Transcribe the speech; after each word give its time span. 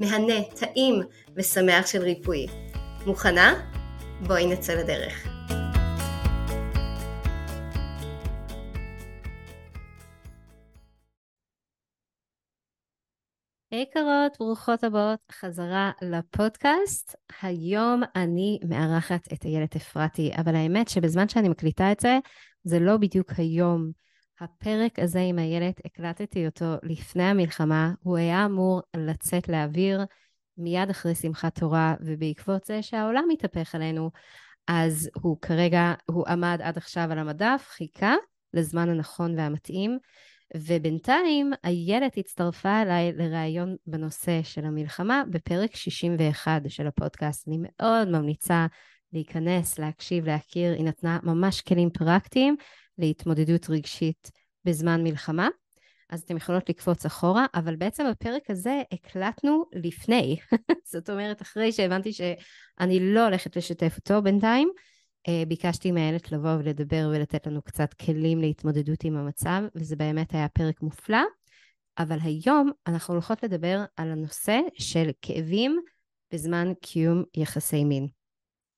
מהנה, 0.00 0.34
טעים 0.60 1.02
ושמח 1.36 1.86
של 1.86 2.02
ריפוי. 2.02 2.46
מוכנה? 3.06 3.54
בואי 4.26 4.46
נצא 4.46 4.74
לדרך. 4.74 5.26
יקרות, 13.72 14.36
ברוכות 14.38 14.84
הבאות 14.84 15.20
חזרה 15.32 15.90
לפודקאסט. 16.02 17.16
היום 17.42 18.02
אני 18.16 18.58
מארחת 18.68 19.32
את 19.32 19.44
איילת 19.44 19.76
אפרתי, 19.76 20.30
אבל 20.36 20.54
האמת 20.54 20.88
שבזמן 20.88 21.28
שאני 21.28 21.48
מקליטה 21.48 21.92
את 21.92 22.00
זה, 22.00 22.18
זה 22.64 22.78
לא 22.78 22.96
בדיוק 22.96 23.32
היום. 23.36 23.90
הפרק 24.40 24.98
הזה 24.98 25.20
עם 25.20 25.38
איילת, 25.38 25.80
הקלטתי 25.84 26.46
אותו 26.46 26.74
לפני 26.82 27.22
המלחמה, 27.22 27.92
הוא 28.02 28.16
היה 28.16 28.44
אמור 28.44 28.82
לצאת 28.96 29.48
לאוויר 29.48 30.04
מיד 30.58 30.90
אחרי 30.90 31.14
שמחת 31.14 31.58
תורה, 31.58 31.94
ובעקבות 32.00 32.64
זה 32.64 32.82
שהעולם 32.82 33.24
מתהפך 33.28 33.74
עלינו, 33.74 34.10
אז 34.68 35.10
הוא 35.14 35.36
כרגע, 35.42 35.94
הוא 36.06 36.24
עמד 36.28 36.60
עד 36.62 36.76
עכשיו 36.76 37.08
על 37.10 37.18
המדף, 37.18 37.66
חיכה 37.68 38.14
לזמן 38.54 38.88
הנכון 38.88 39.38
והמתאים. 39.38 39.98
ובינתיים 40.56 41.52
איילת 41.64 42.18
הצטרפה 42.18 42.82
אליי 42.82 43.12
לראיון 43.12 43.76
בנושא 43.86 44.42
של 44.42 44.64
המלחמה 44.64 45.22
בפרק 45.30 45.76
61 45.76 46.62
של 46.68 46.86
הפודקאסט. 46.86 47.48
אני 47.48 47.58
מאוד 47.60 48.08
ממליצה 48.08 48.66
להיכנס, 49.12 49.78
להקשיב, 49.78 50.26
להכיר. 50.26 50.72
היא 50.72 50.84
נתנה 50.84 51.18
ממש 51.22 51.60
כלים 51.60 51.90
פרקטיים 51.90 52.56
להתמודדות 52.98 53.70
רגשית 53.70 54.30
בזמן 54.64 55.04
מלחמה. 55.04 55.48
אז 56.10 56.20
אתם 56.20 56.36
יכולות 56.36 56.68
לקפוץ 56.68 57.06
אחורה, 57.06 57.46
אבל 57.54 57.76
בעצם 57.76 58.04
בפרק 58.10 58.50
הזה 58.50 58.82
הקלטנו 58.92 59.64
לפני. 59.72 60.36
זאת 60.92 61.10
אומרת, 61.10 61.42
אחרי 61.42 61.72
שהבנתי 61.72 62.12
שאני 62.12 63.14
לא 63.14 63.24
הולכת 63.24 63.56
לשתף 63.56 63.96
אותו 63.96 64.22
בינתיים, 64.22 64.70
אה, 65.28 65.42
ביקשתי 65.48 65.90
מאיילת 65.90 66.32
לבוא 66.32 66.54
ולדבר 66.58 67.10
ולתת 67.12 67.46
לנו 67.46 67.62
קצת 67.62 67.94
כלים 67.94 68.40
להתמודדות 68.40 69.04
עם 69.04 69.16
המצב, 69.16 69.62
וזה 69.74 69.96
באמת 69.96 70.34
היה 70.34 70.48
פרק 70.48 70.82
מופלא. 70.82 71.22
אבל 71.98 72.18
היום 72.22 72.70
אנחנו 72.86 73.14
הולכות 73.14 73.42
לדבר 73.42 73.84
על 73.96 74.10
הנושא 74.10 74.60
של 74.78 75.10
כאבים 75.22 75.80
בזמן 76.32 76.72
קיום 76.80 77.22
יחסי 77.34 77.84
מין. 77.84 78.15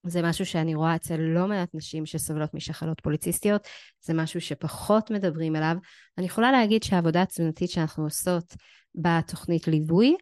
זה 0.09 0.23
משהו 0.23 0.47
שאני 0.47 0.75
רואה 0.75 0.97
אצל 0.97 1.17
לא 1.17 1.47
מעט 1.47 1.69
נשים 1.75 2.07
שסובלות 2.07 2.55
משחלות 2.55 3.01
פוליציסטיות, 3.01 3.69
זה 4.01 4.15
משהו 4.15 4.41
שפחות 4.41 5.11
מדברים 5.11 5.57
עליו. 5.57 5.77
אני 6.19 6.27
יכולה 6.27 6.53
להגיד 6.53 6.83
שהעבודה 6.83 7.23
התזונתית 7.23 7.71
שאנחנו 7.71 8.05
עושות 8.05 8.55
בתוכנית 8.95 9.69
ליווי, 9.69 10.17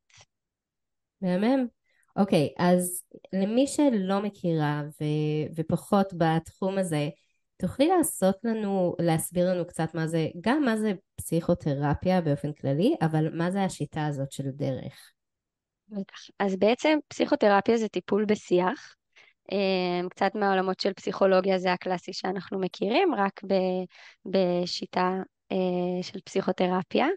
מהמם. 1.21 1.67
אוקיי, 2.15 2.49
אז 2.57 3.03
למי 3.33 3.67
שלא 3.67 4.21
מכירה 4.21 4.81
ו- 5.01 5.53
ופחות 5.55 6.13
בתחום 6.17 6.77
הזה, 6.77 7.09
תוכלי 7.57 7.87
לעשות 7.87 8.35
לנו, 8.43 8.95
להסביר 8.99 9.49
לנו 9.51 9.67
קצת 9.67 9.95
מה 9.95 10.07
זה, 10.07 10.27
גם 10.41 10.63
מה 10.63 10.77
זה 10.77 10.91
פסיכותרפיה 11.15 12.21
באופן 12.21 12.53
כללי, 12.53 12.95
אבל 13.01 13.37
מה 13.37 13.51
זה 13.51 13.63
השיטה 13.63 14.05
הזאת 14.05 14.31
של 14.31 14.49
דרך? 14.49 15.11
אז 16.39 16.55
בעצם 16.55 16.97
פסיכותרפיה 17.07 17.77
זה 17.77 17.87
טיפול 17.87 18.25
בשיח. 18.25 18.95
אמ, 19.51 20.09
קצת 20.09 20.35
מהעולמות 20.35 20.79
של 20.79 20.93
פסיכולוגיה 20.93 21.59
זה 21.59 21.73
הקלאסי 21.73 22.13
שאנחנו 22.13 22.59
מכירים, 22.59 23.15
רק 23.15 23.41
בשיטה 24.25 24.99
אה, 24.99 25.21
של 26.01 26.19
פסיכותרפיה. 26.19 27.07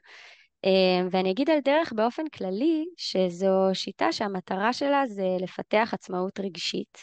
אמ, 0.65 1.09
ואני 1.11 1.31
אגיד 1.31 1.51
על 1.51 1.59
דרך 1.65 1.93
באופן 1.93 2.29
כללי, 2.29 2.85
שזו 2.97 3.71
שיטה 3.73 4.13
שהמטרה 4.13 4.73
שלה 4.73 5.03
זה 5.07 5.27
לפתח 5.41 5.91
עצמאות 5.93 6.41
רגשית. 6.41 6.99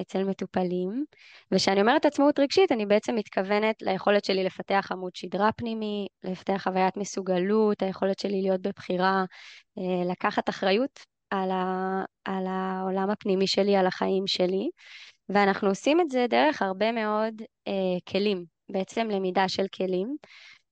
אצל 0.00 0.24
מטופלים, 0.24 1.04
וכשאני 1.52 1.80
אומרת 1.80 2.06
עצמאות 2.06 2.38
רגשית, 2.38 2.72
אני 2.72 2.86
בעצם 2.86 3.14
מתכוונת 3.14 3.82
ליכולת 3.82 4.24
שלי 4.24 4.44
לפתח 4.44 4.88
עמוד 4.92 5.16
שדרה 5.16 5.52
פנימי, 5.52 6.06
לפתח 6.24 6.60
חוויית 6.62 6.96
מסוגלות, 6.96 7.82
היכולת 7.82 8.18
שלי 8.18 8.42
להיות 8.42 8.60
בבחירה, 8.60 9.24
אה, 9.78 10.10
לקחת 10.10 10.48
אחריות 10.48 11.00
על, 11.30 11.50
ה, 11.50 12.04
על 12.24 12.46
העולם 12.46 13.10
הפנימי 13.10 13.46
שלי, 13.46 13.76
על 13.76 13.86
החיים 13.86 14.26
שלי, 14.26 14.70
ואנחנו 15.28 15.68
עושים 15.68 16.00
את 16.00 16.10
זה 16.10 16.26
דרך 16.30 16.62
הרבה 16.62 16.92
מאוד 16.92 17.42
אה, 17.68 17.72
כלים, 18.08 18.44
בעצם 18.68 19.08
למידה 19.10 19.48
של 19.48 19.66
כלים. 19.74 20.16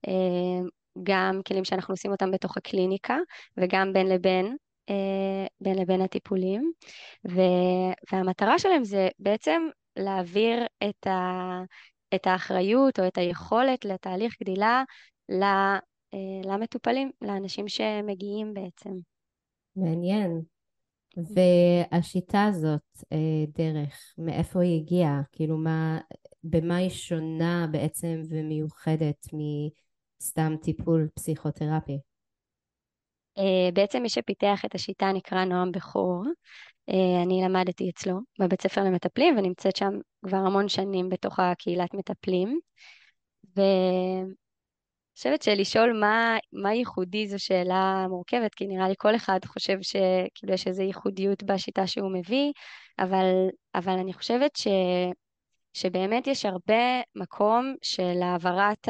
אה, 0.09 0.69
גם 1.03 1.41
כלים 1.49 1.65
שאנחנו 1.65 1.93
עושים 1.93 2.11
אותם 2.11 2.31
בתוך 2.31 2.56
הקליניקה 2.56 3.17
וגם 3.56 3.93
בין 3.93 4.06
לבין 4.06 4.56
אה, 4.91 5.47
בין 5.61 5.79
לבין 5.79 6.01
הטיפולים, 6.01 6.73
ו, 7.31 7.41
והמטרה 8.12 8.59
שלהם 8.59 8.85
זה 8.85 9.09
בעצם 9.19 9.62
להעביר 9.97 10.67
את, 10.89 11.06
ה, 11.06 11.41
את 12.15 12.27
האחריות 12.27 13.01
או 13.01 13.06
את 13.06 13.19
היכולת 13.19 13.85
לתהליך 13.85 14.35
גדילה 14.43 14.83
למטופלים, 16.45 17.11
לאנשים 17.23 17.69
שמגיעים 17.69 18.55
בעצם. 18.55 18.91
מעניין. 19.77 20.41
והשיטה 21.17 22.45
הזאת, 22.45 23.05
דרך, 23.49 24.15
מאיפה 24.19 24.62
היא 24.62 24.81
הגיעה? 24.81 25.21
כאילו, 25.33 25.56
מה, 25.56 25.99
במה 26.45 26.77
היא 26.77 26.91
שונה 26.91 27.67
בעצם 27.71 28.23
ומיוחדת 28.29 29.27
מסתם 30.25 30.56
טיפול 30.62 31.09
פסיכותרפי? 31.15 31.99
בעצם 33.75 34.03
מי 34.03 34.09
שפיתח 34.09 34.65
את 34.65 34.75
השיטה 34.75 35.12
נקרא 35.12 35.44
נועם 35.44 35.73
בכור. 35.73 36.25
אני 37.23 37.41
למדתי 37.44 37.91
אצלו 37.91 38.19
בבית 38.41 38.62
ספר 38.62 38.85
למטפלים 38.85 39.38
ונמצאת 39.38 39.76
שם 39.76 39.91
כבר 40.26 40.37
המון 40.37 40.69
שנים 40.69 41.09
בתוך 41.09 41.41
הקהילת 41.41 41.94
מטפלים. 41.94 42.59
ואני 43.56 44.35
חושבת 45.17 45.43
שלשאול 45.43 46.00
מה, 46.00 46.37
מה 46.53 46.75
ייחודי 46.75 47.29
זו 47.29 47.38
שאלה 47.38 48.06
מורכבת, 48.09 48.55
כי 48.55 48.67
נראה 48.67 48.88
לי 48.88 48.94
כל 48.99 49.17
אחד 49.17 49.38
חושב 49.47 49.79
שכאילו 49.82 50.55
יש 50.55 50.67
איזו 50.67 50.82
ייחודיות 50.82 51.43
בשיטה 51.43 51.87
שהוא 51.87 52.12
מביא, 52.12 52.53
אבל, 52.99 53.27
אבל 53.75 53.93
אני 53.93 54.12
חושבת 54.12 54.56
ש... 54.56 54.67
שבאמת 55.75 56.26
יש 56.26 56.47
הרבה 56.47 57.00
מקום 57.15 57.75
של 57.82 58.23
העברת 58.23 58.88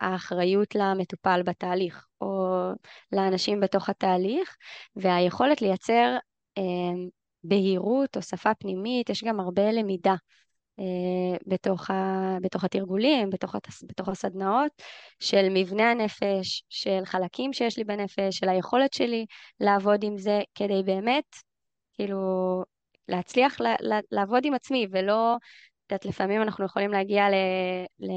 האחריות 0.00 0.74
למטופל 0.74 1.42
בתהליך, 1.42 2.06
או 2.20 2.54
לאנשים 3.12 3.60
בתוך 3.60 3.88
התהליך, 3.88 4.56
והיכולת 4.96 5.62
לייצר 5.62 6.16
אה, 6.58 6.62
בהירות 7.44 8.16
או 8.16 8.22
שפה 8.22 8.54
פנימית, 8.54 9.10
יש 9.10 9.24
גם 9.24 9.40
הרבה 9.40 9.72
למידה. 9.72 10.14
אה, 10.78 11.36
בתוך, 11.46 11.90
ה, 11.90 12.36
בתוך 12.42 12.64
התרגולים, 12.64 13.30
בתוך, 13.30 13.54
התס, 13.54 13.84
בתוך 13.88 14.08
הסדנאות, 14.08 14.72
של 15.20 15.48
מבנה 15.50 15.90
הנפש, 15.90 16.64
של 16.68 17.00
חלקים 17.04 17.52
שיש 17.52 17.78
לי 17.78 17.84
בנפש, 17.84 18.36
של 18.36 18.48
היכולת 18.48 18.92
שלי 18.92 19.26
לעבוד 19.60 20.04
עם 20.04 20.18
זה, 20.18 20.40
כדי 20.54 20.82
באמת, 20.84 21.24
כאילו, 21.92 22.18
להצליח 23.08 23.60
ל, 23.60 23.66
ל, 23.66 24.00
לעבוד 24.10 24.44
עם 24.44 24.54
עצמי, 24.54 24.86
ולא, 24.90 25.36
יודעת, 25.94 26.04
לפעמים 26.04 26.42
אנחנו 26.42 26.64
יכולים 26.64 26.90
להגיע 26.90 27.30
ל, 27.30 27.34
ל, 28.00 28.10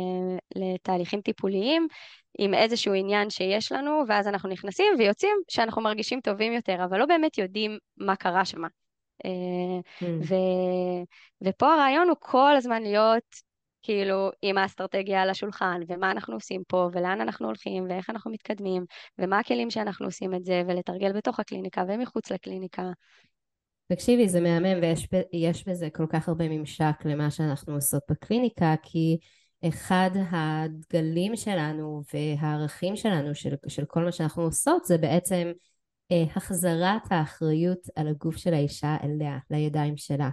לתהליכים 0.55 1.21
טיפוליים 1.21 1.87
עם 2.39 2.53
איזשהו 2.53 2.93
עניין 2.93 3.29
שיש 3.29 3.71
לנו, 3.71 4.03
ואז 4.07 4.27
אנחנו 4.27 4.49
נכנסים 4.49 4.93
ויוצאים 4.97 5.37
שאנחנו 5.47 5.81
מרגישים 5.81 6.21
טובים 6.21 6.53
יותר, 6.53 6.83
אבל 6.83 6.99
לא 6.99 7.05
באמת 7.05 7.37
יודעים 7.37 7.77
מה 7.97 8.15
קרה 8.15 8.45
שם. 8.45 8.61
Mm. 8.63 10.03
ו... 10.03 10.35
ופה 11.41 11.73
הרעיון 11.73 12.09
הוא 12.09 12.17
כל 12.19 12.55
הזמן 12.55 12.81
להיות 12.83 13.47
כאילו 13.81 14.29
עם 14.41 14.57
האסטרטגיה 14.57 15.21
על 15.21 15.29
השולחן, 15.29 15.81
ומה 15.87 16.11
אנחנו 16.11 16.33
עושים 16.33 16.63
פה, 16.67 16.89
ולאן 16.93 17.21
אנחנו 17.21 17.47
הולכים, 17.47 17.85
ואיך 17.89 18.09
אנחנו 18.09 18.31
מתקדמים, 18.31 18.85
ומה 19.19 19.39
הכלים 19.39 19.69
שאנחנו 19.69 20.05
עושים 20.05 20.33
את 20.33 20.45
זה, 20.45 20.61
ולתרגל 20.67 21.13
בתוך 21.13 21.39
הקליניקה 21.39 21.83
ומחוץ 21.87 22.31
לקליניקה. 22.31 22.83
תקשיבי, 23.87 24.29
זה 24.29 24.41
מהמם, 24.41 24.81
ויש 25.33 25.67
בזה 25.67 25.89
כל 25.93 26.05
כך 26.09 26.29
הרבה 26.29 26.49
ממשק 26.49 26.93
למה 27.05 27.31
שאנחנו 27.31 27.75
עושות 27.75 28.03
בקליניקה, 28.09 28.75
כי 28.83 29.17
אחד 29.67 30.09
הדגלים 30.31 31.35
שלנו 31.35 32.01
והערכים 32.13 32.95
שלנו 32.95 33.35
של, 33.35 33.55
של 33.67 33.85
כל 33.85 34.03
מה 34.03 34.11
שאנחנו 34.11 34.43
עושות 34.43 34.85
זה 34.85 34.97
בעצם 34.97 35.51
אה, 36.11 36.23
החזרת 36.35 37.01
האחריות 37.11 37.87
על 37.95 38.07
הגוף 38.07 38.37
של 38.37 38.53
האישה 38.53 38.97
אליה, 39.03 39.37
לידיים 39.49 39.97
שלה. 39.97 40.29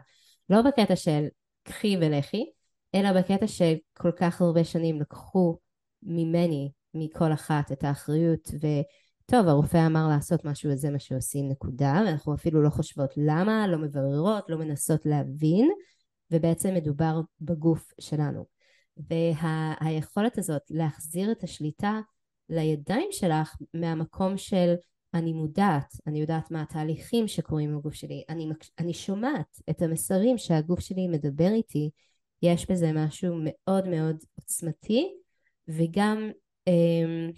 לא 0.51 0.63
בקטע 0.63 0.97
של 0.97 1.27
קחי 1.63 1.97
ולכי, 2.01 2.51
אלא 2.95 3.13
בקטע 3.13 3.47
שכל 3.47 4.11
כך 4.17 4.41
הרבה 4.41 4.65
שנים 4.65 5.01
לקחו 5.01 5.59
ממני, 6.03 6.71
מכל 6.95 7.33
אחת, 7.33 7.73
את 7.73 7.85
האחריות, 7.85 8.51
וטוב, 9.29 9.49
הרופא 9.49 9.87
אמר 9.87 10.09
לעשות 10.09 10.45
משהו 10.45 10.71
וזה 10.71 10.91
מה 10.91 10.99
שעושים, 10.99 11.49
נקודה, 11.49 12.03
ואנחנו 12.07 12.35
אפילו 12.35 12.63
לא 12.63 12.71
חושבות 12.71 13.11
למה, 13.17 13.67
לא 13.67 13.79
מבררות, 13.79 14.45
לא 14.49 14.59
מנסות 14.59 15.07
להבין, 15.07 15.71
ובעצם 16.31 16.75
מדובר 16.75 17.21
בגוף 17.41 17.93
שלנו. 18.01 18.47
והיכולת 18.97 20.39
הזאת 20.39 20.63
להחזיר 20.71 21.33
את 21.33 21.43
השליטה 21.43 22.01
לידיים 22.49 23.09
שלך 23.11 23.57
מהמקום 23.75 24.37
של 24.37 24.75
אני 25.15 25.33
מודעת, 25.33 25.97
אני 26.07 26.21
יודעת 26.21 26.51
מה 26.51 26.63
התהליכים 26.63 27.29
שקורים 27.29 27.79
בגוף 27.79 27.95
שלי, 27.95 28.23
אני, 28.29 28.49
אני 28.79 28.95
שומעת 28.95 29.61
את 29.71 29.83
המסרים 29.83 30.39
שהגוף 30.39 30.81
שלי 30.81 31.09
מדבר 31.09 31.53
איתי, 31.53 31.91
יש 32.43 32.71
בזה 32.71 32.93
משהו 32.93 33.37
מאוד 33.45 33.89
מאוד 33.89 34.17
עוצמתי, 34.35 35.15
וגם 35.69 36.31
אה, 36.69 37.31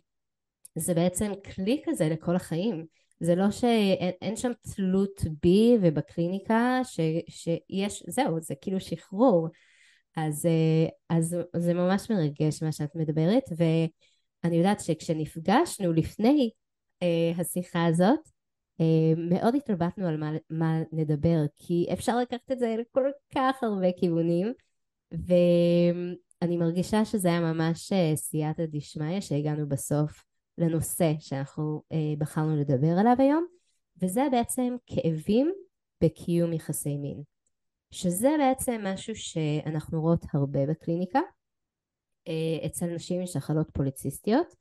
זה 0.76 0.94
בעצם 0.94 1.32
כלי 1.54 1.82
כזה 1.84 2.08
לכל 2.08 2.36
החיים. 2.36 2.86
זה 3.20 3.34
לא 3.34 3.50
שאין 3.50 4.36
שם 4.36 4.52
תלות 4.74 5.20
בי 5.42 5.76
ובקליניקה, 5.82 6.80
ש, 6.84 7.00
שיש, 7.28 8.02
זהו, 8.08 8.40
זה 8.40 8.54
כאילו 8.60 8.80
שחרור. 8.80 9.48
אז, 10.16 10.46
אה, 10.46 11.16
אז 11.16 11.36
זה 11.56 11.74
ממש 11.74 12.10
מרגש 12.10 12.62
מה 12.62 12.72
שאת 12.72 12.94
מדברת, 12.94 13.44
ואני 13.56 14.56
יודעת 14.56 14.80
שכשנפגשנו 14.80 15.92
לפני 15.92 16.50
אה, 17.02 17.32
השיחה 17.38 17.86
הזאת. 17.86 18.28
אה, 18.80 19.14
מאוד 19.16 19.54
התלבטנו 19.54 20.06
על 20.06 20.16
מה, 20.16 20.30
מה 20.50 20.78
נדבר, 20.92 21.38
כי 21.56 21.86
אפשר 21.92 22.18
לקחת 22.18 22.52
את 22.52 22.58
זה 22.58 22.76
לכל 22.78 23.10
כך 23.34 23.62
הרבה 23.62 23.92
כיוונים, 23.96 24.52
ואני 25.12 26.56
מרגישה 26.56 27.04
שזה 27.04 27.28
היה 27.28 27.40
ממש 27.40 27.92
אה, 27.92 28.16
סייעתא 28.16 28.62
דשמיא 28.66 29.20
שהגענו 29.20 29.68
בסוף 29.68 30.24
לנושא 30.58 31.12
שאנחנו 31.18 31.82
אה, 31.92 32.14
בחרנו 32.18 32.56
לדבר 32.56 32.98
עליו 32.98 33.14
היום, 33.18 33.46
וזה 34.02 34.22
בעצם 34.32 34.76
כאבים 34.86 35.52
בקיום 36.00 36.52
יחסי 36.52 36.96
מין. 36.96 37.22
שזה 37.90 38.30
בעצם 38.38 38.80
משהו 38.84 39.16
שאנחנו 39.16 40.00
רואות 40.00 40.24
הרבה 40.34 40.66
בקליניקה, 40.66 41.20
אה, 42.28 42.66
אצל 42.66 42.86
נשים 42.86 43.26
שחלות 43.26 43.70
פוליציסטיות. 43.72 44.54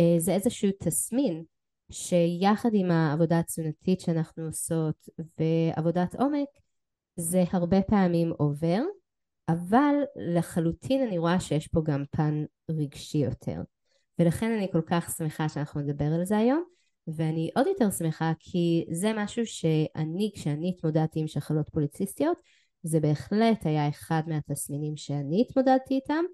אה, 0.00 0.14
זה 0.18 0.34
איזשהו 0.34 0.70
תסמין 0.78 1.44
שיחד 1.90 2.68
עם 2.72 2.90
העבודה 2.90 3.38
התזונתית 3.38 4.00
שאנחנו 4.00 4.46
עושות 4.46 5.08
ועבודת 5.38 6.14
עומק 6.14 6.48
זה 7.16 7.44
הרבה 7.52 7.82
פעמים 7.82 8.32
עובר 8.38 8.80
אבל 9.48 9.94
לחלוטין 10.16 11.06
אני 11.06 11.18
רואה 11.18 11.40
שיש 11.40 11.68
פה 11.68 11.80
גם 11.84 12.04
פן 12.10 12.44
רגשי 12.70 13.18
יותר 13.18 13.60
ולכן 14.22 14.52
אני 14.52 14.72
כל 14.72 14.80
כך 14.86 15.14
שמחה 15.18 15.48
שאנחנו 15.48 15.80
נדבר 15.80 16.04
על 16.04 16.24
זה 16.24 16.36
היום 16.36 16.64
ואני 17.08 17.50
עוד 17.56 17.66
יותר 17.66 17.90
שמחה 17.90 18.32
כי 18.38 18.84
זה 18.90 19.12
משהו 19.16 19.46
שאני 19.46 20.30
כשאני 20.34 20.72
התמודדתי 20.76 21.20
עם 21.20 21.26
שחלות 21.26 21.68
פוליציסטיות 21.68 22.36
זה 22.82 23.00
בהחלט 23.00 23.66
היה 23.66 23.88
אחד 23.88 24.22
מהתסמינים 24.26 24.96
שאני 24.96 25.44
התמודדתי 25.48 25.94
איתם 25.94 26.24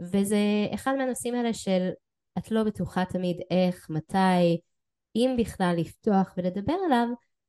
וזה 0.00 0.38
אחד 0.74 0.94
מהנושאים 0.98 1.34
האלה 1.34 1.54
של 1.54 1.90
את 2.38 2.50
לא 2.50 2.64
בטוחה 2.64 3.04
תמיד 3.04 3.36
איך, 3.50 3.86
מתי, 3.90 4.60
אם 5.16 5.36
בכלל 5.38 5.74
לפתוח 5.78 6.34
ולדבר 6.36 6.76
עליו, 6.86 7.06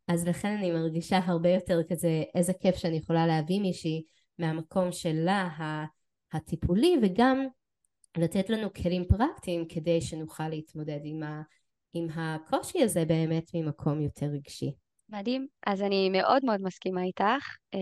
אז 0.07 0.27
לכן 0.27 0.57
אני 0.57 0.71
מרגישה 0.71 1.19
הרבה 1.25 1.49
יותר 1.49 1.79
כזה, 1.89 2.23
איזה 2.35 2.53
כיף 2.53 2.75
שאני 2.75 2.97
יכולה 2.97 3.27
להביא 3.27 3.61
מישהי 3.61 4.03
מהמקום 4.39 4.91
שלה 4.91 5.49
הטיפולי, 6.33 6.95
וגם 7.01 7.47
לתת 8.17 8.49
לנו 8.49 8.73
כלים 8.73 9.05
פרקטיים 9.07 9.65
כדי 9.69 10.01
שנוכל 10.01 10.49
להתמודד 10.49 10.99
עם, 11.03 11.23
ה, 11.23 11.41
עם 11.93 12.07
הקושי 12.15 12.83
הזה 12.83 13.05
באמת 13.05 13.51
ממקום 13.53 14.01
יותר 14.01 14.25
רגשי. 14.25 14.71
מדהים. 15.09 15.47
אז 15.67 15.81
אני 15.81 16.09
מאוד 16.09 16.45
מאוד 16.45 16.61
מסכימה 16.61 17.03
איתך, 17.03 17.55
אה, 17.73 17.79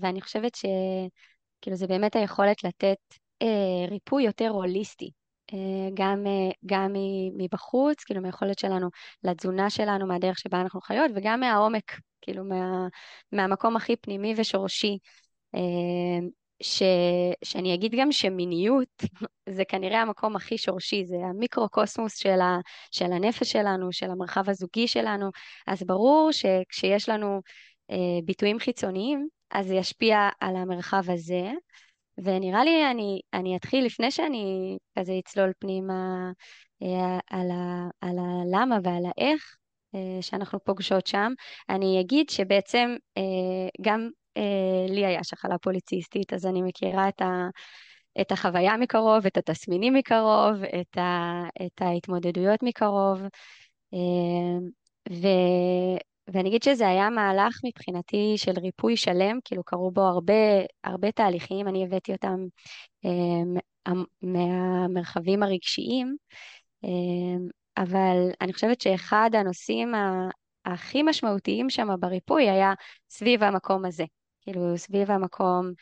ואני 0.00 0.20
חושבת 0.20 0.54
שכאילו 0.54 1.76
זה 1.76 1.86
באמת 1.86 2.16
היכולת 2.16 2.64
לתת 2.64 2.98
אה, 3.42 3.86
ריפוי 3.90 4.22
יותר 4.22 4.48
הוליסטי 4.48 5.10
אה, 5.52 5.88
גם, 5.94 6.24
גם 6.66 6.92
מבחוץ, 7.38 8.04
כאילו 8.04 8.22
מהיכולת 8.22 8.58
שלנו 8.58 8.88
לתזונה 9.24 9.70
שלנו, 9.70 10.06
מהדרך 10.06 10.38
שבה 10.38 10.60
אנחנו 10.60 10.80
חיות, 10.80 11.10
וגם 11.14 11.40
מהעומק, 11.40 12.00
כאילו 12.20 12.44
מה, 12.44 12.86
מהמקום 13.32 13.76
הכי 13.76 13.96
פנימי 13.96 14.34
ושורשי. 14.36 14.98
ש, 16.62 16.82
שאני 17.44 17.74
אגיד 17.74 17.94
גם 17.98 18.12
שמיניות 18.12 18.88
זה 19.56 19.64
כנראה 19.64 20.02
המקום 20.02 20.36
הכי 20.36 20.58
שורשי, 20.58 21.04
זה 21.04 21.16
המיקרוקוסמוס 21.16 22.16
של, 22.16 22.40
ה, 22.40 22.58
של 22.90 23.12
הנפש 23.12 23.52
שלנו, 23.52 23.92
של 23.92 24.10
המרחב 24.10 24.50
הזוגי 24.50 24.88
שלנו, 24.88 25.30
אז 25.66 25.82
ברור 25.82 26.30
שכשיש 26.32 27.08
לנו 27.08 27.40
אה, 27.90 27.96
ביטויים 28.24 28.58
חיצוניים, 28.58 29.28
אז 29.50 29.66
זה 29.66 29.74
ישפיע 29.74 30.28
על 30.40 30.56
המרחב 30.56 31.10
הזה, 31.10 31.50
ונראה 32.18 32.64
לי 32.64 32.90
אני, 32.90 33.20
אני 33.34 33.56
אתחיל 33.56 33.84
לפני 33.84 34.10
שאני 34.10 34.76
כזה 34.98 35.12
אצלול 35.18 35.52
פנימה 35.58 36.30
אה, 36.82 37.18
על, 37.30 37.50
ה, 37.50 37.88
על 38.00 38.16
הלמה 38.18 38.78
ועל 38.84 39.02
האיך 39.06 39.56
אה, 39.94 40.22
שאנחנו 40.22 40.64
פוגשות 40.64 41.06
שם. 41.06 41.32
אני 41.68 42.00
אגיד 42.00 42.30
שבעצם 42.30 42.96
אה, 43.18 43.68
גם 43.80 44.10
לי 44.88 45.06
היה 45.06 45.24
שחלה 45.24 45.58
פוליציסטית, 45.58 46.32
אז 46.32 46.46
אני 46.46 46.62
מכירה 46.62 47.08
את, 47.08 47.22
ה, 47.22 47.48
את 48.20 48.32
החוויה 48.32 48.76
מקרוב, 48.76 49.26
את 49.26 49.36
התסמינים 49.36 49.94
מקרוב, 49.94 50.62
את, 50.80 50.98
ה, 50.98 51.42
את 51.66 51.82
ההתמודדויות 51.82 52.62
מקרוב. 52.62 53.22
ו, 55.10 55.26
ואני 56.32 56.48
אגיד 56.48 56.62
שזה 56.62 56.88
היה 56.88 57.10
מהלך 57.10 57.60
מבחינתי 57.64 58.34
של 58.36 58.52
ריפוי 58.62 58.96
שלם, 58.96 59.38
כאילו 59.44 59.64
קרו 59.64 59.90
בו 59.90 60.00
הרבה, 60.00 60.34
הרבה 60.84 61.10
תהליכים, 61.12 61.68
אני 61.68 61.84
הבאתי 61.84 62.12
אותם 62.12 62.46
אה, 63.04 63.92
מהמרחבים 64.22 65.42
הרגשיים, 65.42 66.16
אה, 66.84 66.90
אבל 67.76 68.28
אני 68.40 68.52
חושבת 68.52 68.80
שאחד 68.80 69.30
הנושאים 69.34 69.92
הכי 70.64 71.02
משמעותיים 71.02 71.70
שם 71.70 71.88
בריפוי 72.00 72.50
היה 72.50 72.72
סביב 73.10 73.42
המקום 73.42 73.84
הזה, 73.84 74.04
כאילו 74.40 74.78
סביב 74.78 75.10
המקום 75.10 75.72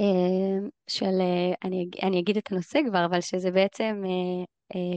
אה, 0.00 0.58
של, 0.86 1.20
אני, 1.64 1.88
אני 2.02 2.20
אגיד 2.20 2.36
את 2.36 2.52
הנושא 2.52 2.78
כבר, 2.88 3.04
אבל 3.04 3.20
שזה 3.20 3.50
בעצם 3.50 4.02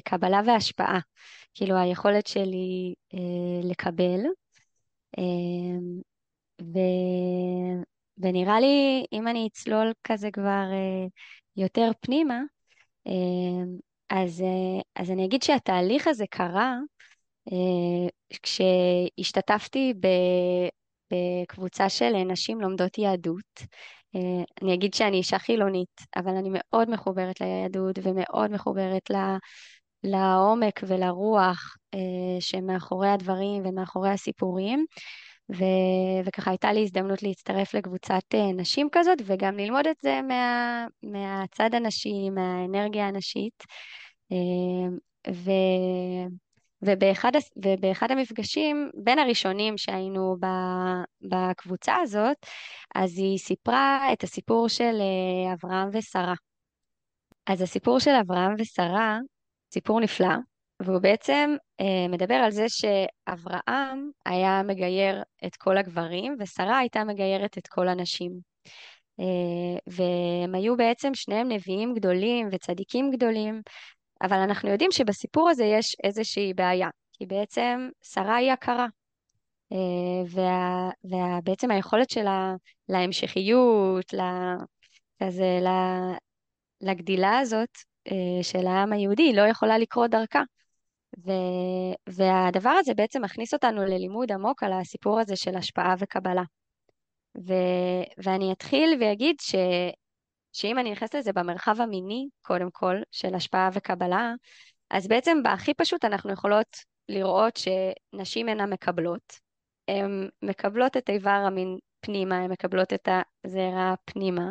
קבלה 0.03 0.41
והשפעה. 0.45 0.99
כאילו 1.53 1.75
היכולת 1.75 2.27
שלי 2.27 2.93
אה, 3.13 3.69
לקבל. 3.69 4.19
אה, 5.17 5.79
ו... 6.61 6.79
ונראה 8.17 8.59
לי, 8.59 9.05
אם 9.13 9.27
אני 9.27 9.47
אצלול 9.51 9.93
כזה 10.03 10.31
כבר 10.31 10.65
אה, 10.71 11.07
יותר 11.57 11.91
פנימה, 12.01 12.41
אה, 13.07 13.63
אז, 14.09 14.41
אה, 14.41 14.81
אז 14.95 15.11
אני 15.11 15.25
אגיד 15.25 15.43
שהתהליך 15.43 16.07
הזה 16.07 16.25
קרה 16.29 16.77
אה, 17.51 18.07
כשהשתתפתי. 18.43 19.93
בקבוצה 21.11 21.89
של 21.89 22.23
נשים 22.23 22.61
לומדות 22.61 22.97
יהדות. 22.97 23.59
אה, 24.15 24.43
אני 24.61 24.73
אגיד 24.73 24.93
שאני 24.93 25.17
אישה 25.17 25.39
חילונית, 25.39 26.01
אבל 26.15 26.35
אני 26.35 26.49
מאוד 26.51 26.89
מחוברת 26.89 27.41
ליהדות 27.41 27.99
ומאוד 28.03 28.51
מחוברת 28.51 29.11
לעומק 30.03 30.79
ולרוח 30.87 31.77
אה, 31.93 31.99
שמאחורי 32.39 33.09
הדברים 33.09 33.61
ומאחורי 33.65 34.09
הסיפורים. 34.09 34.85
ו... 35.55 35.63
וככה 36.25 36.51
הייתה 36.51 36.73
לי 36.73 36.83
הזדמנות 36.83 37.23
להצטרף 37.23 37.73
לקבוצת 37.73 38.21
אה, 38.33 38.51
נשים 38.53 38.87
כזאת 38.91 39.17
וגם 39.25 39.57
ללמוד 39.57 39.87
את 39.87 39.95
זה 40.03 40.21
מה... 40.21 40.85
מהצד 41.03 41.75
הנשי, 41.75 42.29
מהאנרגיה 42.29 43.07
הנשית. 43.07 43.63
אה, 44.31 44.89
ו... 45.33 45.51
ובאחד, 46.81 47.31
ובאחד 47.57 48.12
המפגשים, 48.12 48.89
בין 48.93 49.19
הראשונים 49.19 49.77
שהיינו 49.77 50.36
בקבוצה 51.21 51.95
הזאת, 51.95 52.38
אז 52.95 53.17
היא 53.17 53.38
סיפרה 53.38 54.13
את 54.13 54.24
הסיפור 54.24 54.67
של 54.67 54.95
אברהם 55.53 55.89
ושרה. 55.93 56.33
אז 57.48 57.62
הסיפור 57.62 58.00
של 58.00 58.12
אברהם 58.12 58.55
ושרה 58.59 59.19
סיפור 59.74 60.00
נפלא, 60.00 60.36
והוא 60.79 61.00
בעצם 61.00 61.55
אה, 61.79 62.07
מדבר 62.09 62.36
על 62.36 62.51
זה 62.51 62.65
שאברהם 62.69 64.09
היה 64.25 64.62
מגייר 64.63 65.24
את 65.45 65.55
כל 65.55 65.77
הגברים, 65.77 66.36
ושרה 66.39 66.77
הייתה 66.77 67.03
מגיירת 67.03 67.57
את 67.57 67.67
כל 67.67 67.88
הנשים. 67.88 68.39
אה, 69.19 69.79
והם 69.88 70.55
היו 70.55 70.77
בעצם 70.77 71.13
שניהם 71.13 71.51
נביאים 71.51 71.93
גדולים 71.93 72.50
וצדיקים 72.51 73.12
גדולים, 73.12 73.62
אבל 74.21 74.38
אנחנו 74.38 74.69
יודעים 74.69 74.91
שבסיפור 74.91 75.49
הזה 75.49 75.63
יש 75.63 75.95
איזושהי 76.03 76.53
בעיה, 76.53 76.89
כי 77.13 77.25
בעצם 77.25 77.89
שרה 78.03 78.35
היא 78.35 78.51
הכרה. 78.51 78.88
ובעצם 80.25 81.67
וה, 81.67 81.69
וה, 81.69 81.75
היכולת 81.75 82.09
שלה 82.09 82.55
להמשכיות, 82.89 84.13
לה, 84.13 84.55
כזה, 85.23 85.59
לה, 85.61 85.99
לגדילה 86.81 87.39
הזאת, 87.39 87.69
אה, 88.07 88.43
של 88.43 88.67
העם 88.67 88.93
היהודי 88.93 89.33
לא 89.33 89.41
יכולה 89.41 89.77
לקרות 89.77 90.11
דרכה. 90.11 90.41
ו, 91.25 91.31
והדבר 92.09 92.69
הזה 92.69 92.93
בעצם 92.93 93.21
מכניס 93.23 93.53
אותנו 93.53 93.85
ללימוד 93.85 94.31
עמוק 94.31 94.63
על 94.63 94.73
הסיפור 94.73 95.19
הזה 95.19 95.35
של 95.35 95.55
השפעה 95.55 95.95
וקבלה. 95.99 96.43
ו, 97.47 97.53
ואני 98.23 98.51
אתחיל 98.51 98.97
ואגיד 99.01 99.35
ש, 99.41 99.55
שאם 100.53 100.79
אני 100.79 100.91
נכנסת 100.91 101.15
לזה 101.15 101.33
במרחב 101.33 101.81
המיני, 101.81 102.27
קודם 102.41 102.71
כל, 102.71 102.95
של 103.11 103.35
השפעה 103.35 103.69
וקבלה, 103.73 104.33
אז 104.89 105.07
בעצם 105.07 105.43
בהכי 105.43 105.73
פשוט 105.73 106.05
אנחנו 106.05 106.33
יכולות 106.33 106.77
לראות 107.09 107.57
שנשים 107.57 108.49
אינן 108.49 108.73
מקבלות. 108.73 109.33
הן 109.87 110.29
מקבלות 110.41 110.97
את 110.97 111.09
איבר 111.09 111.29
המין 111.29 111.77
פנימה, 111.99 112.37
הן 112.37 112.51
מקבלות 112.51 112.93
את 112.93 113.09
הזרע 113.45 113.93
פנימה, 114.05 114.49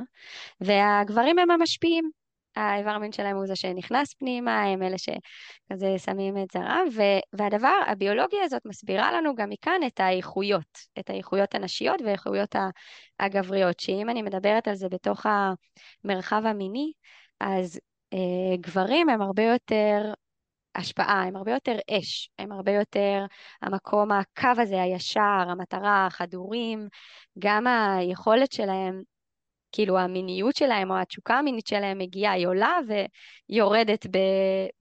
והגברים 0.60 1.38
הם 1.38 1.50
המשפיעים. 1.50 2.10
האיבר 2.56 2.90
המין 2.90 3.12
שלהם 3.12 3.36
הוא 3.36 3.46
זה 3.46 3.56
שנכנס 3.56 4.14
פנימה, 4.14 4.62
הם 4.62 4.82
אלה 4.82 4.96
שכזה 4.98 5.98
שמים 5.98 6.42
את 6.42 6.50
זרם, 6.52 6.86
והדבר, 7.32 7.78
הביולוגיה 7.86 8.44
הזאת 8.44 8.62
מסבירה 8.66 9.12
לנו 9.12 9.34
גם 9.34 9.48
מכאן 9.50 9.80
את 9.86 10.00
האיכויות, 10.00 10.78
את 10.98 11.10
האיכויות 11.10 11.54
הנשיות 11.54 12.02
והאיכויות 12.02 12.54
הגבריות, 13.20 13.80
שאם 13.80 14.10
אני 14.10 14.22
מדברת 14.22 14.68
על 14.68 14.74
זה 14.74 14.88
בתוך 14.88 15.26
המרחב 16.04 16.42
המיני, 16.46 16.92
אז 17.40 17.80
אה, 18.12 18.56
גברים 18.60 19.08
הם 19.08 19.22
הרבה 19.22 19.42
יותר 19.42 20.12
השפעה, 20.74 21.22
הם 21.22 21.36
הרבה 21.36 21.52
יותר 21.52 21.76
אש, 21.90 22.30
הם 22.38 22.52
הרבה 22.52 22.72
יותר 22.72 23.24
המקום, 23.62 24.12
הקו 24.12 24.60
הזה 24.62 24.82
הישר, 24.82 25.20
המטרה, 25.20 26.06
החדורים, 26.06 26.88
גם 27.38 27.66
היכולת 27.66 28.52
שלהם 28.52 29.02
כאילו 29.72 29.98
המיניות 29.98 30.56
שלהם 30.56 30.90
או 30.90 30.98
התשוקה 30.98 31.34
המינית 31.34 31.66
שלהם 31.66 31.98
מגיעה, 31.98 32.32
היא 32.32 32.46
עולה 32.46 32.78
ויורדת 33.48 34.06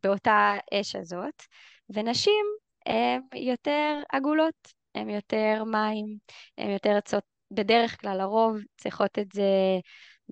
באותה 0.04 0.56
אש 0.74 0.96
הזאת, 0.96 1.44
ונשים 1.90 2.46
הן 2.86 3.22
יותר 3.36 4.02
עגולות, 4.10 4.74
הן 4.96 5.10
יותר 5.10 5.64
מים, 5.64 6.06
הן 6.58 6.70
יותר 6.70 6.90
יוצאות, 6.90 7.24
בדרך 7.52 8.02
כלל 8.02 8.18
לרוב 8.18 8.58
צריכות 8.78 9.20
את 9.20 9.32
זה 9.32 9.80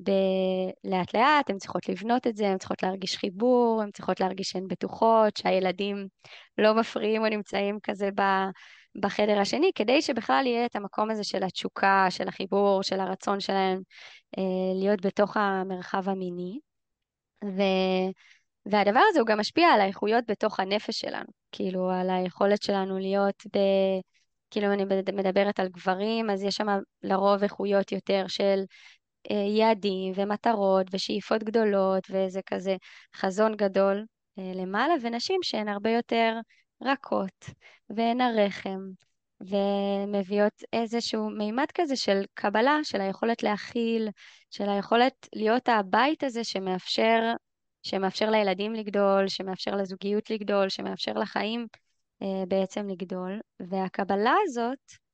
ב- 0.03 0.91
לאט 0.91 1.15
לאט, 1.15 1.50
הן 1.50 1.57
צריכות 1.57 1.89
לבנות 1.89 2.27
את 2.27 2.35
זה, 2.35 2.47
הן 2.47 2.57
צריכות 2.57 2.83
להרגיש 2.83 3.17
חיבור, 3.17 3.81
הן 3.81 3.91
צריכות 3.91 4.19
להרגיש 4.19 4.50
שהן 4.50 4.67
בטוחות, 4.67 5.38
שהילדים 5.38 6.07
לא 6.57 6.74
מפריעים 6.74 7.21
או 7.21 7.29
נמצאים 7.29 7.79
כזה 7.83 8.09
ב... 8.15 8.21
בחדר 8.99 9.39
השני, 9.39 9.71
כדי 9.75 10.01
שבכלל 10.01 10.43
יהיה 10.45 10.65
את 10.65 10.75
המקום 10.75 11.11
הזה 11.11 11.23
של 11.23 11.43
התשוקה, 11.43 12.07
של 12.09 12.27
החיבור, 12.27 12.83
של 12.83 12.99
הרצון 12.99 13.39
שלהם 13.39 13.81
אה, 14.37 14.43
להיות 14.79 15.05
בתוך 15.05 15.37
המרחב 15.37 16.09
המיני. 16.09 16.59
ו... 17.45 17.61
והדבר 18.65 18.99
הזה 19.09 19.19
הוא 19.19 19.27
גם 19.27 19.39
משפיע 19.39 19.67
על 19.67 19.81
האיכויות 19.81 20.23
בתוך 20.27 20.59
הנפש 20.59 20.99
שלנו, 20.99 21.27
כאילו 21.51 21.91
על 21.91 22.09
היכולת 22.09 22.63
שלנו 22.63 22.99
להיות 22.99 23.43
ב... 23.55 23.59
כאילו 24.51 24.67
אם 24.67 24.71
אני 24.71 24.85
מדברת 25.13 25.59
על 25.59 25.67
גברים, 25.67 26.29
אז 26.29 26.43
יש 26.43 26.55
שם 26.55 26.67
לרוב 27.03 27.43
איכויות 27.43 27.91
יותר 27.91 28.25
של 28.27 28.63
אה, 29.31 29.35
יעדים 29.35 30.13
ומטרות 30.15 30.87
ושאיפות 30.91 31.43
גדולות 31.43 32.03
וזה 32.09 32.39
כזה 32.45 32.75
חזון 33.15 33.55
גדול 33.55 34.05
אה, 34.39 34.51
למעלה, 34.55 34.93
ונשים 35.01 35.39
שהן 35.43 35.67
הרבה 35.67 35.89
יותר 35.89 36.33
רכות 36.82 37.46
והן 37.89 38.22
הרחם 38.22 38.79
ומביאות 39.41 40.63
איזשהו 40.74 41.29
מימד 41.29 41.65
כזה 41.74 41.96
של 41.96 42.22
קבלה, 42.34 42.79
של 42.84 43.01
היכולת 43.01 43.44
להכיל, 43.44 44.10
של 44.51 44.70
היכולת 44.70 45.27
להיות 45.36 45.70
הבית 45.70 46.24
הזה 46.24 46.44
שמאפשר, 46.44 47.34
שמאפשר 47.84 48.29
לילדים 48.29 48.74
לגדול, 48.74 49.27
שמאפשר 49.27 49.75
לזוגיות 49.75 50.29
לגדול, 50.29 50.70
שמאפשר 50.70 51.13
לחיים 51.13 51.67
אה, 52.22 52.44
בעצם 52.48 52.89
לגדול. 52.89 53.39
והקבלה 53.60 54.34
הזאת 54.44 55.04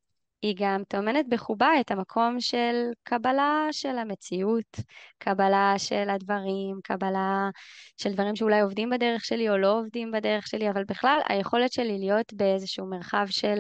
היא 0.42 0.56
גם 0.60 0.84
טומנת 0.88 1.26
בחובה 1.30 1.70
את 1.82 1.92
המקום 1.92 2.40
של 2.40 2.92
קבלה 3.04 3.68
של 3.72 3.98
המציאות, 3.98 4.80
קבלה 5.18 5.74
של 5.78 6.10
הדברים, 6.10 6.80
קבלה 6.84 7.50
של 7.98 8.14
דברים 8.14 8.36
שאולי 8.36 8.62
עובדים 8.62 8.90
בדרך 8.90 9.26
שלי 9.26 9.50
או 9.50 9.58
לא 9.58 9.80
עובדים 9.80 10.12
בדרך 10.12 10.48
שלי, 10.48 10.70
אבל 10.70 10.84
בכלל 10.84 11.20
היכולת 11.30 11.72
שלי 11.72 12.00
להיות 12.00 12.34
באיזשהו 12.34 12.86
מרחב 12.86 13.26
של 13.30 13.60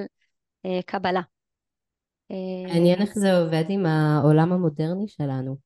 אה, 0.65 0.79
קבלה. 0.85 1.21
מעניין 2.67 3.01
איך 3.01 3.13
זה 3.13 3.37
עובד 3.37 3.63
עם 3.69 3.85
העולם 3.85 4.51
המודרני 4.53 5.07
שלנו. 5.07 5.57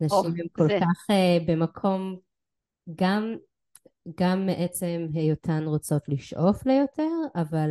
נשים 0.00 0.18
oh, 0.18 0.40
הם 0.40 0.48
כל 0.52 0.68
זה. 0.68 0.78
כך 0.80 1.10
uh, 1.10 1.46
במקום, 1.46 2.16
גם, 2.94 3.34
גם 4.20 4.46
מעצם 4.46 5.06
היותן 5.14 5.64
רוצות 5.64 6.02
לשאוף 6.08 6.66
ליותר, 6.66 7.10
אבל 7.34 7.70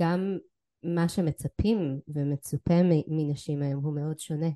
גם 0.00 0.38
מה 0.94 1.08
שמצפים 1.08 2.00
ומצופה 2.08 2.74
מנשים 3.08 3.62
היום 3.62 3.84
הוא 3.84 3.94
מאוד 3.94 4.18
שונה. 4.18 4.48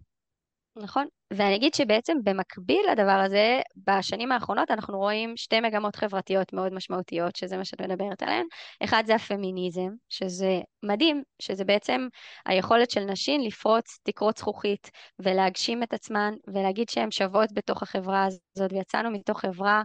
נכון, 0.77 1.07
ואני 1.33 1.57
אגיד 1.57 1.75
שבעצם 1.75 2.17
במקביל 2.25 2.81
לדבר 2.93 3.23
הזה, 3.27 3.61
בשנים 3.87 4.33
האחרונות 4.33 4.71
אנחנו 4.71 4.99
רואים 4.99 5.37
שתי 5.37 5.61
מגמות 5.61 5.97
חברתיות 5.97 6.53
מאוד 6.53 6.73
משמעותיות, 6.73 7.37
שזה 7.37 7.57
מה 7.57 7.65
שאת 7.65 7.81
מדברת 7.81 8.23
עליהן. 8.23 8.47
אחד 8.85 9.03
זה 9.07 9.15
הפמיניזם, 9.15 9.89
שזה 10.09 10.61
מדהים, 10.83 11.23
שזה 11.43 11.65
בעצם 11.65 12.09
היכולת 12.47 12.91
של 12.91 13.05
נשים 13.05 13.41
לפרוץ 13.41 13.99
תקרות 14.03 14.39
זכוכית 14.39 14.91
ולהגשים 15.19 15.83
את 15.83 15.93
עצמן 15.93 16.35
ולהגיד 16.55 16.89
שהן 16.89 17.11
שוות 17.11 17.53
בתוך 17.53 17.83
החברה 17.83 18.25
הזאת, 18.25 18.73
ויצאנו 18.73 19.11
מתוך 19.11 19.41
חברה 19.41 19.83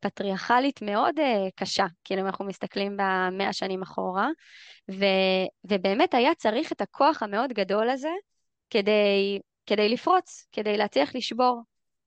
פטריארכלית 0.00 0.82
מאוד 0.82 1.18
אה, 1.18 1.48
קשה, 1.56 1.86
כאילו 2.04 2.20
אם 2.20 2.26
אנחנו 2.26 2.44
מסתכלים 2.44 2.96
במאה 2.96 3.52
שנים 3.52 3.82
אחורה, 3.82 4.28
ו, 4.90 5.04
ובאמת 5.64 6.14
היה 6.14 6.34
צריך 6.34 6.72
את 6.72 6.80
הכוח 6.80 7.22
המאוד 7.22 7.52
גדול 7.52 7.90
הזה 7.90 8.12
כדי 8.70 9.38
כדי 9.66 9.88
לפרוץ, 9.88 10.46
כדי 10.52 10.76
להצליח 10.76 11.14
לשבור. 11.14 11.62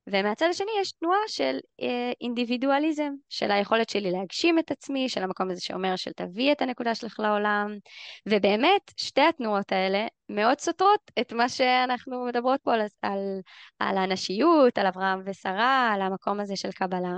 ומהצד 0.08 0.46
השני 0.50 0.72
יש 0.82 0.92
תנועה 0.92 1.20
של 1.28 1.60
אה, 1.82 2.12
אינדיבידואליזם, 2.22 3.12
של 3.30 3.52
היכולת 3.52 3.90
שלי 3.90 4.12
להגשים 4.12 4.60
את 4.60 4.72
עצמי, 4.72 5.10
של 5.10 5.24
המקום 5.24 5.50
הזה 5.52 5.62
שאומר 5.62 5.96
של 5.96 6.12
תביא 6.12 6.52
את 6.52 6.62
הנקודה 6.62 6.96
שלך 6.96 7.20
לעולם, 7.20 7.78
ובאמת 8.26 8.94
שתי 8.98 9.22
התנועות 9.22 9.72
האלה 9.72 10.08
מאוד 10.30 10.60
סותרות 10.60 11.12
את 11.20 11.34
מה 11.34 11.50
שאנחנו 11.50 12.26
מדברות 12.26 12.62
פה 12.62 12.74
על, 12.74 12.82
על, 13.02 13.40
על 13.80 13.98
הנשיות, 13.98 14.78
על 14.78 14.88
אברהם 14.88 15.22
ושרה, 15.26 15.92
על 15.94 16.02
המקום 16.02 16.40
הזה 16.40 16.56
של 16.56 16.72
קבלה, 16.72 17.18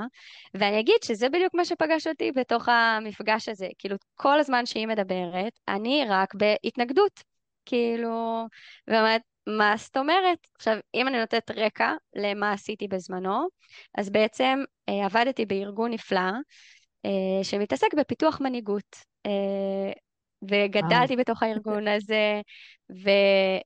ואני 0.54 0.80
אגיד 0.80 1.04
שזה 1.04 1.30
בדיוק 1.30 1.54
מה 1.54 1.66
שפגש 1.66 2.08
אותי 2.08 2.32
בתוך 2.32 2.70
המפגש 2.70 3.50
הזה, 3.50 3.68
כאילו 3.80 3.96
כל 4.16 4.40
הזמן 4.40 4.66
שהיא 4.66 4.88
מדברת, 4.88 5.54
אני 5.68 6.06
רק 6.10 6.36
בהתנגדות. 6.36 7.24
כאילו, 7.66 8.46
ואומרת, 8.88 9.22
מה 9.58 9.74
זאת 9.78 9.98
אומרת? 9.98 10.48
עכשיו, 10.56 10.78
אם 10.96 11.08
אני 11.08 11.20
נותנת 11.20 11.52
רקע 11.52 11.94
למה 12.16 12.52
עשיתי 12.52 12.88
בזמנו, 12.88 13.48
אז 13.98 14.10
בעצם 14.10 14.60
אה, 14.90 15.06
עבדתי 15.06 15.46
בארגון 15.46 15.92
נפלא 15.92 16.32
אה, 17.06 17.44
שמתעסק 17.44 17.94
בפיתוח 17.98 18.42
מנהיגות. 18.42 18.96
אה, 19.26 19.92
וגדלתי. 20.42 21.16
בתוך 21.16 21.44
הארגון 21.44 21.88
הזה, 21.88 22.42
ו, 22.92 23.10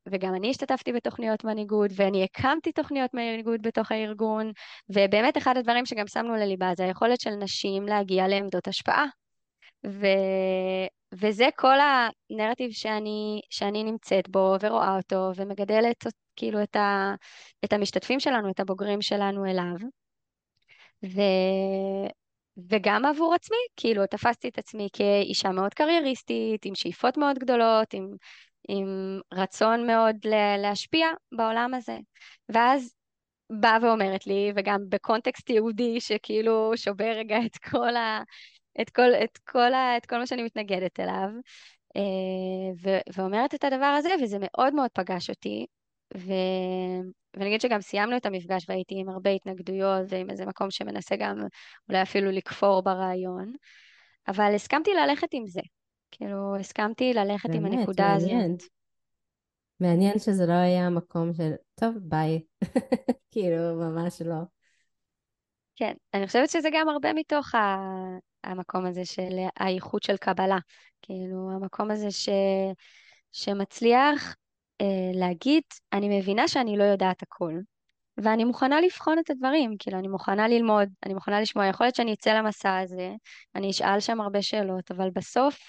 וגם 0.10 0.36
אני 0.36 0.50
השתתפתי 0.50 0.94
בתוכניות 0.94 1.44
מנהיגות, 1.44 1.92
ואני 1.96 2.24
הקמתי 2.24 2.72
תוכניות 2.72 3.14
מנהיגות 3.14 3.62
בתוך 3.62 3.92
הארגון, 3.92 4.52
ובאמת 4.90 5.38
אחד 5.38 5.58
הדברים 5.58 5.86
שגם 5.86 6.08
שמנו 6.08 6.36
לליבה 6.36 6.72
זה 6.78 6.84
היכולת 6.84 7.22
של 7.22 7.30
נשים 7.30 7.88
להגיע 7.88 8.28
לעמדות 8.28 8.68
השפעה. 8.68 9.06
ו... 9.88 10.08
וזה 11.20 11.48
כל 11.56 11.78
הנרטיב 11.80 12.72
שאני, 12.72 13.42
שאני 13.50 13.84
נמצאת 13.84 14.30
בו 14.30 14.56
ורואה 14.62 14.96
אותו 14.96 15.32
ומגדלת 15.36 16.04
כאילו 16.36 16.64
את, 16.64 16.76
ה, 16.76 17.16
את 17.66 17.74
המשתתפים 17.74 18.20
שלנו, 18.20 18.52
את 18.52 18.60
הבוגרים 18.60 19.02
שלנו 19.02 19.46
אליו. 19.46 19.76
ו, 21.04 21.22
וגם 22.70 23.06
עבור 23.06 23.34
עצמי, 23.34 23.58
כאילו 23.78 24.08
תפסתי 24.08 24.50
את 24.50 24.58
עצמי 24.58 24.90
כאישה 24.94 25.50
מאוד 25.50 25.74
קרייריסטית, 25.74 26.66
עם 26.66 26.76
שאיפות 26.76 27.18
מאוד 27.18 27.40
גדולות, 27.40 27.94
עם, 27.94 28.08
עם 28.70 29.20
רצון 29.34 29.88
מאוד 29.88 30.16
להשפיע 30.58 31.08
בעולם 31.32 31.74
הזה. 31.74 31.98
ואז 32.50 32.94
באה 33.50 33.78
ואומרת 33.82 34.28
לי, 34.28 34.52
וגם 34.56 34.80
בקונטקסט 34.90 35.50
יהודי 35.50 36.02
שכאילו 36.02 36.72
שובר 36.76 37.12
רגע 37.16 37.38
את 37.46 37.58
כל 37.72 37.96
ה... 37.96 38.22
את 38.82 38.90
כל, 38.90 39.14
את 39.24 39.38
כל, 39.38 39.74
ה, 39.74 39.98
את 39.98 40.06
כל 40.06 40.18
מה 40.18 40.28
שאני 40.28 40.44
מתנגדת 40.44 41.00
אליו, 41.00 41.30
אה, 41.96 42.72
ו, 42.84 42.90
ואומרת 43.16 43.56
את 43.56 43.64
הדבר 43.64 43.86
הזה, 43.86 44.10
וזה 44.24 44.38
מאוד 44.42 44.74
מאוד 44.74 44.90
פגש 44.94 45.30
אותי. 45.30 45.66
ו... 46.18 46.34
ואני 47.34 47.50
אגיד 47.50 47.62
שגם 47.62 47.82
סיימנו 47.82 48.18
את 48.18 48.26
המפגש 48.26 48.66
והייתי 48.70 48.96
עם 48.98 49.10
הרבה 49.10 49.30
התנגדויות 49.30 50.06
ועם 50.10 50.30
איזה 50.30 50.46
מקום 50.46 50.72
שמנסה 50.72 51.16
גם 51.16 51.38
אולי 51.90 52.02
אפילו 52.02 52.32
לכפור 52.32 52.82
ברעיון, 52.82 53.54
אבל 54.28 54.56
הסכמתי 54.56 54.92
ללכת 54.94 55.28
עם 55.32 55.48
זה. 55.48 55.62
כאילו, 56.12 56.56
הסכמתי 56.56 57.14
ללכת 57.14 57.50
באמת, 57.50 57.60
עם 57.60 57.66
הנקודה 57.66 58.08
מעניין. 58.08 58.52
הזאת. 58.52 58.70
מעניין 59.80 60.20
שזה 60.20 60.46
לא 60.46 60.54
היה 60.54 60.90
מקום 60.90 61.34
של, 61.34 61.52
טוב, 61.76 61.96
ביי. 61.98 62.42
כאילו, 63.32 63.76
ממש 63.76 64.22
לא. 64.22 64.36
כן, 65.76 65.94
אני 66.14 66.28
חושבת 66.28 66.50
שזה 66.50 66.70
גם 66.74 66.90
הרבה 66.90 67.14
מתוך 67.14 67.56
ה... 67.56 67.78
המקום 68.44 68.86
הזה 68.86 69.06
של 69.06 69.38
האיכות 69.58 70.04
של 70.04 70.18
קבלה. 70.18 70.58
כאילו, 71.02 71.52
המקום 71.52 71.92
הזה 71.92 72.12
ש... 72.12 72.30
שמצליח 73.32 74.36
אה, 74.82 75.12
להגיד, 75.14 75.64
אני 75.94 76.20
מבינה 76.20 76.48
שאני 76.48 76.78
לא 76.78 76.84
יודעת 76.84 77.24
הכל, 77.24 77.54
ואני 78.18 78.44
מוכנה 78.44 78.82
לבחון 78.82 79.20
את 79.20 79.30
הדברים, 79.30 79.76
כאילו, 79.80 80.00
אני 80.00 80.08
מוכנה 80.08 80.48
ללמוד, 80.48 80.90
אני 81.06 81.14
מוכנה 81.14 81.42
לשמוע. 81.42 81.66
יכול 81.66 81.86
להיות 81.86 81.96
שאני 81.96 82.14
אצא 82.14 82.34
למסע 82.34 82.78
הזה, 82.78 83.12
אני 83.56 83.72
אשאל 83.72 84.00
שם 84.00 84.22
הרבה 84.22 84.42
שאלות, 84.42 84.92
אבל 84.92 85.10
בסוף 85.10 85.60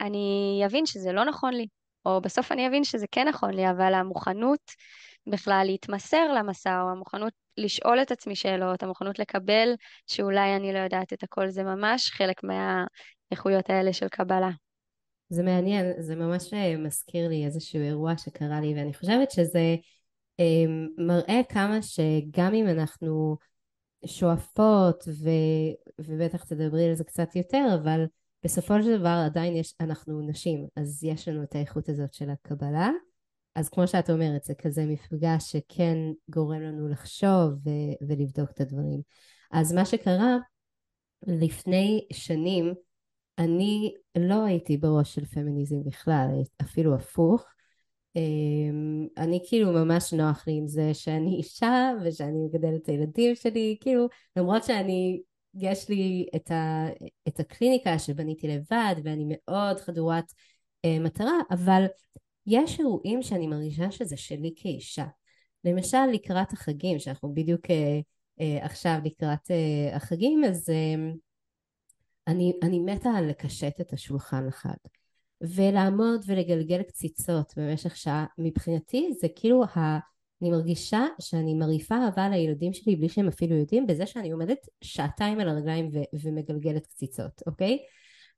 אני 0.00 0.62
אבין 0.66 0.86
שזה 0.86 1.12
לא 1.12 1.24
נכון 1.24 1.54
לי, 1.54 1.66
או 2.06 2.20
בסוף 2.20 2.52
אני 2.52 2.66
אבין 2.68 2.84
שזה 2.84 3.06
כן 3.10 3.28
נכון 3.28 3.54
לי, 3.54 3.70
אבל 3.70 3.94
המוכנות 3.94 4.60
בכלל 5.26 5.62
להתמסר 5.66 6.32
למסע, 6.32 6.82
או 6.82 6.90
המוכנות 6.90 7.32
לשאול 7.56 8.02
את 8.02 8.10
עצמי 8.10 8.36
שאלות, 8.36 8.82
המוכנות 8.82 9.18
לקבל 9.18 9.74
שאולי 10.06 10.56
אני 10.56 10.72
לא 10.72 10.78
יודעת 10.78 11.12
את 11.12 11.22
הכל, 11.22 11.50
זה 11.50 11.62
ממש 11.62 12.10
חלק 12.10 12.40
מהאיכויות 12.44 13.70
האלה 13.70 13.92
של 13.92 14.08
קבלה. 14.08 14.50
זה 15.28 15.42
מעניין, 15.42 15.92
זה 15.98 16.16
ממש 16.16 16.54
אה, 16.54 16.76
מזכיר 16.76 17.28
לי 17.28 17.44
איזשהו 17.44 17.80
אירוע 17.80 18.16
שקרה 18.16 18.60
לי, 18.60 18.74
ואני 18.74 18.94
חושבת 18.94 19.30
שזה 19.30 19.76
אה, 20.40 20.64
מראה 20.98 21.40
כמה 21.48 21.82
שגם 21.82 22.54
אם 22.54 22.68
אנחנו 22.68 23.36
שואפות, 24.06 25.04
ו, 25.08 25.28
ובטח 25.98 26.44
תדברי 26.44 26.88
על 26.88 26.94
זה 26.94 27.04
קצת 27.04 27.36
יותר, 27.36 27.66
אבל 27.82 28.04
בסופו 28.44 28.74
של 28.82 28.98
דבר 28.98 29.22
עדיין 29.26 29.56
יש, 29.56 29.74
אנחנו 29.80 30.20
נשים, 30.20 30.66
אז 30.76 31.04
יש 31.04 31.28
לנו 31.28 31.42
את 31.42 31.54
האיכות 31.54 31.88
הזאת 31.88 32.14
של 32.14 32.30
הקבלה. 32.30 32.90
אז 33.54 33.68
כמו 33.68 33.86
שאת 33.86 34.10
אומרת, 34.10 34.44
זה 34.44 34.54
כזה 34.54 34.86
מפגש 34.86 35.52
שכן 35.52 35.98
גורם 36.28 36.60
לנו 36.60 36.88
לחשוב 36.88 37.52
ו- 37.64 38.08
ולבדוק 38.08 38.50
את 38.50 38.60
הדברים. 38.60 39.00
אז 39.52 39.72
מה 39.72 39.84
שקרה, 39.84 40.36
לפני 41.26 42.06
שנים, 42.12 42.74
אני 43.38 43.94
לא 44.18 44.44
הייתי 44.44 44.76
בראש 44.76 45.14
של 45.14 45.24
פמיניזם 45.24 45.84
בכלל, 45.84 46.28
אפילו 46.62 46.94
הפוך. 46.94 47.44
אמ, 48.16 49.06
אני 49.16 49.40
כאילו 49.48 49.72
ממש 49.72 50.12
נוח 50.12 50.44
לי 50.46 50.52
עם 50.52 50.66
זה 50.66 50.94
שאני 50.94 51.36
אישה 51.36 51.90
ושאני 52.04 52.38
מגדלת 52.46 52.82
את 52.82 52.88
הילדים 52.88 53.34
שלי, 53.34 53.76
כאילו 53.80 54.08
למרות 54.36 54.64
שאני, 54.64 55.22
יש 55.54 55.88
לי 55.88 56.26
את, 56.36 56.50
ה, 56.50 56.86
את 57.28 57.40
הקליניקה 57.40 57.98
שבניתי 57.98 58.48
לבד 58.48 58.94
ואני 59.04 59.24
מאוד 59.28 59.80
חדורת 59.80 60.24
אה, 60.84 60.98
מטרה, 60.98 61.38
אבל 61.50 61.84
יש 62.46 62.78
אירועים 62.80 63.22
שאני 63.22 63.46
מרגישה 63.46 63.90
שזה 63.90 64.16
שלי 64.16 64.52
כאישה. 64.56 65.06
למשל 65.64 66.06
לקראת 66.12 66.52
החגים, 66.52 66.98
שאנחנו 66.98 67.34
בדיוק 67.34 67.70
אה, 67.70 68.00
אה, 68.40 68.64
עכשיו 68.64 68.98
לקראת 69.04 69.50
אה, 69.50 69.96
החגים, 69.96 70.44
אז 70.44 70.70
אה, 70.70 71.12
אני, 72.26 72.52
אני 72.62 72.78
מתה 72.78 73.10
על 73.10 73.28
לקשט 73.28 73.80
את 73.80 73.92
השולחן 73.92 74.46
לחג. 74.46 74.74
ולעמוד 75.40 76.24
ולגלגל 76.26 76.82
קציצות 76.82 77.52
במשך 77.56 77.96
שעה, 77.96 78.26
מבחינתי 78.38 79.08
זה 79.20 79.26
כאילו 79.36 79.64
ה... 79.64 79.98
אני 80.42 80.50
מרגישה 80.50 81.06
שאני 81.20 81.54
מרעיפה 81.54 81.94
אהבה 81.94 82.28
לילדים 82.28 82.72
שלי 82.72 82.96
בלי 82.96 83.08
שהם 83.08 83.28
אפילו 83.28 83.56
יודעים 83.56 83.86
בזה 83.86 84.06
שאני 84.06 84.30
עומדת 84.30 84.58
שעתיים 84.80 85.40
על 85.40 85.48
הרגליים 85.48 85.90
ו- 85.92 86.18
ומגלגלת 86.22 86.86
קציצות, 86.86 87.42
אוקיי? 87.46 87.78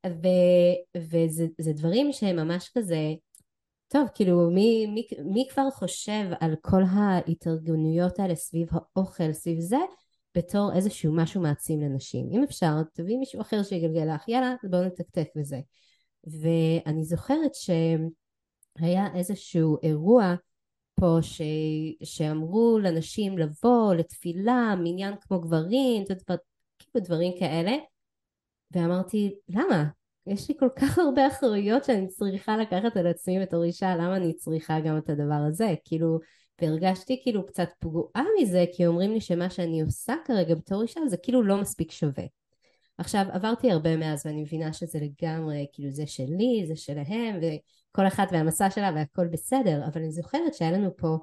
ו- 0.06 0.98
וזה 0.98 1.72
דברים 1.72 2.12
שהם 2.12 2.36
ממש 2.36 2.70
כזה 2.78 2.98
טוב, 3.94 4.08
כאילו, 4.14 4.50
מי, 4.50 4.86
מי, 4.86 5.06
מי 5.24 5.46
כבר 5.50 5.70
חושב 5.70 6.24
על 6.40 6.54
כל 6.60 6.82
ההתארגנויות 6.90 8.18
האלה 8.18 8.34
סביב 8.34 8.68
האוכל, 8.72 9.32
סביב 9.32 9.60
זה, 9.60 9.78
בתור 10.36 10.70
איזשהו 10.76 11.12
משהו 11.16 11.40
מעצים 11.40 11.80
לנשים? 11.80 12.28
אם 12.32 12.42
אפשר, 12.42 12.72
תביאי 12.92 13.16
מישהו 13.16 13.40
אחר 13.40 13.62
שיגלגל 13.62 14.14
לך, 14.14 14.28
יאללה, 14.28 14.54
בואו 14.70 14.84
נתקתק 14.84 15.28
בזה. 15.36 15.60
ואני 16.24 17.04
זוכרת 17.04 17.50
שהיה 17.54 19.06
איזשהו 19.14 19.78
אירוע 19.82 20.34
פה 21.00 21.18
ש... 21.22 21.42
שאמרו 22.04 22.78
לנשים 22.82 23.38
לבוא 23.38 23.94
לתפילה, 23.94 24.74
מניין 24.78 25.14
כמו 25.20 25.40
גברים, 25.40 26.04
כאילו 26.78 27.04
דברים 27.04 27.32
כאלה, 27.38 27.72
ואמרתי, 28.70 29.34
למה? 29.48 29.84
יש 30.26 30.48
לי 30.48 30.54
כל 30.58 30.68
כך 30.76 30.98
הרבה 30.98 31.26
אחריות 31.26 31.84
שאני 31.84 32.08
צריכה 32.08 32.56
לקחת 32.56 32.96
על 32.96 33.06
עצמי 33.06 33.40
בתור 33.40 33.64
אישה, 33.64 33.96
למה 33.96 34.16
אני 34.16 34.34
צריכה 34.34 34.80
גם 34.80 34.98
את 34.98 35.10
הדבר 35.10 35.40
הזה? 35.48 35.74
כאילו, 35.84 36.18
והרגשתי 36.60 37.20
כאילו 37.22 37.46
קצת 37.46 37.68
פגועה 37.78 38.22
מזה, 38.40 38.64
כי 38.72 38.86
אומרים 38.86 39.12
לי 39.12 39.20
שמה 39.20 39.50
שאני 39.50 39.80
עושה 39.80 40.14
כרגע 40.24 40.54
בתור 40.54 40.82
אישה 40.82 41.00
זה 41.08 41.16
כאילו 41.16 41.42
לא 41.42 41.56
מספיק 41.56 41.90
שווה. 41.90 42.24
עכשיו, 42.98 43.24
עברתי 43.32 43.70
הרבה 43.70 43.96
מאז 43.96 44.26
ואני 44.26 44.42
מבינה 44.42 44.72
שזה 44.72 44.98
לגמרי, 44.98 45.66
כאילו 45.72 45.90
זה 45.90 46.06
שלי, 46.06 46.64
זה 46.66 46.76
שלהם, 46.76 47.40
וכל 47.40 48.06
אחת 48.06 48.28
והמסע 48.32 48.70
שלה 48.70 48.90
והכל 48.94 49.26
בסדר, 49.26 49.82
אבל 49.86 50.00
אני 50.00 50.12
זוכרת 50.12 50.54
שהיה 50.54 50.70
לנו 50.70 50.96
פה 50.96 51.18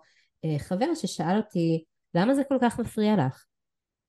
אה, 0.45 0.59
חבר 0.59 0.93
ששאל 0.95 1.37
אותי, 1.37 1.83
למה 2.15 2.35
זה 2.35 2.43
כל 2.43 2.57
כך 2.61 2.79
מפריע 2.79 3.15
לך? 3.25 3.45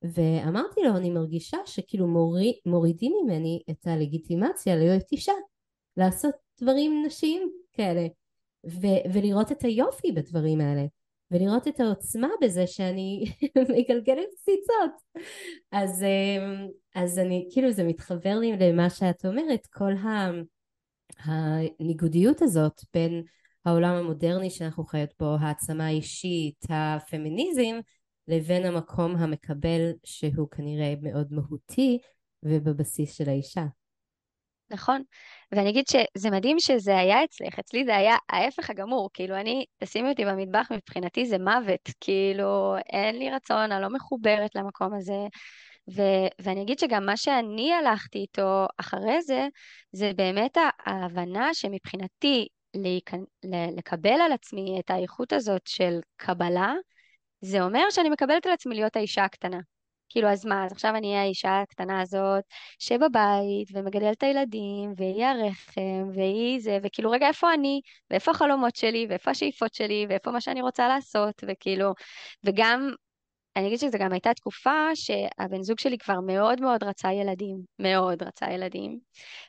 ואמרתי 0.02 0.80
לו, 0.80 0.96
אני 0.96 1.10
מרגישה 1.10 1.58
שכאילו 1.66 2.06
מוריד, 2.06 2.54
מורידים 2.66 3.12
ממני 3.22 3.62
את 3.70 3.86
הלגיטימציה 3.86 4.76
להיות 4.76 5.12
אישה, 5.12 5.32
לעשות 5.96 6.34
דברים 6.60 7.02
נשיים 7.06 7.50
כאלה, 7.72 8.06
ו- 8.66 9.12
ולראות 9.12 9.52
את 9.52 9.64
היופי 9.64 10.12
בדברים 10.12 10.60
האלה, 10.60 10.86
ולראות 11.30 11.68
את 11.68 11.80
העוצמה 11.80 12.28
בזה 12.42 12.66
שאני 12.66 13.24
מגלגלת 13.76 14.28
קציצות. 14.40 15.24
אז, 15.72 16.02
אה, 16.02 16.66
אז 16.94 17.18
אני, 17.18 17.48
כאילו 17.52 17.72
זה 17.72 17.84
מתחבר 17.84 18.38
לי 18.38 18.52
למה 18.56 18.90
שאת 18.90 19.26
אומרת, 19.26 19.66
כל 19.66 19.92
ה... 19.92 20.30
הניגודיות 21.18 22.42
הזאת 22.42 22.80
בין 22.94 23.22
העולם 23.64 23.94
המודרני 23.94 24.50
שאנחנו 24.50 24.84
חיות 24.84 25.10
בו, 25.20 25.36
העצמה 25.40 25.86
האישית, 25.86 26.64
הפמיניזם, 26.68 27.80
לבין 28.28 28.66
המקום 28.66 29.16
המקבל 29.16 29.92
שהוא 30.04 30.48
כנראה 30.50 30.94
מאוד 31.02 31.26
מהותי 31.30 31.98
ובבסיס 32.42 33.16
של 33.16 33.28
האישה. 33.28 33.64
נכון, 34.70 35.02
ואני 35.52 35.70
אגיד 35.70 35.84
שזה 35.88 36.30
מדהים 36.30 36.58
שזה 36.60 36.98
היה 36.98 37.24
אצלך, 37.24 37.58
אצלי 37.58 37.84
זה 37.84 37.96
היה 37.96 38.16
ההפך 38.28 38.70
הגמור, 38.70 39.10
כאילו 39.12 39.36
אני, 39.36 39.64
תשימי 39.78 40.10
אותי 40.10 40.24
במטבח, 40.24 40.72
מבחינתי 40.72 41.26
זה 41.26 41.38
מוות, 41.38 41.90
כאילו 42.00 42.74
אין 42.92 43.18
לי 43.18 43.30
רצון, 43.30 43.72
אני 43.72 43.82
לא 43.82 43.88
מחוברת 43.88 44.54
למקום 44.54 44.94
הזה, 44.94 45.26
ו- 45.96 46.42
ואני 46.42 46.62
אגיד 46.62 46.78
שגם 46.78 47.06
מה 47.06 47.16
שאני 47.16 47.72
הלכתי 47.72 48.18
איתו 48.18 48.66
אחרי 48.76 49.22
זה, 49.22 49.48
זה 49.92 50.12
באמת 50.16 50.56
ההבנה 50.86 51.54
שמבחינתי 51.54 52.48
להיכנ... 52.74 53.20
לקבל 53.76 54.20
על 54.24 54.32
עצמי 54.32 54.80
את 54.80 54.90
האיכות 54.90 55.32
הזאת 55.32 55.66
של 55.66 56.00
קבלה, 56.16 56.74
זה 57.42 57.62
אומר 57.62 57.90
שאני 57.90 58.08
מקבלת 58.08 58.46
על 58.46 58.52
עצמי 58.52 58.74
להיות 58.74 58.96
האישה 58.96 59.24
הקטנה. 59.24 59.58
כאילו, 60.08 60.28
אז 60.28 60.46
מה, 60.46 60.64
אז 60.64 60.72
עכשיו 60.72 60.96
אני 60.96 61.08
אהיה 61.08 61.22
האישה 61.22 61.60
הקטנה 61.60 62.00
הזאת 62.00 62.44
שבבית 62.78 63.68
ומגדלת 63.72 64.16
את 64.18 64.22
הילדים, 64.22 64.92
והיא 64.96 65.24
הרחם, 65.24 66.08
והיא 66.14 66.60
זה, 66.60 66.78
וכאילו, 66.82 67.10
רגע, 67.10 67.28
איפה 67.28 67.54
אני? 67.54 67.80
ואיפה 68.10 68.30
החלומות 68.30 68.76
שלי? 68.76 69.06
ואיפה 69.08 69.30
השאיפות 69.30 69.74
שלי? 69.74 70.06
ואיפה 70.08 70.30
מה 70.30 70.40
שאני 70.40 70.62
רוצה 70.62 70.88
לעשות? 70.88 71.44
וכאילו, 71.48 71.92
וגם 72.44 72.90
אני 73.56 73.66
אגיד 73.66 73.78
שזו 73.78 73.98
גם 73.98 74.12
הייתה 74.12 74.34
תקופה 74.34 74.88
שהבן 74.94 75.62
זוג 75.62 75.78
שלי 75.78 75.98
כבר 75.98 76.20
מאוד 76.20 76.60
מאוד 76.60 76.82
רצה 76.84 77.12
ילדים, 77.12 77.56
מאוד 77.78 78.22
רצה 78.22 78.50
ילדים, 78.50 78.98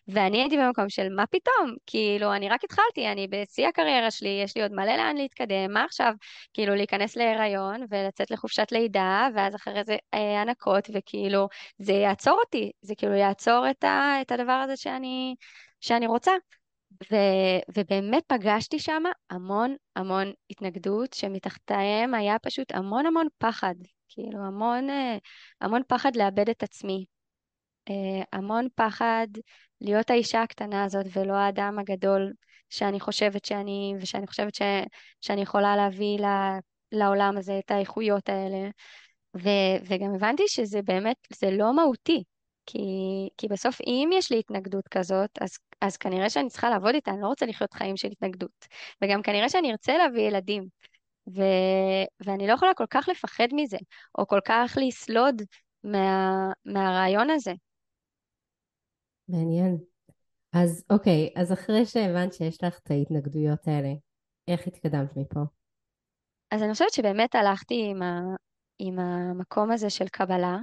ואני 0.07 0.37
הייתי 0.41 0.57
במקום 0.57 0.89
של 0.89 1.09
מה 1.15 1.27
פתאום, 1.27 1.75
כאילו 1.85 2.33
אני 2.33 2.49
רק 2.49 2.63
התחלתי, 2.63 3.07
אני 3.11 3.27
בשיא 3.27 3.67
הקריירה 3.67 4.11
שלי, 4.11 4.41
יש 4.43 4.57
לי 4.57 4.63
עוד 4.63 4.71
מלא 4.71 4.95
לאן 4.95 5.17
להתקדם, 5.17 5.73
מה 5.73 5.83
עכשיו, 5.83 6.13
כאילו 6.53 6.75
להיכנס 6.75 7.15
להיריון 7.15 7.85
ולצאת 7.89 8.31
לחופשת 8.31 8.71
לידה, 8.71 9.27
ואז 9.35 9.55
אחרי 9.55 9.83
זה 9.83 9.95
אה, 10.13 10.41
הנקות, 10.41 10.89
וכאילו 10.93 11.47
זה 11.77 11.93
יעצור 11.93 12.39
אותי, 12.45 12.71
זה 12.81 12.95
כאילו 12.95 13.13
יעצור 13.13 13.69
את, 13.69 13.83
ה, 13.83 14.21
את 14.21 14.31
הדבר 14.31 14.51
הזה 14.51 14.77
שאני, 14.77 15.35
שאני 15.81 16.07
רוצה. 16.07 16.31
ו, 17.11 17.15
ובאמת 17.77 18.23
פגשתי 18.27 18.79
שם 18.79 19.03
המון 19.29 19.75
המון 19.95 20.31
התנגדות, 20.49 21.13
שמתחתיהם 21.13 22.13
היה 22.13 22.39
פשוט 22.39 22.71
המון 22.71 23.05
המון 23.05 23.27
פחד, 23.37 23.75
כאילו 24.13 24.45
המון, 24.45 24.89
אה, 24.89 25.17
המון 25.61 25.81
פחד 25.87 26.15
לאבד 26.15 26.49
את 26.49 26.63
עצמי, 26.63 27.05
אה, 27.89 28.23
המון 28.33 28.67
פחד 28.75 29.27
להיות 29.81 30.09
האישה 30.09 30.41
הקטנה 30.41 30.83
הזאת 30.83 31.05
ולא 31.13 31.33
האדם 31.33 31.79
הגדול 31.79 32.33
שאני 32.69 32.99
חושבת 32.99 33.45
שאני, 33.45 33.93
ושאני 34.01 34.27
חושבת 34.27 34.55
ש, 34.55 34.61
שאני 35.21 35.41
יכולה 35.41 35.75
להביא 35.75 36.17
לעולם 36.91 37.37
הזה 37.37 37.59
את 37.59 37.71
האיכויות 37.71 38.29
האלה. 38.29 38.69
ו, 39.37 39.49
וגם 39.87 40.15
הבנתי 40.15 40.43
שזה 40.47 40.81
באמת, 40.81 41.17
זה 41.33 41.51
לא 41.51 41.75
מהותי. 41.75 42.23
כי, 42.65 42.79
כי 43.37 43.47
בסוף 43.47 43.81
אם 43.81 44.09
יש 44.13 44.31
לי 44.31 44.39
התנגדות 44.39 44.87
כזאת, 44.87 45.29
אז, 45.41 45.57
אז 45.81 45.97
כנראה 45.97 46.29
שאני 46.29 46.49
צריכה 46.49 46.69
לעבוד 46.69 46.95
איתה, 46.95 47.11
אני 47.11 47.21
לא 47.21 47.27
רוצה 47.27 47.45
לחיות 47.45 47.73
חיים 47.73 47.97
של 47.97 48.07
התנגדות. 48.11 48.67
וגם 49.01 49.21
כנראה 49.21 49.49
שאני 49.49 49.71
ארצה 49.71 49.97
להביא 49.97 50.21
ילדים. 50.21 50.67
ו, 51.27 51.41
ואני 52.25 52.47
לא 52.47 52.53
יכולה 52.53 52.73
כל 52.73 52.85
כך 52.89 53.09
לפחד 53.09 53.47
מזה, 53.53 53.77
או 54.17 54.27
כל 54.27 54.39
כך 54.45 54.77
לסלוד 54.81 55.41
מה, 55.83 56.51
מהרעיון 56.65 57.29
הזה. 57.29 57.53
מעניין. 59.27 59.77
אז 60.53 60.83
אוקיי, 60.89 61.29
אז 61.35 61.53
אחרי 61.53 61.85
שהבנת 61.85 62.33
שיש 62.33 62.63
לך 62.63 62.79
את 62.83 62.91
ההתנגדויות 62.91 63.67
האלה, 63.67 63.93
איך 64.47 64.67
התקדמת 64.67 65.17
מפה? 65.17 65.39
אז 66.51 66.63
אני 66.63 66.73
חושבת 66.73 66.93
שבאמת 66.93 67.35
הלכתי 67.35 67.87
עם, 67.89 68.01
ה, 68.01 68.21
עם 68.79 68.99
המקום 68.99 69.71
הזה 69.71 69.89
של 69.89 70.07
קבלה, 70.07 70.57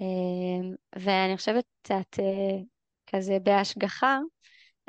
אמ, 0.00 0.74
ואני 0.98 1.36
חושבת 1.36 1.64
קצת 1.82 2.18
אה, 2.18 2.58
כזה 3.06 3.38
בהשגחה, 3.42 4.18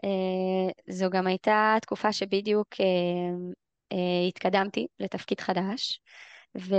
אה, 0.03 0.93
זו 0.93 1.09
גם 1.09 1.27
הייתה 1.27 1.75
תקופה 1.81 2.13
שבדיוק 2.13 2.67
אה, 2.79 3.53
התקדמתי 4.27 4.87
לתפקיד 4.99 5.39
חדש, 5.39 6.01
ו... 6.57 6.75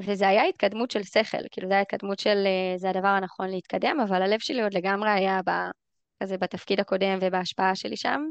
וזה 0.00 0.28
היה 0.28 0.44
התקדמות 0.44 0.90
של 0.90 1.02
שכל, 1.02 1.38
כאילו 1.50 1.68
זה 1.68 1.74
היה 1.74 1.82
התקדמות 1.82 2.18
של 2.18 2.46
זה 2.76 2.90
הדבר 2.90 3.08
הנכון 3.08 3.48
להתקדם, 3.50 4.00
אבל 4.00 4.22
הלב 4.22 4.40
שלי 4.40 4.62
עוד 4.62 4.74
לגמרי 4.74 5.10
היה 5.10 5.40
ב... 5.46 5.50
כזה 6.22 6.38
בתפקיד 6.38 6.80
הקודם 6.80 7.18
ובהשפעה 7.20 7.74
שלי 7.74 7.96
שם, 7.96 8.22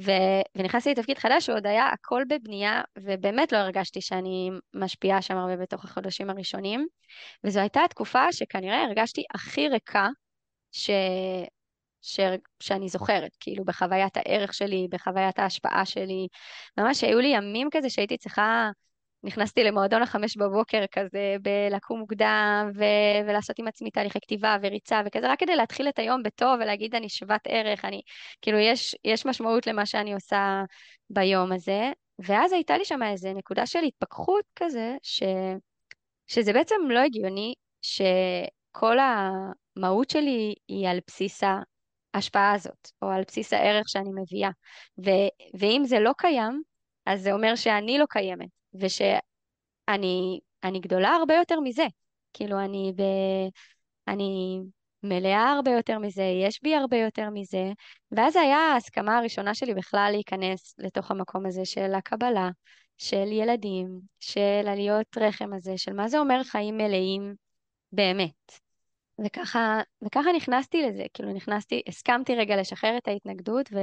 ו... 0.00 0.12
ונכנסתי 0.54 0.90
לתפקיד 0.90 1.18
חדש 1.18 1.46
שעוד 1.46 1.66
היה 1.66 1.86
הכל 1.86 2.22
בבנייה, 2.28 2.82
ובאמת 2.98 3.52
לא 3.52 3.58
הרגשתי 3.58 4.00
שאני 4.00 4.50
משפיעה 4.74 5.22
שם 5.22 5.36
הרבה 5.36 5.56
בתוך 5.56 5.84
החודשים 5.84 6.30
הראשונים, 6.30 6.86
וזו 7.44 7.60
הייתה 7.60 7.80
התקופה 7.84 8.32
שכנראה 8.32 8.84
הרגשתי 8.84 9.24
הכי 9.34 9.68
ריקה 9.68 10.08
ש... 10.72 10.90
ש... 12.02 12.20
שאני 12.60 12.88
זוכרת, 12.88 13.36
כאילו 13.40 13.64
בחוויית 13.64 14.16
הערך 14.16 14.54
שלי, 14.54 14.86
בחוויית 14.90 15.38
ההשפעה 15.38 15.86
שלי, 15.86 16.28
ממש 16.78 17.04
היו 17.04 17.20
לי 17.20 17.28
ימים 17.28 17.68
כזה 17.72 17.90
שהייתי 17.90 18.16
צריכה 18.16 18.70
נכנסתי 19.22 19.64
למועדון 19.64 20.02
החמש 20.02 20.36
בבוקר 20.36 20.84
כזה, 20.92 21.36
בלקום 21.42 21.98
מוקדם 21.98 22.70
ו- 22.74 23.28
ולעשות 23.28 23.58
עם 23.58 23.68
עצמי 23.68 23.90
תהליכי 23.90 24.20
כתיבה 24.20 24.56
וריצה 24.62 25.02
וכזה, 25.06 25.32
רק 25.32 25.40
כדי 25.40 25.56
להתחיל 25.56 25.88
את 25.88 25.98
היום 25.98 26.22
בטוב 26.22 26.58
ולהגיד 26.60 26.94
אני 26.94 27.08
שוות 27.08 27.40
ערך, 27.48 27.84
אני, 27.84 28.00
כאילו 28.42 28.58
יש, 28.58 28.96
יש 29.04 29.26
משמעות 29.26 29.66
למה 29.66 29.86
שאני 29.86 30.14
עושה 30.14 30.62
ביום 31.10 31.52
הזה. 31.52 31.92
ואז 32.18 32.52
הייתה 32.52 32.78
לי 32.78 32.84
שם 32.84 33.02
איזה 33.02 33.32
נקודה 33.32 33.66
של 33.66 33.78
התפכחות 33.78 34.44
כזה, 34.56 34.96
ש, 35.02 35.22
שזה 36.26 36.52
בעצם 36.52 36.74
לא 36.88 36.98
הגיוני 36.98 37.54
שכל 37.82 38.96
המהות 38.98 40.10
שלי 40.10 40.54
היא 40.68 40.88
על 40.88 40.98
בסיס 41.06 41.42
ההשפעה 42.14 42.52
הזאת, 42.52 42.90
או 43.02 43.08
על 43.08 43.22
בסיס 43.28 43.52
הערך 43.52 43.88
שאני 43.88 44.10
מביאה. 44.22 44.50
ו- 45.04 45.58
ואם 45.60 45.82
זה 45.84 46.00
לא 46.00 46.12
קיים, 46.18 46.62
אז 47.06 47.22
זה 47.22 47.32
אומר 47.32 47.54
שאני 47.56 47.98
לא 47.98 48.04
קיימת. 48.10 48.48
ושאני 48.74 50.40
אני 50.64 50.80
גדולה 50.80 51.08
הרבה 51.08 51.34
יותר 51.34 51.60
מזה. 51.60 51.86
כאילו, 52.32 52.60
אני, 52.60 52.92
ב, 52.96 53.02
אני 54.08 54.60
מלאה 55.02 55.50
הרבה 55.52 55.70
יותר 55.70 55.98
מזה, 55.98 56.22
יש 56.22 56.62
בי 56.62 56.74
הרבה 56.74 56.96
יותר 56.96 57.30
מזה. 57.30 57.72
ואז 58.12 58.36
היה 58.36 58.56
ההסכמה 58.56 59.18
הראשונה 59.18 59.54
שלי 59.54 59.74
בכלל 59.74 60.08
להיכנס 60.12 60.74
לתוך 60.78 61.10
המקום 61.10 61.46
הזה 61.46 61.64
של 61.64 61.94
הקבלה, 61.94 62.50
של 62.98 63.32
ילדים, 63.32 64.00
של 64.20 64.68
עליות 64.68 65.16
רחם 65.16 65.52
הזה, 65.52 65.72
של 65.76 65.92
מה 65.92 66.08
זה 66.08 66.18
אומר 66.18 66.42
חיים 66.44 66.76
מלאים 66.76 67.34
באמת. 67.92 68.60
וככה, 69.24 69.80
וככה 70.02 70.32
נכנסתי 70.36 70.82
לזה, 70.82 71.04
כאילו 71.14 71.32
נכנסתי, 71.32 71.82
הסכמתי 71.86 72.34
רגע 72.34 72.56
לשחרר 72.56 72.96
את 72.96 73.08
ההתנגדות 73.08 73.68
ו, 73.72 73.78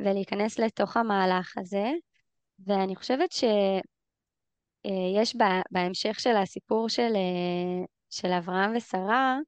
ולהיכנס 0.00 0.58
לתוך 0.58 0.96
המהלך 0.96 1.58
הזה, 1.58 1.92
ואני 2.66 2.96
חושבת 2.96 3.32
ש, 3.32 3.44
אה, 4.86 5.22
יש 5.22 5.36
בהמשך 5.70 6.20
של 6.20 6.36
הסיפור 6.36 6.88
של, 6.88 7.12
אה, 7.16 7.84
של 8.10 8.32
אברהם 8.32 8.72
ושרה, 8.76 9.38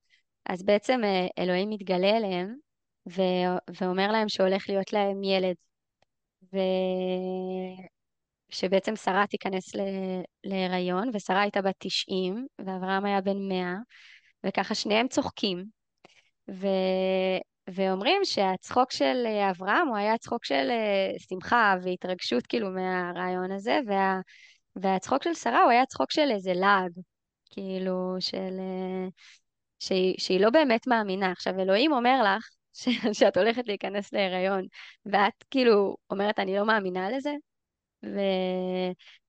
אז 0.49 0.63
בעצם 0.63 1.01
אה, 1.05 1.27
אלוהים 1.39 1.71
מתגלה 1.71 2.17
אליהם 2.17 2.57
ו, 3.09 3.23
ואומר 3.81 4.13
להם 4.13 4.29
שהולך 4.29 4.69
להיות 4.69 4.93
להם 4.93 5.25
ילד. 5.25 5.55
ושבעצם 8.53 8.97
שרה 8.97 9.27
תיכנס 9.27 9.75
ל, 9.75 9.81
להיריון, 10.45 11.11
ושרה 11.15 11.41
הייתה 11.41 11.63
בת 11.63 11.75
90, 11.79 12.47
ואברהם 12.59 13.05
היה 13.05 13.21
בן 13.21 13.49
100, 13.49 13.77
וככה 14.47 14.75
שניהם 14.75 15.09
צוחקים. 15.09 15.65
ו... 16.51 16.67
ואומרים 17.71 18.25
שהצחוק 18.25 18.93
של 18.93 19.27
אברהם 19.51 19.89
הוא 19.89 19.97
היה 19.97 20.19
צחוק 20.19 20.45
של 20.45 20.71
שמחה 21.29 21.75
והתרגשות 21.83 22.47
כאילו 22.47 22.71
מהרעיון 22.71 23.53
הזה, 23.53 23.79
וה... 23.87 24.21
והצחוק 24.77 25.23
של 25.23 25.35
שרה 25.35 25.63
הוא 25.63 25.71
היה 25.71 25.87
צחוק 25.87 26.11
של 26.11 26.31
איזה 26.31 26.53
לעג, 26.55 26.91
כאילו, 27.51 28.17
של... 28.21 28.59
אה, 28.59 29.09
שהיא, 29.79 30.15
שהיא 30.19 30.41
לא 30.41 30.51
באמת 30.51 30.87
מאמינה. 30.87 31.33
עכשיו, 31.33 31.61
אלוהים 31.61 31.93
אומר 31.93 32.23
לך 32.23 32.49
ש, 32.73 32.89
שאת 33.19 33.37
הולכת 33.37 33.67
להיכנס 33.67 34.13
להיריון, 34.13 34.65
ואת 35.07 35.45
כאילו 35.51 35.97
אומרת, 36.11 36.39
אני 36.39 36.57
לא 36.57 36.67
מאמינה 36.67 37.11
לזה? 37.11 37.33
ו... 38.05 38.19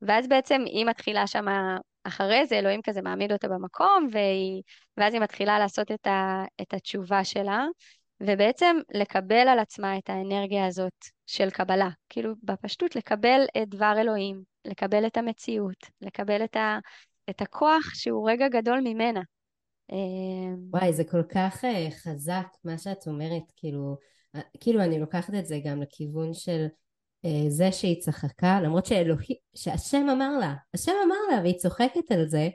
ואז 0.01 0.27
בעצם 0.27 0.61
היא 0.65 0.85
מתחילה 0.85 1.27
שמה, 1.27 1.77
אחרי 2.03 2.45
זה 2.45 2.59
אלוהים 2.59 2.81
כזה 2.81 3.01
מעמיד 3.01 3.31
אותה 3.31 3.47
במקום, 3.47 4.07
והיא... 4.11 4.61
ואז 4.97 5.13
היא 5.13 5.21
מתחילה 5.21 5.59
לעשות 5.59 5.91
את, 5.91 6.07
ה... 6.07 6.43
את 6.61 6.73
התשובה 6.73 7.23
שלה, 7.23 7.65
ובעצם 8.21 8.75
לקבל 8.93 9.47
על 9.47 9.59
עצמה 9.59 9.97
את 9.97 10.09
האנרגיה 10.09 10.65
הזאת 10.65 11.05
של 11.25 11.49
קבלה. 11.49 11.89
כאילו, 12.09 12.33
בפשטות, 12.43 12.95
לקבל 12.95 13.41
את 13.61 13.69
דבר 13.69 13.93
אלוהים, 13.97 14.43
לקבל 14.65 15.07
את 15.07 15.17
המציאות, 15.17 15.85
לקבל 16.01 16.43
את, 16.43 16.55
ה... 16.55 16.79
את 17.29 17.41
הכוח 17.41 17.93
שהוא 17.93 18.29
רגע 18.29 18.47
גדול 18.47 18.79
ממנה. 18.83 19.21
אמ, 19.91 20.55
וואי, 20.69 20.93
זה 20.93 21.03
כל 21.03 21.23
כך 21.23 21.63
uh, 21.63 21.91
חזק 21.91 22.47
מה 22.63 22.77
שאת 22.77 23.07
אומרת, 23.07 23.43
כאילו, 23.55 23.97
uh, 24.37 24.39
כאילו 24.59 24.81
אני 24.81 24.99
לוקחת 24.99 25.33
את 25.33 25.45
זה 25.45 25.59
גם 25.65 25.81
לכיוון 25.81 26.33
של 26.33 26.67
זה 27.49 27.71
שהיא 27.71 28.01
צחקה, 28.01 28.61
למרות 28.61 28.85
שאלוהי, 28.85 29.35
שהשם 29.55 30.09
אמר 30.09 30.37
לה, 30.39 30.55
השם 30.73 30.91
אמר 31.05 31.15
לה 31.31 31.41
והיא 31.41 31.57
צוחקת 31.57 32.11
על 32.11 32.27
זה, 32.27 32.49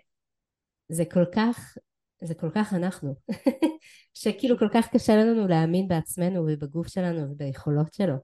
זה 0.88 1.04
כל 1.12 1.24
כך, 1.34 1.76
זה 2.24 2.34
כל 2.34 2.50
כך 2.54 2.74
אנחנו, 2.74 3.14
שכאילו 4.14 4.58
כל 4.58 4.68
כך 4.74 4.88
קשה 4.88 5.16
לנו 5.16 5.48
להאמין 5.48 5.88
בעצמנו 5.88 6.40
ובגוף 6.40 6.88
שלנו 6.88 7.30
וביכולות 7.30 7.94
שלו. 7.94 8.14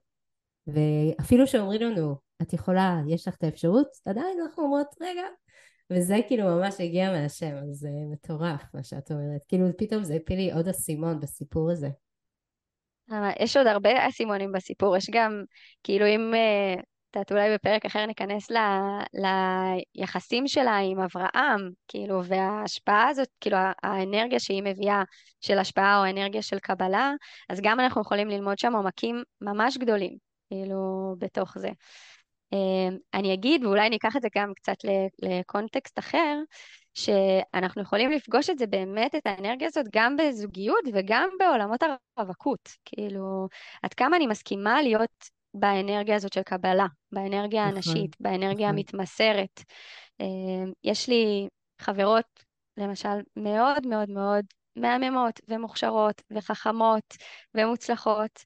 ואפילו 0.66 1.46
שאומרים 1.46 1.80
לנו, 1.80 2.16
את 2.42 2.52
יכולה, 2.52 3.00
יש 3.08 3.28
לך 3.28 3.34
את 3.36 3.44
האפשרות, 3.44 3.88
עדיין 4.06 4.38
אנחנו 4.42 4.62
אומרות, 4.62 4.86
רגע, 5.00 5.22
וזה 5.90 6.16
כאילו 6.28 6.44
ממש 6.44 6.80
הגיע 6.80 7.12
מהשם, 7.12 7.56
אז 7.56 7.76
זה 7.76 7.88
מטורף 8.12 8.62
מה 8.74 8.82
שאת 8.82 9.10
אומרת. 9.10 9.44
כאילו 9.48 9.66
פתאום 9.78 10.04
זה 10.04 10.14
הפיל 10.14 10.36
לי 10.36 10.52
עוד 10.52 10.68
אסימון 10.68 11.20
בסיפור 11.20 11.70
הזה. 11.70 11.88
אה, 13.12 13.30
יש 13.40 13.56
עוד 13.56 13.66
הרבה 13.66 14.08
אסימונים 14.08 14.52
בסיפור, 14.52 14.96
יש 14.96 15.10
גם, 15.10 15.42
כאילו 15.84 16.06
אם, 16.06 16.34
אה, 16.34 16.74
את 17.10 17.16
יודעת, 17.16 17.32
אולי 17.32 17.54
בפרק 17.54 17.86
אחר 17.86 18.06
ניכנס 18.06 18.50
ל, 18.50 18.56
ליחסים 19.94 20.48
שלה 20.48 20.76
עם 20.76 21.00
אברהם, 21.00 21.70
כאילו, 21.88 22.24
וההשפעה 22.24 23.08
הזאת, 23.08 23.28
כאילו, 23.40 23.56
האנרגיה 23.82 24.40
שהיא 24.40 24.62
מביאה 24.62 25.02
של 25.40 25.58
השפעה 25.58 25.98
או 26.00 26.10
אנרגיה 26.10 26.42
של 26.42 26.58
קבלה, 26.58 27.12
אז 27.48 27.60
גם 27.62 27.80
אנחנו 27.80 28.00
יכולים 28.00 28.28
ללמוד 28.28 28.58
שם 28.58 28.74
עומקים 28.74 29.22
ממש 29.40 29.76
גדולים, 29.76 30.16
כאילו, 30.50 31.14
בתוך 31.18 31.58
זה. 31.58 31.68
אמ, 32.52 32.96
אני 33.14 33.34
אגיד, 33.34 33.64
ואולי 33.64 33.86
אני 33.86 33.96
אקח 33.96 34.16
את 34.16 34.22
זה 34.22 34.28
גם 34.36 34.52
קצת 34.54 34.76
לקונטקסט 35.22 35.98
אחר, 35.98 36.38
שאנחנו 37.04 37.82
יכולים 37.82 38.10
לפגוש 38.10 38.50
את 38.50 38.58
זה 38.58 38.66
באמת, 38.66 39.14
את 39.14 39.26
האנרגיה 39.26 39.68
הזאת, 39.68 39.86
גם 39.92 40.16
בזוגיות 40.16 40.84
וגם 40.92 41.28
בעולמות 41.38 41.80
הרווקות. 42.16 42.68
כאילו, 42.84 43.48
עד 43.82 43.94
כמה 43.94 44.16
אני 44.16 44.26
מסכימה 44.26 44.82
להיות 44.82 45.30
באנרגיה 45.54 46.16
הזאת 46.16 46.32
של 46.32 46.42
קבלה, 46.42 46.86
באנרגיה 47.12 47.64
נכון, 47.64 47.76
הנשית, 47.76 48.16
באנרגיה 48.20 48.66
נכון. 48.68 48.78
המתמסרת. 48.78 49.60
אמ, 50.20 50.72
יש 50.84 51.08
לי 51.08 51.48
חברות, 51.80 52.44
למשל, 52.76 53.20
מאוד 53.36 53.86
מאוד 53.86 54.10
מאוד 54.10 54.44
מהממות 54.76 55.40
ומוכשרות 55.48 56.22
וחכמות 56.30 57.16
ומוצלחות, 57.54 58.44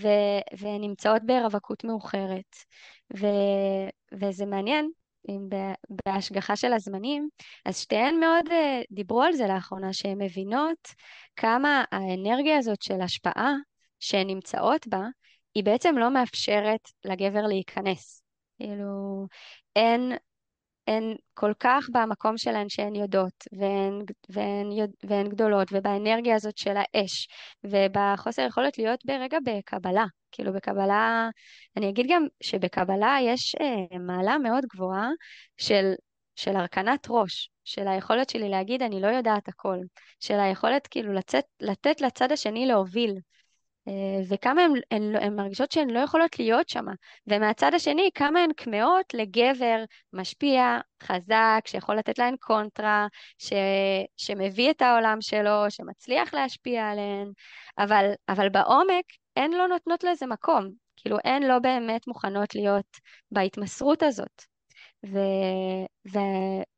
ו- 0.00 0.58
ונמצאות 0.58 1.22
ברווקות 1.26 1.84
מאוחרת. 1.84 2.56
ו- 3.16 3.88
וזה 4.12 4.46
מעניין, 4.46 4.90
בהשגחה 6.06 6.56
של 6.56 6.72
הזמנים, 6.72 7.28
אז 7.64 7.78
שתיהן 7.78 8.20
מאוד 8.20 8.48
uh, 8.48 8.52
דיברו 8.90 9.22
על 9.22 9.32
זה 9.32 9.46
לאחרונה, 9.46 9.92
שהן 9.92 10.22
מבינות 10.22 10.88
כמה 11.36 11.84
האנרגיה 11.92 12.58
הזאת 12.58 12.82
של 12.82 13.00
השפעה 13.00 13.52
שהן 14.00 14.26
נמצאות 14.26 14.86
בה, 14.86 15.02
היא 15.54 15.64
בעצם 15.64 15.94
לא 15.98 16.10
מאפשרת 16.10 16.80
לגבר 17.04 17.46
להיכנס. 17.46 18.22
כאילו, 18.58 19.26
אין 19.76 20.12
הן 20.86 21.14
כל 21.34 21.52
כך 21.60 21.86
במקום 21.92 22.38
שלהן 22.38 22.68
שהן 22.68 22.94
יודעות, 22.94 23.44
והן, 23.52 24.02
והן, 24.28 24.68
והן 25.04 25.28
גדולות, 25.28 25.68
ובאנרגיה 25.72 26.34
הזאת 26.34 26.58
של 26.58 26.74
האש, 26.76 27.28
ובחוסר 27.64 28.42
יכולת 28.42 28.78
להיות 28.78 29.00
ברגע 29.04 29.38
בקבלה. 29.44 30.04
כאילו 30.32 30.52
בקבלה, 30.52 31.28
אני 31.76 31.90
אגיד 31.90 32.06
גם 32.08 32.26
שבקבלה 32.42 33.16
יש 33.22 33.54
אה, 33.60 33.98
מעלה 33.98 34.38
מאוד 34.38 34.64
גבוהה 34.74 35.08
של, 35.56 35.92
של 36.36 36.56
הרכנת 36.56 37.06
ראש, 37.10 37.50
של 37.64 37.88
היכולת 37.88 38.30
שלי 38.30 38.48
להגיד 38.48 38.82
אני 38.82 39.00
לא 39.00 39.06
יודעת 39.06 39.48
הכל, 39.48 39.78
של 40.20 40.40
היכולת 40.40 40.86
כאילו 40.86 41.12
לצאת, 41.12 41.44
לתת 41.60 42.00
לצד 42.00 42.32
השני 42.32 42.66
להוביל, 42.66 43.14
וכמה 44.28 44.62
הן, 44.62 44.72
הן, 44.90 45.16
הן 45.16 45.36
מרגישות 45.36 45.72
שהן 45.72 45.90
לא 45.90 45.98
יכולות 45.98 46.38
להיות 46.38 46.68
שם. 46.68 46.84
ומהצד 47.26 47.74
השני, 47.74 48.10
כמה 48.14 48.40
הן 48.40 48.50
כמהות 48.56 49.14
לגבר 49.14 49.84
משפיע, 50.12 50.78
חזק, 51.02 51.60
שיכול 51.66 51.96
לתת 51.96 52.18
להן 52.18 52.36
קונטרה, 52.40 53.06
ש, 53.38 53.52
שמביא 54.16 54.70
את 54.70 54.82
העולם 54.82 55.20
שלו, 55.20 55.64
שמצליח 55.68 56.34
להשפיע 56.34 56.90
עליהן, 56.90 57.32
אבל, 57.78 58.10
אבל 58.28 58.48
בעומק 58.48 59.04
הן 59.36 59.52
לא 59.52 59.68
נותנות 59.68 60.04
לזה 60.04 60.26
מקום. 60.26 60.70
כאילו, 60.96 61.16
הן 61.24 61.42
לא 61.42 61.58
באמת 61.58 62.06
מוכנות 62.06 62.54
להיות 62.54 62.96
בהתמסרות 63.30 64.02
הזאת. 64.02 64.42
ו, 65.06 65.18
ו, 66.12 66.18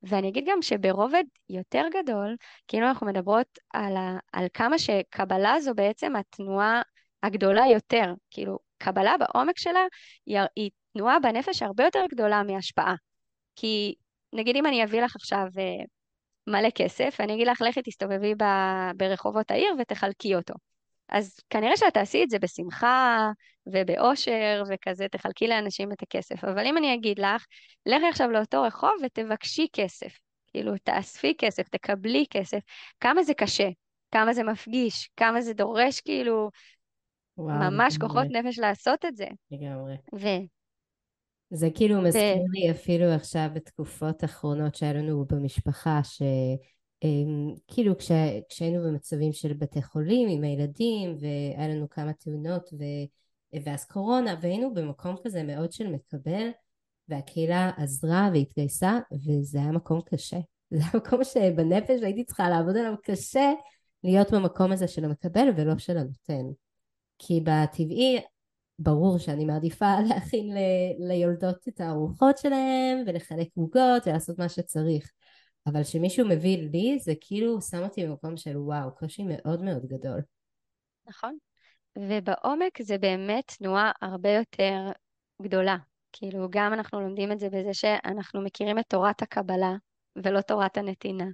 ואני 0.03 0.29
אגיד 0.29 0.45
גם 0.49 0.63
שברובד 0.63 1.25
יותר 1.49 1.85
גדול, 1.95 2.37
כאילו 2.69 2.87
אנחנו 2.87 3.07
מדברות 3.07 3.59
על, 3.73 3.97
ה, 3.97 4.19
על 4.33 4.47
כמה 4.55 4.79
שקבלה 4.79 5.61
זו 5.61 5.75
בעצם 5.75 6.17
התנועה 6.17 6.83
הגדולה 7.27 7.63
יותר. 7.73 8.15
כאילו, 8.31 8.59
קבלה 8.79 9.15
בעומק 9.19 9.59
שלה 9.59 9.87
היא, 10.27 10.39
היא 10.57 10.71
תנועה 10.93 11.21
בנפש 11.21 11.63
הרבה 11.63 11.85
יותר 11.85 12.05
גדולה 12.11 12.43
מהשפעה. 12.43 12.95
כי 13.57 13.95
נגיד 14.33 14.57
אם 14.57 14.67
אני 14.67 14.85
אביא 14.85 15.03
לך 15.03 15.17
עכשיו 15.17 15.47
אה, 15.59 15.85
מלא 16.47 16.71
כסף, 16.71 17.17
אני 17.21 17.35
אגיד 17.35 17.47
לך, 17.47 17.61
לכי 17.61 17.83
תסתובבי 17.83 18.35
ב, 18.35 18.45
ברחובות 18.97 19.51
העיר 19.51 19.75
ותחלקי 19.79 20.35
אותו. 20.35 20.55
אז 21.09 21.41
כנראה 21.51 21.77
שאת 21.77 21.95
תעשי 21.95 22.23
את 22.25 22.31
זה 22.31 22.39
בשמחה 22.39 23.31
ובאושר 23.67 24.63
וכזה, 24.69 25.09
תחלקי 25.09 25.49
לאנשים 25.49 25.93
את 25.93 26.03
הכסף. 26.03 26.45
אבל 26.45 26.67
אם 26.67 26.77
אני 26.77 26.95
אגיד 26.95 27.19
לך, 27.19 27.47
לכי 27.87 28.07
עכשיו 28.07 28.31
לאותו 28.31 28.63
רחוב 28.63 28.91
ותבקשי 29.05 29.67
כסף. 29.73 30.19
כאילו, 30.47 30.73
תאספי 30.83 31.35
כסף, 31.39 31.69
תקבלי 31.69 32.25
כסף. 32.31 32.59
כמה 33.01 33.23
זה 33.23 33.35
קשה, 33.35 33.69
כמה 34.13 34.33
זה 34.33 34.43
מפגיש, 34.43 35.11
כמה 35.17 35.41
זה 35.41 35.53
דורש 35.53 36.01
כאילו 36.01 36.51
וואו, 37.39 37.71
ממש 37.71 37.99
כוחות 37.99 38.27
נפש 38.31 38.59
לעשות 38.59 39.05
את 39.05 39.17
זה. 39.17 39.27
לגמרי. 39.51 39.97
ו... 40.15 40.27
זה 41.51 41.69
כאילו 41.75 42.03
מזכיר 42.03 42.37
ו... 42.37 42.53
לי 42.53 42.71
אפילו 42.71 43.07
עכשיו 43.07 43.49
בתקופות 43.55 44.23
האחרונות 44.23 44.75
שהיה 44.75 44.93
לנו 44.93 45.25
במשפחה, 45.25 46.01
שכאילו 46.99 47.99
כש... 47.99 48.11
כשהיינו 48.49 48.83
במצבים 48.85 49.33
של 49.33 49.53
בתי 49.53 49.83
חולים 49.83 50.29
עם 50.29 50.45
הילדים, 50.45 51.17
והיה 51.21 51.69
לנו 51.69 51.91
כמה 51.91 52.13
תאונות, 52.13 52.71
ו... 52.73 52.85
ואז 53.65 53.85
קורונה, 53.85 54.35
והיינו 54.43 54.75
במקום 54.75 55.17
כזה 55.25 55.43
מאוד 55.43 55.73
של 55.73 55.87
מקבל, 55.87 56.49
והקהילה 57.09 57.71
עזרה 57.77 58.31
והתגייסה, 58.33 58.99
וזה 59.13 59.59
היה 59.59 59.73
מקום 59.73 60.01
קשה. 60.01 60.39
זה 60.71 60.79
היה 60.79 60.91
מקום 60.95 61.25
שבנפש 61.25 62.03
הייתי 62.03 62.25
צריכה 62.25 62.49
לעבוד 62.49 62.77
עליו 62.77 62.95
קשה 63.03 63.53
להיות 64.05 64.31
במקום 64.31 64.73
הזה 64.73 64.89
של 64.89 65.05
המקבל 65.05 65.49
ולא 65.57 65.79
של 65.79 65.99
הנותן. 65.99 66.45
כי 67.19 67.41
בטבעי 67.45 68.21
ברור 68.79 69.19
שאני 69.19 69.45
מעדיפה 69.45 69.95
להכין 70.09 70.55
ל- 70.55 71.09
ליולדות 71.09 71.69
את 71.69 71.81
הארוחות 71.81 72.39
שלהם 72.39 73.03
ולחלק 73.07 73.49
עוגות 73.55 74.07
ולעשות 74.07 74.39
מה 74.39 74.49
שצריך. 74.49 75.13
אבל 75.67 75.83
כשמישהו 75.83 76.29
מביא 76.29 76.59
לי 76.73 76.99
זה 76.99 77.13
כאילו 77.21 77.61
שם 77.61 77.83
אותי 77.83 78.07
במקום 78.07 78.37
של 78.37 78.57
וואו, 78.57 78.95
קושי 78.95 79.23
מאוד 79.23 79.63
מאוד 79.63 79.87
גדול. 79.87 80.21
נכון. 81.07 81.37
ובעומק 81.99 82.83
זה 82.83 82.99
באמת 82.99 83.45
תנועה 83.59 83.93
הרבה 84.03 84.31
יותר 84.31 84.91
גדולה. 85.43 85.77
כאילו 86.13 86.49
גם 86.51 86.73
אנחנו 86.73 87.01
לומדים 87.01 87.33
את 87.33 87.39
זה 87.39 87.49
בזה 87.49 87.75
שאנחנו 87.75 88.43
מכירים 88.43 88.79
את 88.79 88.85
תורת 88.89 89.23
הקבלה 89.23 89.73
ולא 90.17 90.41
תורת 90.41 90.77
הנתינה. 90.77 91.27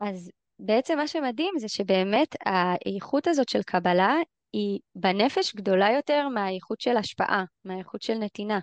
אז 0.00 0.30
בעצם 0.58 0.96
מה 0.96 1.08
שמדהים 1.08 1.54
זה 1.58 1.68
שבאמת 1.68 2.36
האיכות 2.46 3.26
הזאת 3.26 3.48
של 3.48 3.62
קבלה 3.62 4.14
היא 4.52 4.80
בנפש 4.94 5.54
גדולה 5.54 5.90
יותר 5.90 6.28
מהאיכות 6.28 6.80
של 6.80 6.96
השפעה, 6.96 7.44
מהאיכות 7.64 8.02
של 8.02 8.14
נתינה. 8.14 8.58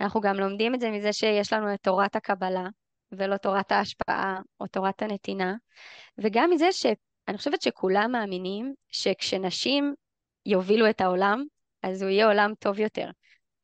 אנחנו 0.00 0.20
גם 0.20 0.36
לומדים 0.36 0.74
את 0.74 0.80
זה 0.80 0.90
מזה 0.90 1.12
שיש 1.12 1.52
לנו 1.52 1.74
את 1.74 1.80
תורת 1.82 2.16
הקבלה, 2.16 2.66
ולא 3.12 3.36
תורת 3.36 3.72
ההשפעה 3.72 4.38
או 4.60 4.66
תורת 4.66 5.02
הנתינה, 5.02 5.54
וגם 6.18 6.50
מזה 6.50 6.72
שאני 6.72 7.38
חושבת 7.38 7.62
שכולם 7.62 8.12
מאמינים 8.12 8.74
שכשנשים 8.88 9.94
יובילו 10.46 10.90
את 10.90 11.00
העולם, 11.00 11.44
אז 11.82 12.02
הוא 12.02 12.10
יהיה 12.10 12.26
עולם 12.26 12.52
טוב 12.58 12.78
יותר. 12.78 13.10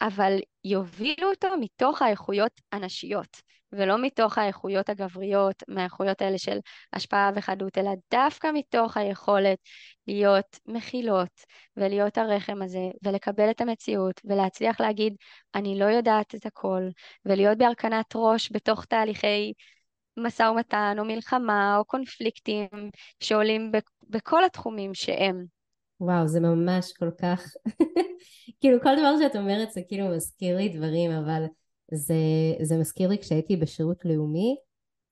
אבל 0.01 0.39
יובילו 0.65 1.31
אותו 1.31 1.49
מתוך 1.61 2.03
האיכויות 2.03 2.61
הנשיות, 2.73 3.43
ולא 3.73 4.03
מתוך 4.03 4.39
האיכויות 4.39 4.89
הגבריות, 4.89 5.63
מהאיכויות 5.69 6.23
האלה 6.23 6.39
של 6.39 6.59
השפעה 6.93 7.31
וחדות, 7.35 7.79
אלא 7.79 7.91
דווקא 8.11 8.49
מתוך 8.55 8.97
היכולת 8.97 9.59
להיות 10.07 10.59
מכילות 10.67 11.45
ולהיות 11.77 12.19
הרחם 12.19 12.63
הזה 12.63 12.91
ולקבל 13.03 13.51
את 13.51 13.61
המציאות 13.61 14.21
ולהצליח 14.25 14.81
להגיד 14.81 15.15
אני 15.55 15.79
לא 15.79 15.85
יודעת 15.85 16.35
את 16.35 16.47
הכל 16.47 16.83
ולהיות 17.25 17.59
בהרכנת 17.59 18.07
ראש 18.15 18.53
בתוך 18.53 18.85
תהליכי 18.85 19.53
משא 20.17 20.43
ומתן 20.43 20.97
או 20.99 21.05
מלחמה 21.05 21.77
או 21.77 21.85
קונפליקטים 21.85 22.69
שעולים 23.21 23.73
בכל 24.09 24.45
התחומים 24.45 24.95
שהם. 24.95 25.45
וואו, 26.01 26.29
זה 26.29 26.41
ממש 26.41 26.93
כל 26.93 27.11
כך, 27.21 27.43
כאילו 28.61 28.81
כל 28.83 28.97
דבר 28.97 29.15
שאת 29.19 29.37
אומרת 29.37 29.73
זה 29.73 29.81
כאילו 29.89 30.09
מזכיר 30.09 30.57
לי 30.57 30.69
דברים, 30.69 31.11
אבל 31.11 31.43
זה, 31.95 32.15
זה 32.63 32.77
מזכיר 32.79 33.09
לי 33.09 33.19
כשהייתי 33.19 33.57
בשירות 33.57 34.05
לאומי, 34.05 34.57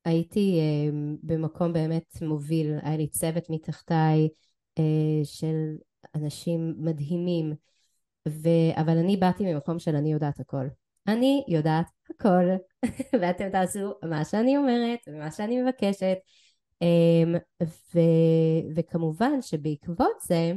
הייתי 0.05 0.61
uh, 0.61 0.95
במקום 1.23 1.73
באמת 1.73 2.23
מוביל, 2.23 2.79
היה 2.83 2.97
לי 2.97 3.09
צוות 3.09 3.51
מתחתיי 3.51 4.29
uh, 4.79 4.83
של 5.25 5.77
אנשים 6.15 6.75
מדהימים, 6.79 7.55
ו... 8.29 8.49
אבל 8.75 8.99
אני 8.99 9.17
באתי 9.17 9.53
ממקום 9.53 9.79
של 9.79 9.97
אני 9.97 10.13
יודעת 10.13 10.41
הכל. 10.41 10.67
אני 11.09 11.45
יודעת 11.49 11.87
הכל, 12.11 12.45
ואתם 13.21 13.51
תעשו 13.51 13.93
מה 14.03 14.25
שאני 14.25 14.57
אומרת 14.57 14.99
ומה 15.07 15.31
שאני 15.31 15.63
מבקשת. 15.63 16.17
Um, 16.85 17.65
ו... 17.95 18.01
וכמובן 18.77 19.43
שבעקבות 19.43 20.17
זה, 20.23 20.53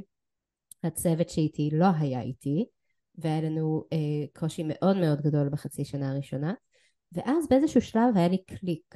הצוות 0.83 1.29
שאיתי 1.29 1.69
לא 1.73 1.85
היה 1.99 2.21
איתי, 2.21 2.65
והיה 3.21 3.41
לנו 3.41 3.83
uh, 3.93 4.39
קושי 4.39 4.63
מאוד 4.65 4.97
מאוד 4.97 5.21
גדול 5.21 5.49
בחצי 5.49 5.85
שנה 5.85 6.11
הראשונה, 6.11 6.53
ואז 7.11 7.47
באיזשהו 7.49 7.81
שלב 7.81 8.15
היה 8.15 8.27
לי 8.27 8.43
קליק. 8.45 8.95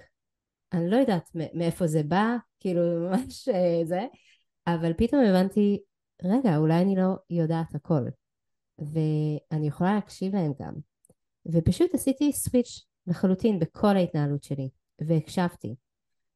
אני 0.73 0.89
לא 0.89 0.95
יודעת 0.95 1.29
מאיפה 1.53 1.87
זה 1.87 2.03
בא, 2.03 2.35
כאילו 2.59 2.81
ממש 3.09 3.49
uh, 3.49 3.85
זה, 3.85 4.01
אבל 4.67 4.93
פתאום 4.97 5.21
הבנתי, 5.23 5.79
רגע, 6.23 6.57
אולי 6.57 6.81
אני 6.81 6.95
לא 6.95 7.15
יודעת 7.29 7.75
הכל, 7.75 8.03
ואני 8.79 9.67
יכולה 9.67 9.95
להקשיב 9.95 10.35
להם 10.35 10.51
גם. 10.61 10.73
ופשוט 11.45 11.93
עשיתי 11.93 12.33
סוויץ' 12.33 12.85
לחלוטין 13.07 13.59
בכל 13.59 13.97
ההתנהלות 13.97 14.43
שלי, 14.43 14.69
והקשבתי. 15.01 15.75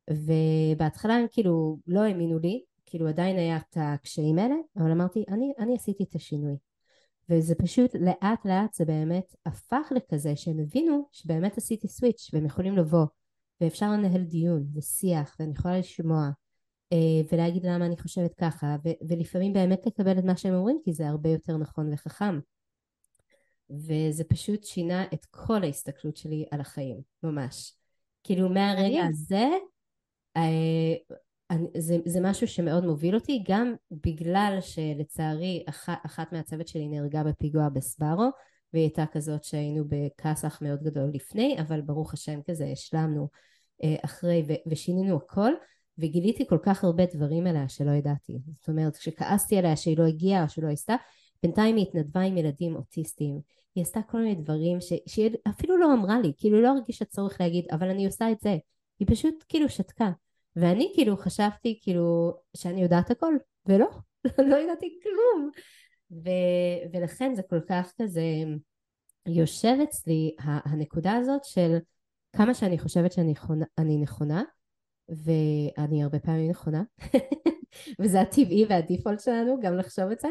ובהתחלה 0.10 1.14
הם 1.14 1.26
כאילו 1.32 1.78
לא 1.88 2.00
האמינו 2.00 2.40
לי, 2.40 2.64
כאילו 2.86 3.08
עדיין 3.08 3.38
היה 3.38 3.58
את 3.58 3.78
הקשיים 3.80 4.40
האלה, 4.40 4.56
אבל 4.78 4.92
אמרתי, 4.92 5.24
אני, 5.28 5.54
אני 5.60 5.76
עשיתי 5.76 6.04
את 6.04 6.16
השינוי. 6.16 6.58
וזה 7.30 7.56
פשוט 7.56 7.96
לאט 7.96 8.46
לאט 8.46 8.74
זה 8.74 8.86
באמת 8.86 9.36
הפך 9.46 9.92
לכזה 9.96 10.36
שהם 10.36 10.60
הבינו 10.60 11.10
שבאמת 11.12 11.58
עשיתי 11.58 11.88
סוויץ' 11.88 12.30
והם 12.34 12.46
יכולים 12.46 12.78
לבוא 12.78 13.06
ואפשר 13.62 13.92
לנהל 13.92 14.24
דיון 14.24 14.68
ושיח 14.76 15.36
ואני 15.40 15.52
יכולה 15.52 15.80
לשמוע 15.80 16.30
אה, 16.94 17.22
ולהגיד 17.32 17.66
למה 17.66 17.86
אני 17.86 17.98
חושבת 17.98 18.34
ככה 18.34 18.76
ו- 18.86 19.08
ולפעמים 19.10 19.54
באמת 19.54 19.86
לקבל 19.86 20.20
את 20.20 20.24
מה 20.24 20.38
שהם 20.38 20.54
אומרים 20.54 20.80
כי 20.84 20.94
זה 20.94 21.08
הרבה 21.08 21.30
יותר 21.30 21.58
נכון 21.58 21.94
וחכם 21.94 22.40
וזה 23.70 24.24
פשוט 24.24 24.64
שינה 24.64 25.06
את 25.14 25.26
כל 25.26 25.64
ההסתכלות 25.64 26.18
שלי 26.18 26.46
על 26.52 26.62
החיים, 26.62 27.02
ממש. 27.24 27.74
כאילו 28.24 28.50
מהרגע 28.50 29.04
הזה, 29.06 29.48
אה, 31.52 31.56
זה, 31.78 31.98
זה 32.06 32.20
משהו 32.22 32.48
שמאוד 32.48 32.86
מוביל 32.86 33.16
אותי, 33.16 33.44
גם 33.48 33.74
בגלל 33.92 34.58
שלצערי 34.62 35.64
אח, 35.70 35.90
אחת 36.06 36.34
מהצוות 36.34 36.68
שלי 36.68 36.88
נהרגה 36.88 37.24
בפיגוע 37.24 37.70
בסברו, 37.70 38.30
והיא 38.74 38.84
הייתה 38.84 39.06
כזאת 39.12 39.44
שהיינו 39.44 39.84
בכסח 39.88 40.60
מאוד 40.62 40.84
גדול 40.84 41.12
לפני, 41.14 41.58
אבל 41.62 41.82
ברוך 41.82 42.14
השם 42.14 42.40
כזה 42.48 42.66
השלמנו 42.72 43.28
אה, 43.84 43.96
אחרי 44.06 44.46
ו, 44.48 44.54
ושינינו 44.68 45.18
הכל, 45.18 45.52
וגיליתי 45.98 46.48
כל 46.48 46.58
כך 46.64 46.84
הרבה 46.84 47.04
דברים 47.14 47.48
עליה 47.48 47.70
שלא 47.70 47.92
ידעתי. 47.92 48.40
זאת 48.60 48.70
אומרת, 48.70 48.98
כשכעסתי 48.98 49.58
עליה 49.58 49.76
שהיא 49.76 49.98
לא 49.98 50.04
הגיעה 50.04 50.44
או 50.44 50.50
שלא 50.50 50.68
עשתה, 50.68 50.96
בינתיים 51.44 51.76
היא 51.76 51.86
התנדבה 51.88 52.22
עם 52.22 52.38
ילדים 52.38 52.76
אוטיסטים, 52.76 53.40
היא 53.76 53.82
עשתה 53.82 54.00
כל 54.02 54.18
מיני 54.18 54.36
דברים 54.36 54.82
ש... 54.82 54.94
שהיא 55.08 55.30
אפילו 55.50 55.78
לא 55.78 55.94
אמרה 55.94 56.20
לי, 56.20 56.34
כאילו 56.38 56.62
לא 56.62 56.68
הרגישה 56.68 57.06
צורך 57.06 57.42
להגיד, 57.42 57.66
אבל 57.72 57.90
אני 57.90 58.06
עושה 58.06 58.32
את 58.32 58.40
זה. 58.40 58.58
היא 59.00 59.08
פשוט 59.08 59.44
כאילו 59.50 59.70
שתקה. 59.70 60.12
ואני 60.62 60.92
כאילו 60.96 61.18
חשבתי 61.18 61.80
כאילו 61.82 62.34
שאני 62.58 62.82
יודעת 62.82 63.12
הכל, 63.12 63.34
ולא, 63.66 63.88
לא 64.50 64.56
ידעתי 64.56 65.00
כלום. 65.04 65.52
ו... 66.12 66.30
ולכן 66.94 67.36
זה 67.36 67.42
כל 67.50 67.60
כך 67.68 67.94
כזה 68.02 68.24
יושב 69.28 69.76
אצלי 69.84 70.36
הנקודה 70.40 71.14
הזאת 71.14 71.44
של 71.44 71.78
כמה 72.36 72.54
שאני 72.54 72.80
חושבת 72.80 73.12
שאני 73.12 73.32
נכונה, 73.32 73.66
נכונה 74.02 74.44
ואני 75.10 76.04
הרבה 76.04 76.20
פעמים 76.20 76.50
נכונה, 76.50 76.84
וזה 78.02 78.22
הטבעי 78.22 78.66
והדיפולט 78.70 79.20
שלנו 79.20 79.60
גם 79.62 79.78
לחשוב 79.78 80.12
את 80.12 80.20
זה, 80.20 80.28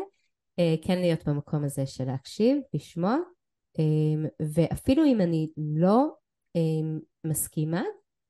אה, 0.58 0.74
כן 0.82 0.98
להיות 0.98 1.28
במקום 1.28 1.64
הזה 1.64 1.86
של 1.86 2.04
להקשיב, 2.04 2.58
לשמוע, 2.74 3.16
אמ, 3.78 4.26
ואפילו 4.54 5.04
אם 5.04 5.20
אני 5.20 5.50
לא 5.56 6.08
אמ, 6.56 6.98
מסכימה, 7.24 7.82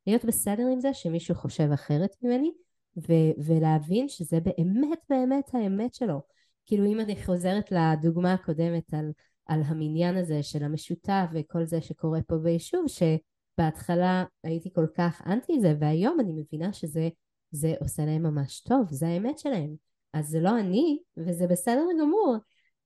להיות 0.07 0.25
בסדר 0.25 0.67
עם 0.73 0.81
זה 0.81 0.95
שמישהו 0.95 1.35
חושב 1.35 1.73
אחרת 1.75 2.17
ממני, 2.23 2.53
ו- 2.97 3.45
ולהבין 3.45 4.09
שזה 4.09 4.41
באמת 4.41 4.99
באמת 5.11 5.55
האמת 5.55 5.95
שלו. 5.95 6.21
כאילו 6.67 6.87
אם 6.87 7.01
אני 7.01 7.25
חוזרת 7.25 7.73
לדוגמה 7.73 8.33
הקודמת 8.33 8.95
על, 8.95 9.11
על 9.47 9.63
המניין 9.67 10.17
הזה 10.17 10.43
של 10.43 10.65
המשותף 10.65 11.27
וכל 11.33 11.65
זה 11.65 11.81
שקורה 11.81 12.23
פה 12.23 12.37
ביישוב, 12.37 12.85
שבהתחלה 12.87 14.25
הייתי 14.45 14.73
כל 14.73 14.87
כך 14.95 15.23
אנטי 15.27 15.61
זה, 15.61 15.75
והיום 15.81 16.21
אני 16.21 16.33
מבינה 16.33 16.73
שזה 16.73 17.09
זה 17.51 17.75
עושה 17.81 18.05
להם 18.05 18.23
ממש 18.23 18.61
טוב, 18.61 18.87
זה 18.91 19.07
האמת 19.07 19.39
שלהם. 19.39 19.75
אז 20.13 20.29
זה 20.29 20.41
לא 20.41 20.59
אני, 20.61 20.99
וזה 21.17 21.47
בסדר 21.47 21.87
גמור. 22.01 22.37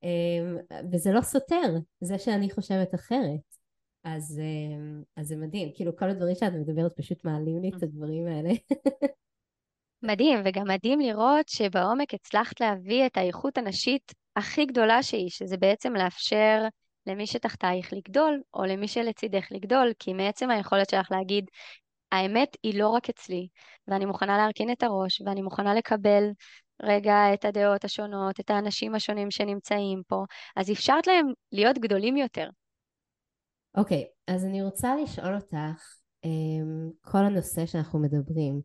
אמ, 0.02 0.56
וזה 0.92 1.12
לא 1.12 1.20
סותר, 1.20 1.76
זה 2.00 2.18
שאני 2.18 2.50
חושבת 2.50 2.94
אחרת. 2.94 3.59
אז, 4.04 4.40
אמ, 4.40 5.02
אז 5.16 5.28
זה 5.28 5.36
מדהים, 5.36 5.68
כאילו 5.74 5.96
כל 5.96 6.10
הדברים 6.10 6.34
שאת 6.34 6.52
מדברת 6.52 6.92
פשוט 6.96 7.24
מעלים 7.24 7.62
לי 7.62 7.70
את 7.76 7.82
הדברים 7.82 8.26
האלה. 8.26 8.50
מדהים, 10.02 10.38
וגם 10.44 10.68
מדהים 10.68 11.00
לראות 11.00 11.48
שבעומק 11.48 12.14
הצלחת 12.14 12.60
להביא 12.60 13.06
את 13.06 13.16
האיכות 13.16 13.58
הנשית 13.58 14.12
הכי 14.36 14.66
גדולה 14.66 15.02
שהיא, 15.02 15.30
שזה 15.30 15.56
בעצם 15.56 15.92
לאפשר 15.92 16.62
למי 17.06 17.26
שתחתייך 17.26 17.92
לגדול, 17.92 18.40
או 18.54 18.64
למי 18.64 18.88
שלצידך 18.88 19.46
לגדול, 19.50 19.92
כי 19.98 20.12
מעצם 20.12 20.50
היכולת 20.50 20.90
שלך 20.90 21.10
להגיד, 21.10 21.44
האמת 22.12 22.56
היא 22.62 22.78
לא 22.78 22.88
רק 22.88 23.08
אצלי, 23.10 23.48
ואני 23.88 24.04
מוכנה 24.04 24.36
להרכין 24.36 24.72
את 24.72 24.82
הראש, 24.82 25.22
ואני 25.26 25.42
מוכנה 25.42 25.74
לקבל 25.74 26.24
רגע 26.82 27.34
את 27.34 27.44
הדעות 27.44 27.84
השונות, 27.84 28.40
את 28.40 28.50
האנשים 28.50 28.94
השונים 28.94 29.30
שנמצאים 29.30 30.02
פה, 30.06 30.24
אז 30.56 30.70
אפשרת 30.70 31.06
להם 31.06 31.26
להיות 31.52 31.78
גדולים 31.78 32.16
יותר. 32.16 32.48
אוקיי, 33.76 34.04
okay, 34.08 34.34
אז 34.34 34.44
אני 34.44 34.62
רוצה 34.62 34.96
לשאול 34.96 35.34
אותך, 35.34 35.94
um, 36.26 37.10
כל 37.10 37.18
הנושא 37.18 37.66
שאנחנו 37.66 37.98
מדברים, 37.98 38.60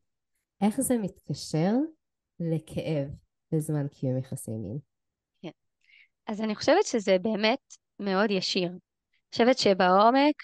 איך 0.62 0.82
זה 0.82 0.98
מתקשר 0.98 1.72
לכאב 2.40 3.08
בזמן 3.52 3.88
קיום 3.88 4.18
יחסי 4.18 4.52
מין? 4.52 4.78
כן. 5.42 5.50
אז 6.28 6.42
אני 6.42 6.56
חושבת 6.56 6.86
שזה 6.86 7.18
באמת 7.22 7.74
מאוד 8.00 8.32
ישיר. 8.32 8.68
אני 8.70 8.78
חושבת 9.32 9.58
שבעומק, 9.58 10.36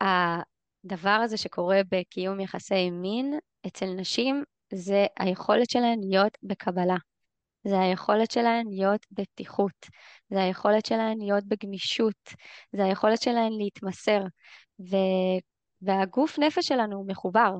הדבר 0.00 1.20
הזה 1.24 1.36
שקורה 1.36 1.80
בקיום 1.90 2.40
יחסי 2.40 2.90
מין 2.90 3.38
אצל 3.66 3.86
נשים, 3.86 4.44
זה 4.74 5.06
היכולת 5.18 5.70
שלהן 5.70 6.00
להיות 6.00 6.38
בקבלה. 6.42 6.96
זה 7.64 7.80
היכולת 7.80 8.30
שלהן 8.30 8.66
להיות 8.70 9.06
בפתיחות, 9.12 9.86
זה 10.30 10.42
היכולת 10.42 10.86
שלהן 10.86 11.18
להיות 11.18 11.44
בגמישות, 11.44 12.34
זה 12.72 12.84
היכולת 12.84 13.22
שלהן 13.22 13.52
להתמסר, 13.52 14.20
ו... 14.80 14.96
והגוף 15.82 16.38
נפש 16.38 16.66
שלנו 16.66 17.04
מחובר. 17.06 17.52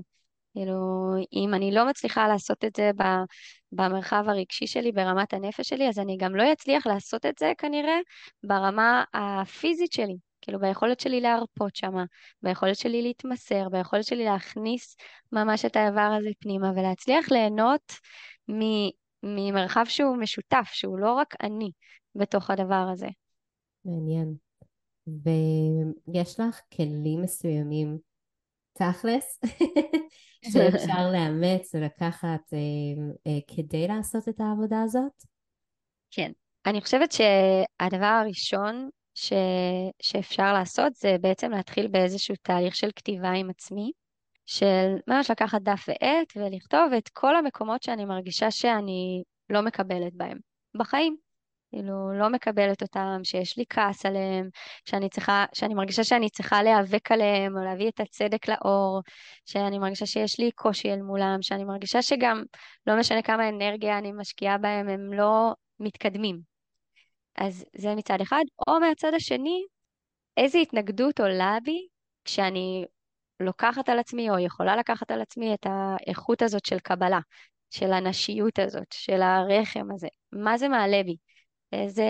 כאילו, 0.53 0.75
אם 1.33 1.55
אני 1.55 1.75
לא 1.75 1.87
מצליחה 1.87 2.29
לעשות 2.29 2.65
את 2.65 2.77
זה 2.77 2.91
במרחב 3.73 4.25
הרגשי 4.29 4.67
שלי, 4.67 4.93
ברמת 4.93 5.33
הנפש 5.33 5.69
שלי, 5.69 5.88
אז 5.88 5.99
אני 5.99 6.17
גם 6.17 6.37
לא 6.37 6.53
אצליח 6.53 6.87
לעשות 6.87 7.27
את 7.27 7.38
זה 7.38 7.53
כנראה 7.59 7.99
ברמה 8.45 9.05
הפיזית 9.15 9.93
שלי. 9.93 10.17
כאילו, 10.41 10.61
ביכולת 10.61 11.01
שלי 11.01 11.21
להרפות 11.21 11.77
שמה, 11.77 12.05
ביכולת 12.43 12.77
שלי 12.77 13.03
להתמסר, 13.03 13.69
ביכולת 13.69 14.05
שלי 14.05 14.25
להכניס 14.25 14.97
ממש 15.33 15.65
את 15.65 15.77
האיבר 15.77 16.17
הזה 16.19 16.31
פנימה 16.41 16.71
ולהצליח 16.77 17.31
ליהנות 17.31 17.93
ממרחב 19.23 19.85
שהוא 19.89 20.17
משותף, 20.17 20.71
שהוא 20.73 20.99
לא 20.99 21.13
רק 21.13 21.35
אני 21.43 21.71
בתוך 22.15 22.51
הדבר 22.51 22.89
הזה. 22.93 23.09
מעניין. 23.85 24.35
ויש 25.07 26.41
לך 26.41 26.61
כלים 26.77 27.23
מסוימים, 27.23 27.99
תכלס, 28.73 29.40
שאפשר 30.53 31.11
לאמץ 31.13 31.75
ולקחת 31.75 32.53
אה, 32.53 32.59
אה, 33.27 33.38
כדי 33.57 33.88
לעשות 33.88 34.29
את 34.29 34.40
העבודה 34.40 34.83
הזאת? 34.83 35.13
כן. 36.11 36.33
אני 36.67 36.81
חושבת 36.81 37.13
שהדבר 37.13 38.07
הראשון 38.07 38.88
ש, 39.15 39.33
שאפשר 40.03 40.53
לעשות 40.53 40.94
זה 40.94 41.17
בעצם 41.21 41.51
להתחיל 41.51 41.88
באיזשהו 41.88 42.35
תהליך 42.42 42.77
של 42.77 42.90
כתיבה 42.96 43.31
עם 43.31 43.51
עצמי, 43.51 43.92
של 44.47 44.97
ממש 45.07 45.31
לקחת 45.31 45.63
דף 45.63 45.85
ועט 45.88 46.33
ולכתוב 46.37 46.93
את 46.99 47.09
כל 47.09 47.37
המקומות 47.37 47.83
שאני 47.83 48.05
מרגישה 48.05 48.51
שאני 48.51 49.23
לא 49.51 49.61
מקבלת 49.61 50.15
בהם 50.15 50.38
בחיים. 50.75 51.17
כאילו, 51.73 52.13
לא 52.19 52.29
מקבלת 52.29 52.83
אותם, 52.83 53.21
שיש 53.25 53.59
לי 53.59 53.65
כעס 53.71 54.07
עליהם, 54.07 54.49
שאני 54.85 55.09
צריכה, 55.09 55.45
שאני 55.53 55.75
מרגישה 55.75 56.05
שאני 56.05 56.31
צריכה 56.31 56.63
להיאבק 56.63 57.13
עליהם, 57.13 57.57
או 57.57 57.65
להביא 57.65 57.88
את 57.88 58.01
הצדק 58.01 58.49
לאור, 58.49 59.01
שאני 59.47 59.79
מרגישה 59.79 60.07
שיש 60.07 60.40
לי 60.40 60.51
קושי 60.51 60.93
אל 60.93 61.03
מולם, 61.03 61.43
שאני 61.43 61.65
מרגישה 61.65 62.03
שגם, 62.03 62.43
לא 62.87 62.99
משנה 62.99 63.23
כמה 63.23 63.49
אנרגיה 63.49 63.99
אני 63.99 64.13
משקיעה 64.13 64.59
בהם, 64.59 64.88
הם 64.88 65.13
לא 65.13 65.55
מתקדמים. 65.81 66.40
אז 67.37 67.65
זה 67.77 67.95
מצד 67.95 68.21
אחד. 68.21 68.43
או 68.69 68.81
מהצד 68.81 69.15
השני, 69.15 69.65
איזו 70.37 70.59
התנגדות 70.59 71.21
עולה 71.21 71.59
בי 71.65 71.87
כשאני 72.25 72.85
לוקחת 73.43 73.88
על 73.88 73.99
עצמי, 73.99 74.31
או 74.31 74.38
יכולה 74.38 74.77
לקחת 74.77 75.11
על 75.11 75.21
עצמי 75.21 75.55
את 75.55 75.67
האיכות 75.71 76.43
הזאת 76.43 76.65
של 76.65 76.79
קבלה, 76.79 77.21
של 77.71 77.93
הנשיות 77.93 78.59
הזאת, 78.59 78.93
של 78.93 79.23
הרחם 79.23 79.87
הזה. 79.95 80.09
מה 80.33 80.59
זה 80.59 80.69
מעלה 80.69 81.03
בי? 81.03 81.17
איזה, 81.73 82.05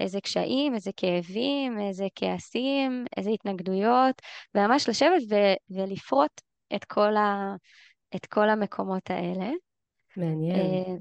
איזה 0.00 0.20
קשיים, 0.20 0.74
איזה 0.74 0.90
כאבים, 0.96 1.80
איזה 1.80 2.06
כעסים, 2.14 3.04
איזה 3.16 3.30
התנגדויות, 3.30 4.22
וממש 4.54 4.88
לשבת 4.88 5.22
ו- 5.30 5.76
ולפרוט 5.76 6.40
את 6.74 6.84
כל, 6.84 7.16
ה- 7.16 7.54
את 8.16 8.26
כל 8.26 8.48
המקומות 8.48 9.10
האלה. 9.10 9.50
מעניין. 10.16 10.56
אה, 10.56 10.94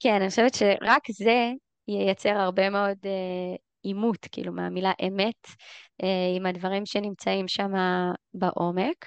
כן, 0.00 0.14
אני 0.14 0.28
חושבת 0.28 0.54
שרק 0.54 1.10
זה 1.10 1.52
ייצר 1.88 2.30
הרבה 2.30 2.70
מאוד 2.70 2.98
אה, 3.04 3.56
עימות, 3.82 4.26
כאילו, 4.32 4.52
מהמילה 4.52 4.92
אמת, 5.06 5.46
אה, 6.02 6.36
עם 6.36 6.46
הדברים 6.46 6.86
שנמצאים 6.86 7.48
שם 7.48 7.70
בעומק. 8.34 9.06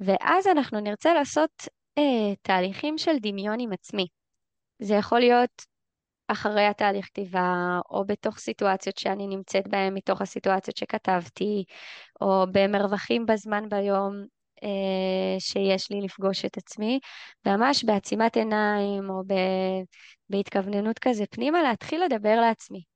ואז 0.00 0.46
אנחנו 0.46 0.80
נרצה 0.80 1.14
לעשות 1.14 1.68
אה, 1.98 2.34
תהליכים 2.42 2.98
של 2.98 3.12
דמיון 3.22 3.60
עם 3.60 3.72
עצמי. 3.72 4.06
זה 4.78 4.94
יכול 4.94 5.18
להיות 5.18 5.62
אחרי 6.28 6.66
התהליך 6.66 7.06
כתיבה, 7.06 7.80
או 7.90 8.04
בתוך 8.06 8.38
סיטואציות 8.38 8.98
שאני 8.98 9.26
נמצאת 9.26 9.68
בהן 9.68 9.94
מתוך 9.94 10.22
הסיטואציות 10.22 10.76
שכתבתי, 10.76 11.64
או 12.20 12.44
במרווחים 12.52 13.26
בזמן 13.26 13.68
ביום 13.68 14.24
אה, 14.62 15.40
שיש 15.40 15.90
לי 15.90 16.00
לפגוש 16.00 16.44
את 16.44 16.58
עצמי, 16.58 17.00
ממש 17.46 17.84
בעצימת 17.84 18.36
עיניים, 18.36 19.10
או 19.10 19.22
ב, 19.26 19.34
בהתכווננות 20.28 20.98
כזה 20.98 21.24
פנימה, 21.30 21.62
להתחיל 21.62 22.04
לדבר 22.04 22.40
לעצמי. 22.40 22.91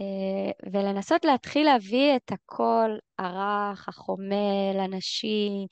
אה, 0.00 0.70
ולנסות 0.72 1.24
להתחיל 1.24 1.66
להביא 1.66 2.16
את 2.16 2.32
הקול 2.32 2.98
הרך, 3.18 3.88
החומל, 3.88 4.78
הנשי, 4.78 5.66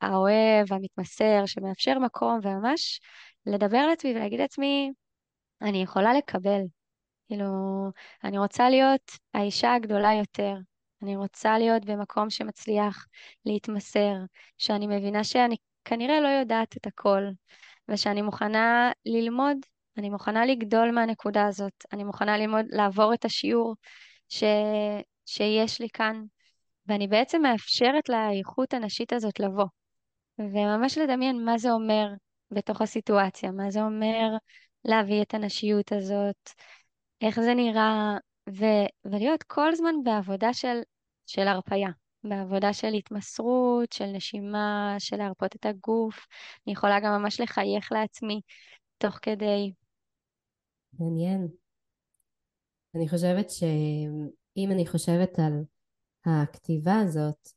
האוהב, 0.00 0.72
המתמסר, 0.72 1.46
שמאפשר 1.46 1.98
מקום, 1.98 2.38
וממש 2.42 3.00
לדבר 3.46 3.86
לעצמי 3.86 4.14
ולהגיד 4.14 4.40
לעצמי, 4.40 4.92
אני 5.62 5.82
יכולה 5.82 6.14
לקבל. 6.14 6.60
כאילו, 7.28 7.44
אני 8.24 8.38
רוצה 8.38 8.70
להיות 8.70 9.10
האישה 9.34 9.74
הגדולה 9.74 10.12
יותר. 10.14 10.54
אני 11.02 11.16
רוצה 11.16 11.58
להיות 11.58 11.84
במקום 11.84 12.30
שמצליח 12.30 13.06
להתמסר, 13.46 14.14
שאני 14.58 14.86
מבינה 14.86 15.24
שאני 15.24 15.56
כנראה 15.84 16.20
לא 16.20 16.28
יודעת 16.28 16.76
את 16.76 16.86
הכל, 16.86 17.22
ושאני 17.88 18.22
מוכנה 18.22 18.92
ללמוד, 19.06 19.56
אני 19.96 20.10
מוכנה 20.10 20.46
לגדול 20.46 20.90
מהנקודה 20.90 21.46
הזאת, 21.46 21.84
אני 21.92 22.04
מוכנה 22.04 22.38
ללמוד, 22.38 22.64
לעבור 22.70 23.14
את 23.14 23.24
השיעור 23.24 23.74
ש... 24.28 24.44
שיש 25.26 25.80
לי 25.80 25.88
כאן, 25.92 26.24
ואני 26.86 27.08
בעצם 27.08 27.42
מאפשרת 27.42 28.08
לאיכות 28.08 28.74
הנשית 28.74 29.12
הזאת 29.12 29.40
לבוא, 29.40 29.66
וממש 30.38 30.98
לדמיין 30.98 31.44
מה 31.44 31.58
זה 31.58 31.70
אומר 31.70 32.06
בתוך 32.50 32.82
הסיטואציה, 32.82 33.50
מה 33.50 33.70
זה 33.70 33.82
אומר 33.82 34.28
להביא 34.84 35.22
את 35.22 35.34
הנשיות 35.34 35.92
הזאת, 35.92 36.50
איך 37.20 37.40
זה 37.40 37.54
נראה, 37.54 38.16
ו, 38.50 38.64
ולהיות 39.04 39.42
כל 39.42 39.68
הזמן 39.68 39.94
בעבודה 40.04 40.52
של, 40.52 40.80
של 41.26 41.48
הרפייה, 41.48 41.88
בעבודה 42.24 42.72
של 42.72 42.92
התמסרות, 42.92 43.92
של 43.92 44.06
נשימה, 44.06 44.96
של 44.98 45.16
להרפות 45.16 45.56
את 45.56 45.66
הגוף. 45.66 46.26
אני 46.66 46.72
יכולה 46.72 47.00
גם 47.00 47.22
ממש 47.22 47.40
לחייך 47.40 47.92
לעצמי 47.92 48.40
תוך 48.98 49.18
כדי. 49.22 49.72
מעניין. 50.98 51.48
אני 52.94 53.08
חושבת 53.08 53.50
שאם 53.50 54.70
אני 54.70 54.86
חושבת 54.86 55.38
על 55.38 55.64
הכתיבה 56.26 56.94
הזאת, 56.98 57.48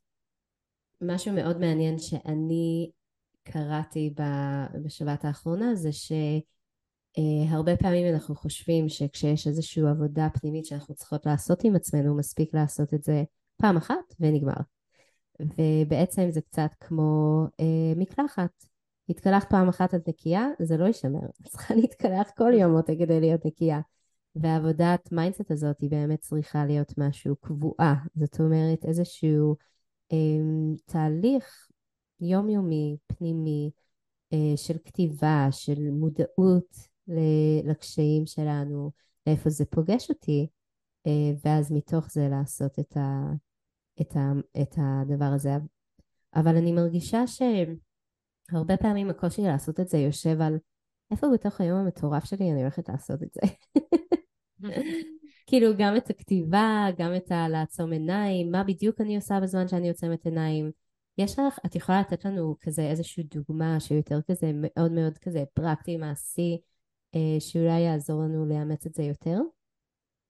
משהו 1.01 1.33
מאוד 1.33 1.57
מעניין 1.59 1.99
שאני 1.99 2.91
קראתי 3.43 4.13
בשבת 4.83 5.25
האחרונה 5.25 5.75
זה 5.75 5.91
ש... 5.91 6.11
Uh, 7.17 7.49
הרבה 7.49 7.77
פעמים 7.77 8.13
אנחנו 8.13 8.35
חושבים 8.35 8.89
שכשיש 8.89 9.47
איזושהי 9.47 9.83
עבודה 9.89 10.27
פנימית 10.33 10.65
שאנחנו 10.65 10.95
צריכות 10.95 11.25
לעשות 11.25 11.63
עם 11.63 11.75
עצמנו, 11.75 12.17
מספיק 12.17 12.53
לעשות 12.53 12.93
את 12.93 13.03
זה 13.03 13.23
פעם 13.61 13.77
אחת 13.77 14.13
ונגמר. 14.19 14.53
ובעצם 15.39 16.31
זה 16.31 16.41
קצת 16.41 16.69
כמו 16.79 17.43
uh, 17.47 17.99
מקלחת. 17.99 18.65
התקלחת 19.09 19.49
פעם 19.49 19.69
אחת 19.69 19.95
את 19.95 20.09
נקייה, 20.09 20.47
זה 20.59 20.77
לא 20.77 20.85
יישמר. 20.85 21.19
צריכה 21.43 21.75
להתקלח 21.75 22.29
כל 22.37 22.51
יום 22.53 22.75
אותה 22.75 22.93
כדי 22.99 23.19
להיות 23.19 23.45
נקייה. 23.45 23.79
והעבודת 24.35 25.11
mindset 25.11 25.51
הזאת 25.51 25.81
היא 25.81 25.89
באמת 25.89 26.19
צריכה 26.19 26.65
להיות 26.65 26.93
משהו 26.97 27.35
קבועה. 27.35 27.95
זאת 28.15 28.39
אומרת, 28.39 28.85
איזשהו 28.85 29.55
אממ, 30.13 30.81
תהליך 30.85 31.67
יומיומי, 32.19 32.97
פנימי, 33.07 33.71
אה, 34.33 34.57
של 34.57 34.77
כתיבה, 34.85 35.47
של 35.51 35.91
מודעות 35.91 36.77
לקשיים 37.63 38.25
שלנו, 38.25 38.91
לאיפה 39.27 39.49
זה 39.49 39.65
פוגש 39.65 40.09
אותי, 40.09 40.47
אה, 41.07 41.31
ואז 41.45 41.71
מתוך 41.71 42.11
זה 42.11 42.27
לעשות 42.29 42.79
את, 42.79 42.97
ה, 42.97 43.31
את, 44.01 44.15
ה, 44.15 44.31
את 44.61 44.75
הדבר 44.77 45.25
הזה. 45.25 45.57
אבל 46.35 46.57
אני 46.57 46.71
מרגישה 46.71 47.27
שהרבה 48.51 48.77
פעמים 48.77 49.09
הקושי 49.09 49.41
לעשות 49.41 49.79
את 49.79 49.89
זה 49.89 49.97
יושב 49.97 50.41
על 50.41 50.57
איפה 51.11 51.27
בתוך 51.33 51.61
היום 51.61 51.79
המטורף 51.79 52.25
שלי 52.25 52.51
אני 52.51 52.61
הולכת 52.61 52.89
לעשות 52.89 53.23
את 53.23 53.33
זה. 53.33 53.41
כאילו 55.47 55.77
גם 55.77 55.95
את 55.97 56.09
הכתיבה, 56.09 56.85
גם 56.97 57.15
את 57.15 57.31
הלעצום 57.31 57.91
עיניים, 57.91 58.51
מה 58.51 58.63
בדיוק 58.63 59.01
אני 59.01 59.15
עושה 59.15 59.39
בזמן 59.39 59.67
שאני 59.67 59.89
עוצמת 59.89 60.25
עיניים. 60.25 60.71
יש 61.17 61.39
לך, 61.39 61.59
את 61.65 61.75
יכולה 61.75 61.99
לתת 61.99 62.25
לנו 62.25 62.55
כזה 62.61 62.81
איזושהי 62.81 63.23
דוגמה 63.23 63.79
שיותר 63.79 64.19
כזה 64.31 64.51
מאוד 64.53 64.91
מאוד 64.91 65.17
כזה 65.17 65.43
פרקטי, 65.53 65.97
מעשי, 65.97 66.57
אה, 67.15 67.39
שאולי 67.39 67.79
יעזור 67.79 68.21
לנו 68.21 68.45
לאמץ 68.45 68.85
את 68.85 68.93
זה 68.93 69.03
יותר? 69.03 69.37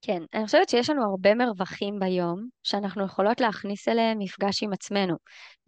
כן, 0.01 0.23
אני 0.33 0.45
חושבת 0.45 0.69
שיש 0.69 0.89
לנו 0.89 1.03
הרבה 1.03 1.35
מרווחים 1.35 1.99
ביום 1.99 2.49
שאנחנו 2.63 3.05
יכולות 3.05 3.41
להכניס 3.41 3.87
אליהם 3.87 4.19
מפגש 4.19 4.63
עם 4.63 4.73
עצמנו. 4.73 5.15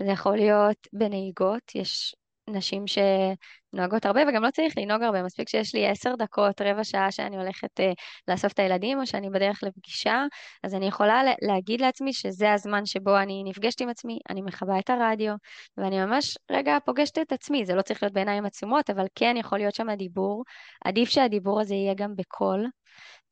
זה 0.01 0.05
יכול 0.05 0.35
להיות 0.37 0.87
בנהיגות, 0.93 1.75
יש 1.75 2.15
נשים 2.49 2.83
שנוהגות 2.87 4.05
הרבה 4.05 4.21
וגם 4.29 4.43
לא 4.43 4.51
צריך 4.51 4.77
לנהוג 4.77 5.03
הרבה, 5.03 5.23
מספיק 5.23 5.49
שיש 5.49 5.75
לי 5.75 5.87
עשר 5.87 6.15
דקות, 6.15 6.61
רבע 6.61 6.83
שעה 6.83 7.11
שאני 7.11 7.37
הולכת 7.37 7.79
uh, 7.79 7.83
לאסוף 8.27 8.53
את 8.53 8.59
הילדים 8.59 8.99
או 8.99 9.07
שאני 9.07 9.29
בדרך 9.29 9.63
לפגישה, 9.63 10.23
אז 10.63 10.75
אני 10.75 10.87
יכולה 10.87 11.21
להגיד 11.41 11.81
לעצמי 11.81 12.13
שזה 12.13 12.53
הזמן 12.53 12.85
שבו 12.85 13.17
אני 13.17 13.43
נפגשת 13.45 13.81
עם 13.81 13.89
עצמי, 13.89 14.19
אני 14.29 14.41
מכבה 14.41 14.79
את 14.79 14.89
הרדיו, 14.89 15.33
ואני 15.77 16.05
ממש 16.05 16.37
רגע 16.51 16.77
פוגשת 16.85 17.17
את 17.17 17.31
עצמי, 17.31 17.65
זה 17.65 17.75
לא 17.75 17.81
צריך 17.81 18.03
להיות 18.03 18.13
בעיניים 18.13 18.45
עצומות, 18.45 18.89
אבל 18.89 19.05
כן 19.15 19.35
יכול 19.37 19.57
להיות 19.57 19.75
שם 19.75 19.91
דיבור, 19.91 20.43
עדיף 20.85 21.09
שהדיבור 21.09 21.61
הזה 21.61 21.75
יהיה 21.75 21.93
גם 21.93 22.15
בקול. 22.15 22.65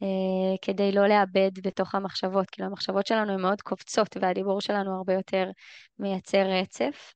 Uh, 0.03 0.57
כדי 0.61 0.91
לא 0.91 1.07
לאבד 1.07 1.51
בתוך 1.63 1.95
המחשבות, 1.95 2.49
כאילו 2.49 2.67
המחשבות 2.67 3.07
שלנו 3.07 3.33
הן 3.33 3.41
מאוד 3.41 3.61
קופצות 3.61 4.17
והדיבור 4.21 4.61
שלנו 4.61 4.95
הרבה 4.95 5.13
יותר 5.13 5.49
מייצר 5.99 6.45
רצף. 6.47 7.13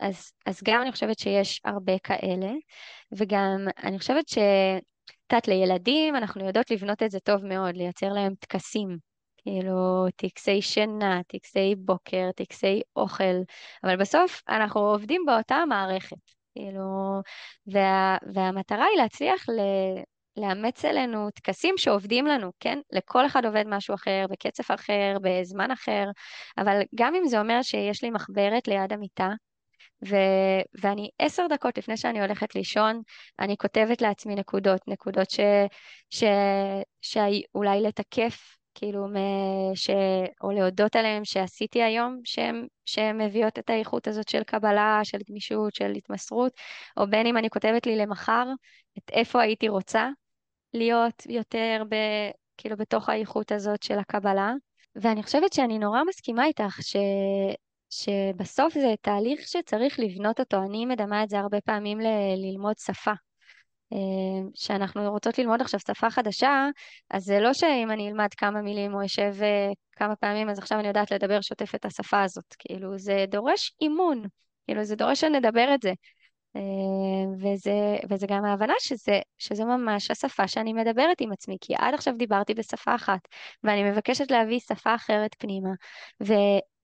אז, 0.00 0.32
אז 0.46 0.60
גם 0.64 0.82
אני 0.82 0.92
חושבת 0.92 1.18
שיש 1.18 1.60
הרבה 1.64 1.98
כאלה, 1.98 2.52
וגם 3.12 3.66
אני 3.84 3.98
חושבת 3.98 4.28
ש... 4.28 4.38
יודעת, 5.32 5.48
לילדים 5.48 6.16
אנחנו 6.16 6.46
יודעות 6.46 6.70
לבנות 6.70 7.02
את 7.02 7.10
זה 7.10 7.20
טוב 7.20 7.46
מאוד, 7.46 7.76
לייצר 7.76 8.08
להם 8.08 8.34
טקסים. 8.34 8.98
כאילו, 9.36 10.06
טקסי 10.16 10.62
שינה, 10.62 11.20
טקסי 11.26 11.74
בוקר, 11.78 12.30
טקסי 12.36 12.82
אוכל, 12.96 13.42
אבל 13.84 13.96
בסוף 13.96 14.42
אנחנו 14.48 14.80
עובדים 14.80 15.22
באותה 15.26 15.64
מערכת. 15.68 16.16
כאילו, 16.54 17.20
וה, 17.66 18.16
והמטרה 18.34 18.84
היא 18.84 19.02
להצליח 19.02 19.48
ל, 19.48 19.60
לאמץ 20.36 20.84
אלינו 20.84 21.30
טקסים 21.30 21.74
שעובדים 21.78 22.26
לנו, 22.26 22.50
כן? 22.60 22.78
לכל 22.92 23.26
אחד 23.26 23.44
עובד 23.44 23.64
משהו 23.66 23.94
אחר, 23.94 24.26
בקצב 24.30 24.72
אחר, 24.74 25.16
בזמן 25.22 25.70
אחר, 25.70 26.04
אבל 26.58 26.80
גם 26.94 27.14
אם 27.14 27.26
זה 27.28 27.40
אומר 27.40 27.62
שיש 27.62 28.02
לי 28.04 28.10
מחברת 28.10 28.68
ליד 28.68 28.92
המיטה, 28.92 29.28
ו- 30.08 30.80
ואני 30.82 31.10
עשר 31.18 31.46
דקות 31.50 31.78
לפני 31.78 31.96
שאני 31.96 32.20
הולכת 32.20 32.54
לישון, 32.54 33.02
אני 33.40 33.56
כותבת 33.56 34.02
לעצמי 34.02 34.34
נקודות, 34.34 34.80
נקודות 34.88 35.30
ש- 35.30 35.40
ש- 36.10 36.24
שאולי 37.02 37.82
לתקף 37.82 38.56
כאילו, 38.74 39.06
ש... 39.74 39.90
או 40.42 40.50
להודות 40.50 40.96
עליהן 40.96 41.24
שעשיתי 41.24 41.82
היום, 41.82 42.20
שהן 42.84 43.20
מביאות 43.20 43.58
את 43.58 43.70
האיכות 43.70 44.08
הזאת 44.08 44.28
של 44.28 44.42
קבלה, 44.42 45.00
של 45.04 45.18
גמישות, 45.30 45.74
של 45.74 45.90
התמסרות, 45.90 46.52
או 46.96 47.06
בין 47.06 47.26
אם 47.26 47.36
אני 47.36 47.50
כותבת 47.50 47.86
לי 47.86 47.96
למחר 47.96 48.44
את 48.98 49.10
איפה 49.12 49.42
הייתי 49.42 49.68
רוצה 49.68 50.08
להיות 50.74 51.22
יותר 51.28 51.82
ב... 51.88 51.94
כאילו 52.56 52.76
בתוך 52.76 53.08
האיכות 53.08 53.52
הזאת 53.52 53.82
של 53.82 53.98
הקבלה. 53.98 54.52
ואני 54.96 55.22
חושבת 55.22 55.52
שאני 55.52 55.78
נורא 55.78 56.00
מסכימה 56.08 56.44
איתך 56.44 56.78
ש... 56.82 56.96
שבסוף 58.02 58.74
זה 58.74 58.94
תהליך 59.00 59.48
שצריך 59.48 60.00
לבנות 60.00 60.40
אותו. 60.40 60.62
אני 60.62 60.86
מדמה 60.86 61.22
את 61.22 61.28
זה 61.28 61.38
הרבה 61.38 61.60
פעמים 61.60 62.00
ל... 62.00 62.06
ללמוד 62.36 62.78
שפה. 62.78 63.12
אה, 63.92 63.98
שאנחנו 64.54 65.10
רוצות 65.10 65.38
ללמוד 65.38 65.60
עכשיו 65.60 65.80
שפה 65.80 66.10
חדשה, 66.10 66.68
אז 67.10 67.24
זה 67.24 67.40
לא 67.40 67.52
שאם 67.52 67.90
אני 67.90 68.08
אלמד 68.08 68.34
כמה 68.36 68.62
מילים 68.62 68.94
או 68.94 69.04
אשב 69.04 69.34
אה, 69.42 69.70
כמה 69.92 70.16
פעמים, 70.16 70.48
אז 70.50 70.58
עכשיו 70.58 70.78
אני 70.78 70.88
יודעת 70.88 71.10
לדבר 71.10 71.40
שוטף 71.40 71.74
את 71.74 71.84
השפה 71.84 72.22
הזאת. 72.22 72.54
כאילו, 72.58 72.98
זה 72.98 73.24
דורש 73.28 73.72
אימון. 73.80 74.22
כאילו, 74.66 74.84
זה 74.84 74.96
דורש 74.96 75.20
שנדבר 75.20 75.74
את 75.74 75.82
זה. 75.82 75.92
אה, 76.56 76.62
וזה, 77.38 77.96
וזה 78.10 78.26
גם 78.26 78.44
ההבנה 78.44 78.74
שזה, 78.78 79.20
שזה 79.38 79.64
ממש 79.64 80.10
השפה 80.10 80.48
שאני 80.48 80.72
מדברת 80.72 81.20
עם 81.20 81.32
עצמי, 81.32 81.56
כי 81.60 81.74
עד 81.78 81.94
עכשיו 81.94 82.14
דיברתי 82.16 82.54
בשפה 82.54 82.94
אחת, 82.94 83.20
ואני 83.64 83.90
מבקשת 83.90 84.30
להביא 84.30 84.58
שפה 84.58 84.94
אחרת 84.94 85.34
פנימה, 85.38 85.70
ו, 86.22 86.32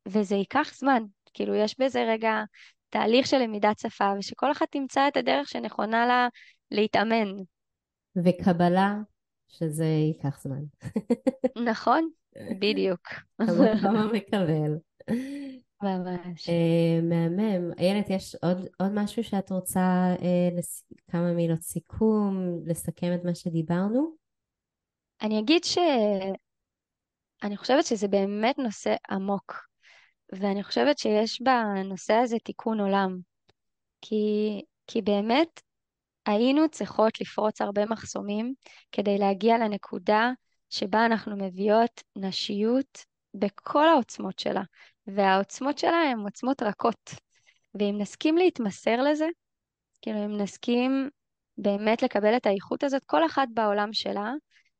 וזה 0.08 0.34
ייקח 0.34 0.72
זמן, 0.74 1.02
כאילו 1.34 1.54
יש 1.54 1.80
בזה 1.80 2.04
רגע 2.08 2.42
תהליך 2.88 3.26
של 3.26 3.38
למידת 3.38 3.78
שפה, 3.78 4.12
ושכל 4.18 4.52
אחת 4.52 4.68
תמצא 4.70 5.08
את 5.08 5.16
הדרך 5.16 5.48
שנכונה 5.48 6.06
לה 6.06 6.28
להתאמן. 6.70 7.28
וקבלה, 8.16 8.94
שזה 9.48 9.84
ייקח 9.84 10.40
זמן. 10.42 10.62
נכון, 11.68 12.10
בדיוק. 12.58 13.08
כמה 13.82 14.12
מקבל. 14.12 14.78
ממש. 15.82 16.48
Uh, 16.48 17.02
מהמם. 17.02 17.72
איילת, 17.78 18.10
יש 18.10 18.34
עוד, 18.34 18.58
עוד 18.78 18.92
משהו 18.94 19.24
שאת 19.24 19.50
רוצה, 19.50 20.14
uh, 20.18 20.58
לס... 20.58 20.84
כמה 21.10 21.32
מילות 21.32 21.62
סיכום, 21.62 22.58
לסכם 22.66 23.14
את 23.14 23.24
מה 23.24 23.34
שדיברנו? 23.34 24.14
אני 25.22 25.40
אגיד 25.40 25.64
ש... 25.64 25.78
אני 27.42 27.56
חושבת 27.56 27.86
שזה 27.86 28.08
באמת 28.08 28.58
נושא 28.58 28.94
עמוק, 29.10 29.69
ואני 30.32 30.62
חושבת 30.62 30.98
שיש 30.98 31.42
בנושא 31.42 32.14
הזה 32.14 32.36
תיקון 32.44 32.80
עולם. 32.80 33.18
כי, 34.00 34.62
כי 34.86 35.02
באמת 35.02 35.60
היינו 36.26 36.68
צריכות 36.68 37.20
לפרוץ 37.20 37.60
הרבה 37.60 37.86
מחסומים 37.86 38.54
כדי 38.92 39.18
להגיע 39.18 39.58
לנקודה 39.58 40.30
שבה 40.70 41.06
אנחנו 41.06 41.36
מביאות 41.36 42.02
נשיות 42.16 43.04
בכל 43.34 43.88
העוצמות 43.88 44.38
שלה, 44.38 44.62
והעוצמות 45.06 45.78
שלה 45.78 45.96
הן 45.96 46.18
עוצמות 46.18 46.62
רכות. 46.62 47.10
ואם 47.74 47.94
נסכים 47.98 48.36
להתמסר 48.36 49.02
לזה, 49.02 49.26
כאילו 50.02 50.24
אם 50.24 50.36
נסכים 50.36 51.08
באמת 51.58 52.02
לקבל 52.02 52.36
את 52.36 52.46
האיכות 52.46 52.82
הזאת, 52.82 53.02
כל 53.06 53.26
אחת 53.26 53.48
בעולם 53.54 53.92
שלה, 53.92 54.32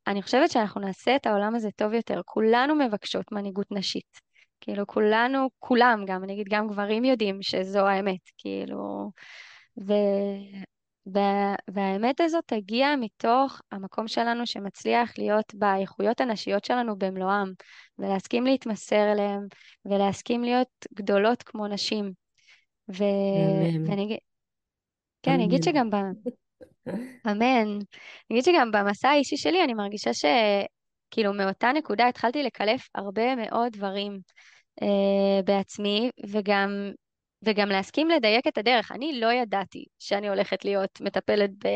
אני 0.06 0.22
חושבת 0.22 0.50
שאנחנו 0.50 0.80
נעשה 0.80 1.16
את 1.16 1.26
העולם 1.26 1.54
הזה 1.54 1.68
טוב 1.76 1.92
יותר. 1.92 2.20
כולנו 2.24 2.74
מבקשות 2.74 3.32
מנהיגות 3.32 3.66
נשית. 3.70 4.29
כאילו 4.60 4.86
כולנו, 4.86 5.48
כולם 5.58 6.04
גם, 6.06 6.24
אני 6.24 6.32
אגיד 6.32 6.46
גם 6.50 6.68
גברים 6.68 7.04
יודעים 7.04 7.42
שזו 7.42 7.86
האמת, 7.86 8.20
כאילו, 8.38 9.10
ו... 9.86 9.92
וה... 11.06 11.54
והאמת 11.70 12.20
הזאת 12.20 12.44
תגיע 12.46 12.88
מתוך 13.00 13.60
המקום 13.72 14.08
שלנו 14.08 14.46
שמצליח 14.46 15.12
להיות 15.18 15.54
באיכויות 15.54 16.20
הנשיות 16.20 16.64
שלנו 16.64 16.98
במלואם, 16.98 17.52
ולהסכים 17.98 18.44
להתמסר 18.44 19.12
אליהם, 19.12 19.46
ולהסכים 19.84 20.44
להיות 20.44 20.68
גדולות 20.94 21.42
כמו 21.42 21.66
נשים. 21.68 22.12
ו... 22.92 23.04
ואני. 23.86 24.18
כן, 25.22 25.30
אני 25.30 25.44
אגיד 25.44 25.62
שגם 25.62 25.90
ב... 25.90 25.96
אמן. 27.26 27.66
אני 27.66 27.80
אגיד 28.32 28.44
שגם 28.44 28.70
במסע 28.72 29.08
האישי 29.08 29.36
שלי 29.36 29.64
אני 29.64 29.74
מרגישה 29.74 30.10
שכאילו 31.10 31.32
מאותה 31.34 31.72
נקודה 31.72 32.08
התחלתי 32.08 32.42
לקלף 32.42 32.88
הרבה 32.94 33.36
מאוד 33.36 33.72
דברים 33.72 34.20
אה, 34.82 35.42
בעצמי, 35.44 36.10
וגם 36.28 36.90
וגם 37.42 37.68
להסכים 37.68 38.08
לדייק 38.08 38.46
את 38.46 38.58
הדרך. 38.58 38.92
אני 38.92 39.20
לא 39.20 39.32
ידעתי 39.32 39.84
שאני 39.98 40.28
הולכת 40.28 40.64
להיות 40.64 41.00
מטפלת 41.00 41.50
ב... 41.64 41.68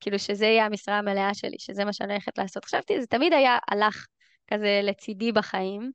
כאילו 0.00 0.18
שזה 0.18 0.46
יהיה 0.46 0.66
המשרה 0.66 0.98
המלאה 0.98 1.34
שלי, 1.34 1.56
שזה 1.58 1.84
מה 1.84 1.92
שאני 1.92 2.12
הולכת 2.12 2.38
לעשות. 2.38 2.64
חשבתי, 2.64 3.00
זה 3.00 3.06
תמיד 3.06 3.32
היה 3.32 3.58
הלך 3.70 4.06
כזה 4.52 4.80
לצידי 4.82 5.32
בחיים, 5.32 5.90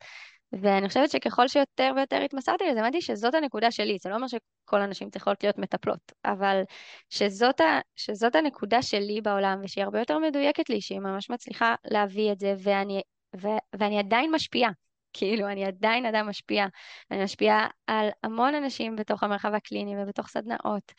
ואני 0.52 0.88
חושבת 0.88 1.12
שככל 1.12 1.48
שיותר 1.48 1.92
ויותר 1.96 2.22
התמסרתי 2.22 2.64
לזה, 2.70 2.80
הבנתי 2.80 3.02
שזאת 3.02 3.34
הנקודה 3.34 3.72
שלי. 3.72 3.98
זה 4.02 4.10
לא 4.10 4.16
אומר 4.16 4.28
שכל 4.28 4.82
הנשים 4.82 5.10
צריכות 5.10 5.44
להיות 5.44 5.58
מטפלות, 5.58 6.12
אבל 6.26 6.62
שזאת, 7.10 7.62
ה... 7.62 7.80
שזאת 7.96 8.36
הנקודה 8.36 8.82
שלי 8.82 9.22
בעולם, 9.22 9.62
ושהיא 9.64 9.84
הרבה 9.84 10.00
יותר 10.00 10.20
מדויקת 10.20 10.70
לי, 10.70 10.82
שהיא 10.82 11.00
ממש 11.00 11.30
מצליחה 11.30 11.76
להביא 11.86 12.32
את 12.32 12.40
זה, 12.40 12.56
ואני, 12.60 13.02
ו... 13.42 13.48
ואני 13.76 14.00
עדיין 14.00 14.32
משפיעה. 14.32 14.72
כאילו, 15.14 15.48
אני 15.48 15.66
עדיין 15.66 16.06
אדם 16.06 16.30
משפיע. 16.30 16.66
אני 17.12 17.24
משפיעה 17.24 17.68
על 17.88 18.10
המון 18.24 18.56
אנשים 18.56 18.96
בתוך 18.96 19.24
המרחב 19.24 19.54
הקליני 19.54 20.04
ובתוך 20.04 20.28
סדנאות. 20.28 20.92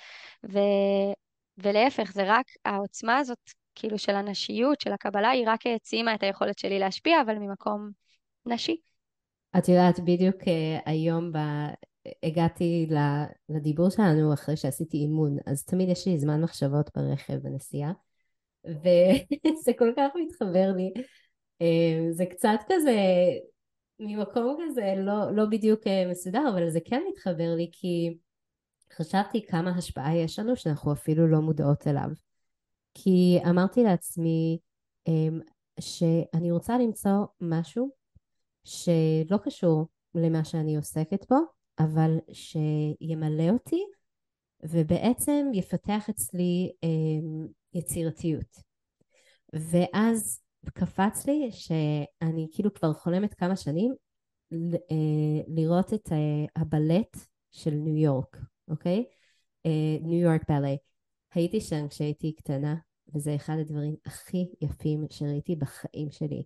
ו... 0.53 0.59
ולהפך, 1.59 2.13
זה 2.13 2.23
רק 2.27 2.47
העוצמה 2.65 3.19
הזאת, 3.19 3.51
כאילו, 3.75 3.99
של 3.99 4.15
הנשיות, 4.15 4.81
של 4.81 4.93
הקבלה, 4.93 5.31
היא 5.31 5.45
רק 5.47 5.67
העצימה 5.67 6.15
את 6.15 6.23
היכולת 6.23 6.59
שלי 6.59 6.79
להשפיע, 6.79 7.21
אבל 7.21 7.35
ממקום 7.35 7.91
נשי. 8.47 8.77
את 9.59 9.69
יודעת, 9.69 10.01
בדיוק 10.01 10.43
uh, 10.43 10.83
היום 10.87 11.33
ב... 11.33 11.39
הגעתי 12.23 12.89
לדיבור 13.49 13.91
שלנו 13.91 14.35
אחרי 14.35 14.57
שעשיתי 14.57 14.97
אימון, 14.97 15.37
אז 15.47 15.65
תמיד 15.65 15.89
יש 15.89 16.09
לי 16.09 16.19
זמן 16.19 16.43
מחשבות 16.43 16.91
ברכב 16.97 17.35
בנסיעה, 17.35 17.93
וזה 18.65 19.73
כל 19.79 19.93
כך 19.97 20.11
מתחבר 20.25 20.73
לי. 20.77 20.93
Uh, 21.63 22.13
זה 22.13 22.27
קצת 22.27 22.59
כזה 22.69 22.97
ממקום 24.01 24.57
כזה 24.65 24.95
לא, 24.97 25.37
לא 25.37 25.45
בדיוק 25.51 25.87
אה, 25.87 26.11
מסודר, 26.11 26.49
אבל 26.55 26.71
זה 26.71 26.81
כן 26.85 27.03
מתחבר 27.11 27.55
לי 27.57 27.71
כי 27.73 28.19
חשבתי 28.97 29.47
כמה 29.47 29.71
השפעה 29.71 30.17
יש 30.17 30.39
לנו 30.39 30.57
שאנחנו 30.57 30.93
אפילו 30.93 31.27
לא 31.27 31.41
מודעות 31.41 31.87
אליו. 31.87 32.09
כי 32.95 33.39
אמרתי 33.51 33.83
לעצמי 33.83 34.59
שאני 35.81 36.51
רוצה 36.51 36.79
למצוא 36.79 37.25
משהו 37.41 37.91
שלא 38.67 39.37
קשור 39.45 39.87
למה 40.15 40.45
שאני 40.45 40.77
עוסקת 40.77 41.27
בו, 41.31 41.37
אבל 41.79 42.19
שימלא 42.33 43.51
אותי 43.51 43.83
ובעצם 44.63 45.47
יפתח 45.55 46.09
אצלי 46.11 46.73
אמ, 46.83 47.47
יצירתיות. 47.75 48.57
ואז 49.53 50.41
קפץ 50.75 51.27
לי 51.27 51.49
שאני 51.53 52.49
כאילו 52.53 52.75
כבר 52.75 52.93
חולמת 52.93 53.35
כמה 53.35 53.57
שנים 53.57 53.95
אה, 54.53 55.43
לראות 55.49 55.95
את 55.95 56.13
אה, 56.13 56.63
הבלט 56.63 57.17
של 57.51 57.71
ניו 57.71 57.97
יורק, 57.97 58.37
אוקיי? 58.69 59.05
ניו 60.03 60.21
יורק 60.21 60.51
בלה. 60.51 60.75
הייתי 61.35 61.61
שם 61.61 61.89
כשהייתי 61.89 62.33
קטנה, 62.33 62.75
וזה 63.15 63.35
אחד 63.35 63.57
הדברים 63.61 63.95
הכי 64.07 64.47
יפים 64.61 65.07
שראיתי 65.11 65.57
בחיים 65.57 66.11
שלי. 66.11 66.43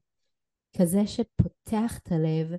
כזה 0.79 1.07
שפותח 1.07 1.99
את 1.99 2.13
הלב, 2.13 2.53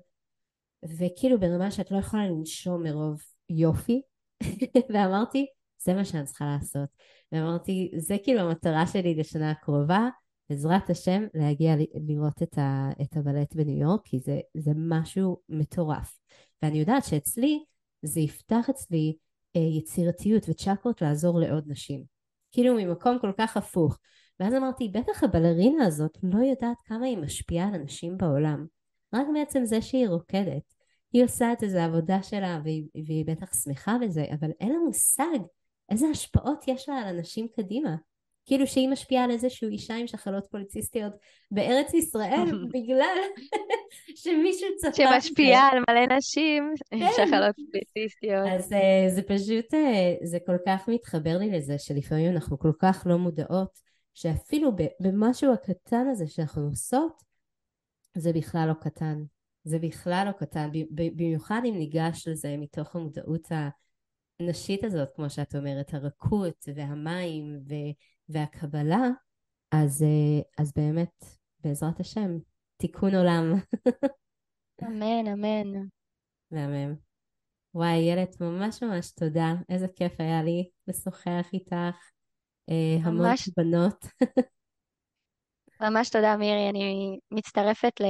וכאילו 0.98 1.40
ברמה 1.40 1.72
שאת 1.72 1.92
לא 1.92 1.98
יכולה 1.98 2.28
לנשום 2.28 2.84
מרוב 2.84 3.22
יופי, 3.50 4.02
ואמרתי, 4.94 5.46
זה 5.84 5.94
מה 5.94 6.06
שאני 6.06 6.26
צריכה 6.26 6.46
לעשות. 6.46 6.90
ואמרתי, 7.32 7.92
זה 7.98 8.18
כאילו 8.24 8.40
המטרה 8.40 8.88
שלי 8.88 9.16
לשנה 9.16 9.52
הקרובה, 9.52 10.10
בעזרת 10.50 10.90
השם, 10.90 11.24
להגיע 11.34 11.76
לראות 12.08 12.44
את, 12.44 12.58
ה, 12.58 12.90
את 13.02 13.18
הבלט 13.18 13.56
בניו 13.56 13.78
יורק, 13.82 14.02
כי 14.06 14.20
זה, 14.20 14.40
זה 14.58 14.72
משהו 14.76 15.42
מטורף. 15.50 16.20
ואני 16.62 16.80
יודעת 16.80 17.06
שאצלי, 17.06 17.64
זה 18.02 18.20
יפתח 18.20 18.70
אצלי 18.70 19.16
אה, 19.56 19.62
יצירתיות 19.62 20.50
וצ'קרות 20.50 21.02
לעזור 21.02 21.40
לעוד 21.40 21.64
נשים. 21.68 22.04
כאילו 22.52 22.76
ממקום 22.76 23.18
כל 23.22 23.32
כך 23.38 23.58
הפוך. 23.58 23.98
ואז 24.42 24.54
אמרתי, 24.54 24.88
בטח 24.88 25.24
הבלרינה 25.24 25.86
הזאת 25.86 26.18
לא 26.24 26.40
יודעת 26.40 26.78
כמה 26.86 27.06
היא 27.06 27.18
משפיעה 27.18 27.68
על 27.68 27.76
אנשים 27.76 28.18
בעולם. 28.18 28.66
רק 29.14 29.28
מעצם 29.34 29.66
זה 29.66 29.82
שהיא 29.82 30.08
רוקדת. 30.08 30.74
היא 31.14 31.24
עושה 31.24 31.54
את 31.54 31.64
איזה 31.64 31.84
עבודה 31.84 32.24
שלה 32.24 32.60
והיא, 32.64 32.84
והיא 33.06 33.26
בטח 33.26 33.64
שמחה 33.64 33.98
בזה, 34.02 34.26
אבל 34.40 34.50
אין 34.60 34.72
לה 34.72 34.78
מושג 34.86 35.40
איזה 35.92 36.08
השפעות 36.08 36.64
יש 36.68 36.90
לה 36.90 36.96
על 36.96 37.16
אנשים 37.16 37.48
קדימה. 37.56 37.96
כאילו 38.46 38.68
שהיא 38.68 38.90
משפיעה 38.90 39.24
על 39.24 39.32
איזשהו 39.32 39.70
אישה 39.70 39.96
עם 39.96 40.08
שחלות 40.08 40.48
פוליציסטיות 40.52 41.14
בארץ 41.52 41.94
ישראל 41.94 42.52
בגלל 42.74 43.18
שמישהו 44.24 44.68
צפה 44.78 45.22
שמשפיעה 45.22 45.70
על 45.72 45.80
מלא 45.90 46.18
נשים 46.18 46.74
עם 46.92 47.00
כן. 47.00 47.12
שחלות 47.12 47.56
פוליציסטיות. 47.56 48.48
אז 48.52 48.74
uh, 48.74 49.10
זה 49.16 49.22
פשוט, 49.22 49.74
uh, 49.74 50.26
זה 50.26 50.38
כל 50.46 50.58
כך 50.66 50.88
מתחבר 50.88 51.38
לי 51.38 51.50
לזה 51.52 51.76
שלפעמים 51.78 52.32
אנחנו 52.32 52.60
כל 52.60 52.72
כך 52.80 53.04
לא 53.06 53.18
מודעות 53.18 53.91
שאפילו 54.22 54.72
במשהו 55.00 55.54
הקטן 55.54 56.08
הזה 56.12 56.28
שאנחנו 56.28 56.62
עושות 56.62 57.24
זה 58.18 58.34
בכלל 58.34 58.68
לא 58.68 58.74
קטן. 58.74 59.24
זה 59.64 59.80
בכלל 59.80 60.24
לא 60.28 60.32
קטן, 60.32 60.70
במיוחד 60.92 61.62
אם 61.66 61.74
ניגש 61.78 62.28
לזה 62.28 62.56
מתוך 62.58 62.96
המודעות 62.96 63.48
הנשית 64.40 64.84
הזאת, 64.84 65.10
כמו 65.16 65.30
שאת 65.30 65.56
אומרת, 65.56 65.94
הרכות 65.94 66.66
והמים 66.76 67.60
והקבלה, 68.30 69.08
אז, 69.72 70.04
אה, 70.04 70.42
אז 70.58 70.74
באמת, 70.76 71.26
בעזרת 71.60 72.00
השם, 72.00 72.38
תיקון 72.78 73.16
עולם. 73.16 73.54
אמן, 74.84 75.28
אמן. 75.34 75.88
מהמם. 76.52 76.96
וואי, 77.74 77.90
איילת, 77.90 78.42
ממש 78.42 78.84
ממש 78.84 79.12
תודה. 79.12 79.54
איזה 79.70 79.88
כיף 79.96 80.14
היה 80.20 80.44
לי 80.44 80.70
לשוחח 80.88 81.46
איתך. 81.54 81.76
אה, 82.72 82.98
המון 83.04 83.28
ממש... 83.28 83.50
בנות. 83.58 84.06
ממש 85.82 86.10
תודה, 86.10 86.38
מירי. 86.38 86.70
אני 86.70 87.20
מצטרפת 87.32 88.02
ל... 88.02 88.06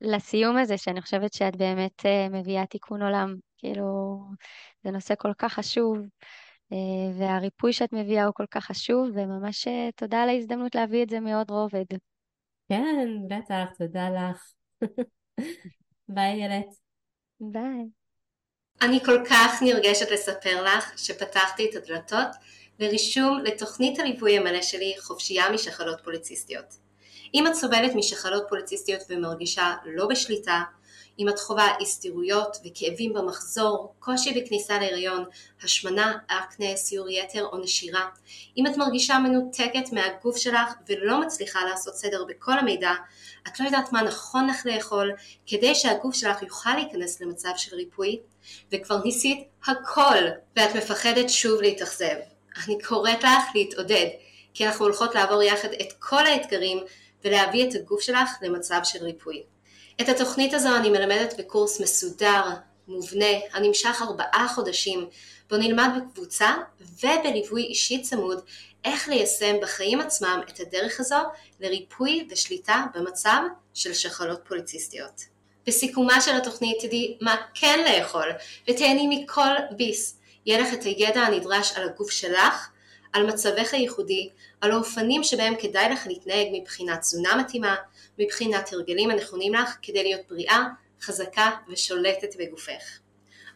לסיום 0.00 0.56
הזה, 0.56 0.78
שאני 0.78 1.00
חושבת 1.00 1.32
שאת 1.32 1.56
באמת 1.56 2.06
אה, 2.06 2.28
מביאה 2.28 2.66
תיקון 2.66 3.02
עולם. 3.02 3.36
כאילו, 3.58 4.18
זה 4.84 4.90
נושא 4.90 5.14
כל 5.18 5.32
כך 5.38 5.52
חשוב, 5.52 5.98
אה, 6.72 7.18
והריפוי 7.18 7.72
שאת 7.72 7.92
מביאה 7.92 8.24
הוא 8.24 8.34
כל 8.34 8.46
כך 8.50 8.64
חשוב, 8.64 9.08
וממש 9.14 9.68
תודה 9.96 10.22
על 10.22 10.28
ההזדמנות 10.28 10.74
להביא 10.74 11.02
את 11.02 11.10
זה 11.10 11.20
מעוד 11.20 11.50
רובד. 11.50 11.84
כן, 12.68 13.08
בטח, 13.28 13.64
תודה 13.78 14.08
לך. 14.10 14.52
ביי, 16.08 16.32
איילת. 16.32 16.66
ביי. 17.40 17.84
אני 18.82 19.00
כל 19.04 19.24
כך 19.30 19.62
נרגשת 19.62 20.10
לספר 20.10 20.62
לך 20.62 20.98
שפתחתי 20.98 21.70
את 21.70 21.74
הדלתות 21.74 22.28
לרישום 22.78 23.38
לתוכנית 23.44 23.98
הליווי 23.98 24.38
המלא 24.38 24.62
שלי 24.62 24.94
חופשייה 24.98 25.50
משחלות 25.50 26.00
פוליציסטיות. 26.04 26.74
אם 27.34 27.46
את 27.46 27.54
סובלת 27.54 27.94
משחלות 27.94 28.44
פוליציסטיות 28.48 29.00
ומרגישה 29.10 29.74
לא 29.84 30.06
בשליטה, 30.06 30.62
אם 31.18 31.28
את 31.28 31.38
חווה 31.38 31.76
הסתירויות 31.80 32.56
וכאבים 32.64 33.12
במחזור, 33.12 33.94
קושי 33.98 34.40
בכניסה 34.40 34.78
להיריון, 34.78 35.24
השמנה, 35.62 36.18
אקנה, 36.26 36.76
סיור 36.76 37.08
יתר 37.08 37.46
או 37.52 37.58
נשירה, 37.58 38.08
אם 38.56 38.66
את 38.66 38.76
מרגישה 38.76 39.18
מנותקת 39.18 39.92
מהגוף 39.92 40.36
שלך 40.36 40.72
ולא 40.88 41.20
מצליחה 41.20 41.64
לעשות 41.64 41.94
סדר 41.94 42.24
בכל 42.24 42.58
המידע, 42.58 42.92
את 43.48 43.60
לא 43.60 43.64
יודעת 43.64 43.92
מה 43.92 44.02
נכון 44.02 44.46
לך 44.46 44.66
לאכול 44.66 45.12
כדי 45.46 45.74
שהגוף 45.74 46.14
שלך 46.14 46.42
יוכל 46.42 46.74
להיכנס 46.74 47.20
למצב 47.20 47.52
של 47.56 47.76
ריפוי, 47.76 48.18
וכבר 48.72 49.02
ניסית 49.04 49.48
הכל 49.66 50.18
ואת 50.56 50.76
מפחדת 50.76 51.30
שוב 51.30 51.62
להתאכזב. 51.62 52.37
אני 52.66 52.78
קוראת 52.82 53.24
לך 53.24 53.44
להתעודד, 53.54 54.06
כי 54.54 54.66
אנחנו 54.66 54.84
הולכות 54.84 55.14
לעבור 55.14 55.42
יחד 55.42 55.68
את 55.72 55.92
כל 55.98 56.26
האתגרים 56.26 56.78
ולהביא 57.24 57.68
את 57.68 57.74
הגוף 57.74 58.00
שלך 58.00 58.30
למצב 58.42 58.80
של 58.84 59.04
ריפוי. 59.04 59.42
את 60.00 60.08
התוכנית 60.08 60.54
הזו 60.54 60.76
אני 60.76 60.90
מלמדת 60.90 61.34
בקורס 61.38 61.80
מסודר, 61.80 62.42
מובנה, 62.88 63.26
הנמשך 63.52 64.02
ארבעה 64.02 64.48
חודשים, 64.54 65.08
בו 65.50 65.56
נלמד 65.56 65.88
בקבוצה 65.96 66.54
ובליווי 66.80 67.62
אישי 67.62 68.02
צמוד 68.02 68.40
איך 68.84 69.08
ליישם 69.08 69.56
בחיים 69.62 70.00
עצמם 70.00 70.40
את 70.48 70.60
הדרך 70.60 71.00
הזו 71.00 71.16
לריפוי 71.60 72.28
ושליטה 72.30 72.84
במצב 72.94 73.40
של 73.74 73.94
שחלות 73.94 74.40
פוליציסטיות. 74.48 75.24
בסיכומה 75.66 76.20
של 76.20 76.36
התוכנית 76.36 76.76
תדעי 76.80 77.18
מה 77.20 77.36
כן 77.54 77.84
לאכול 77.88 78.32
ותהני 78.68 79.06
מכל 79.10 79.50
ביס. 79.76 80.17
יהיה 80.48 80.60
לך 80.60 80.74
את 80.74 80.82
הידע 80.82 81.20
הנדרש 81.20 81.72
על 81.76 81.88
הגוף 81.88 82.10
שלך, 82.10 82.68
על 83.12 83.26
מצבך 83.26 83.74
הייחודי, 83.74 84.28
על 84.60 84.70
האופנים 84.70 85.24
שבהם 85.24 85.54
כדאי 85.58 85.92
לך 85.92 86.06
להתנהג 86.06 86.46
מבחינת 86.52 87.00
תזונה 87.00 87.36
מתאימה, 87.36 87.76
מבחינת 88.18 88.72
הרגלים 88.72 89.10
הנכונים 89.10 89.54
לך 89.54 89.76
כדי 89.82 90.02
להיות 90.02 90.20
בריאה, 90.28 90.64
חזקה 91.02 91.50
ושולטת 91.68 92.36
בגופך. 92.38 92.98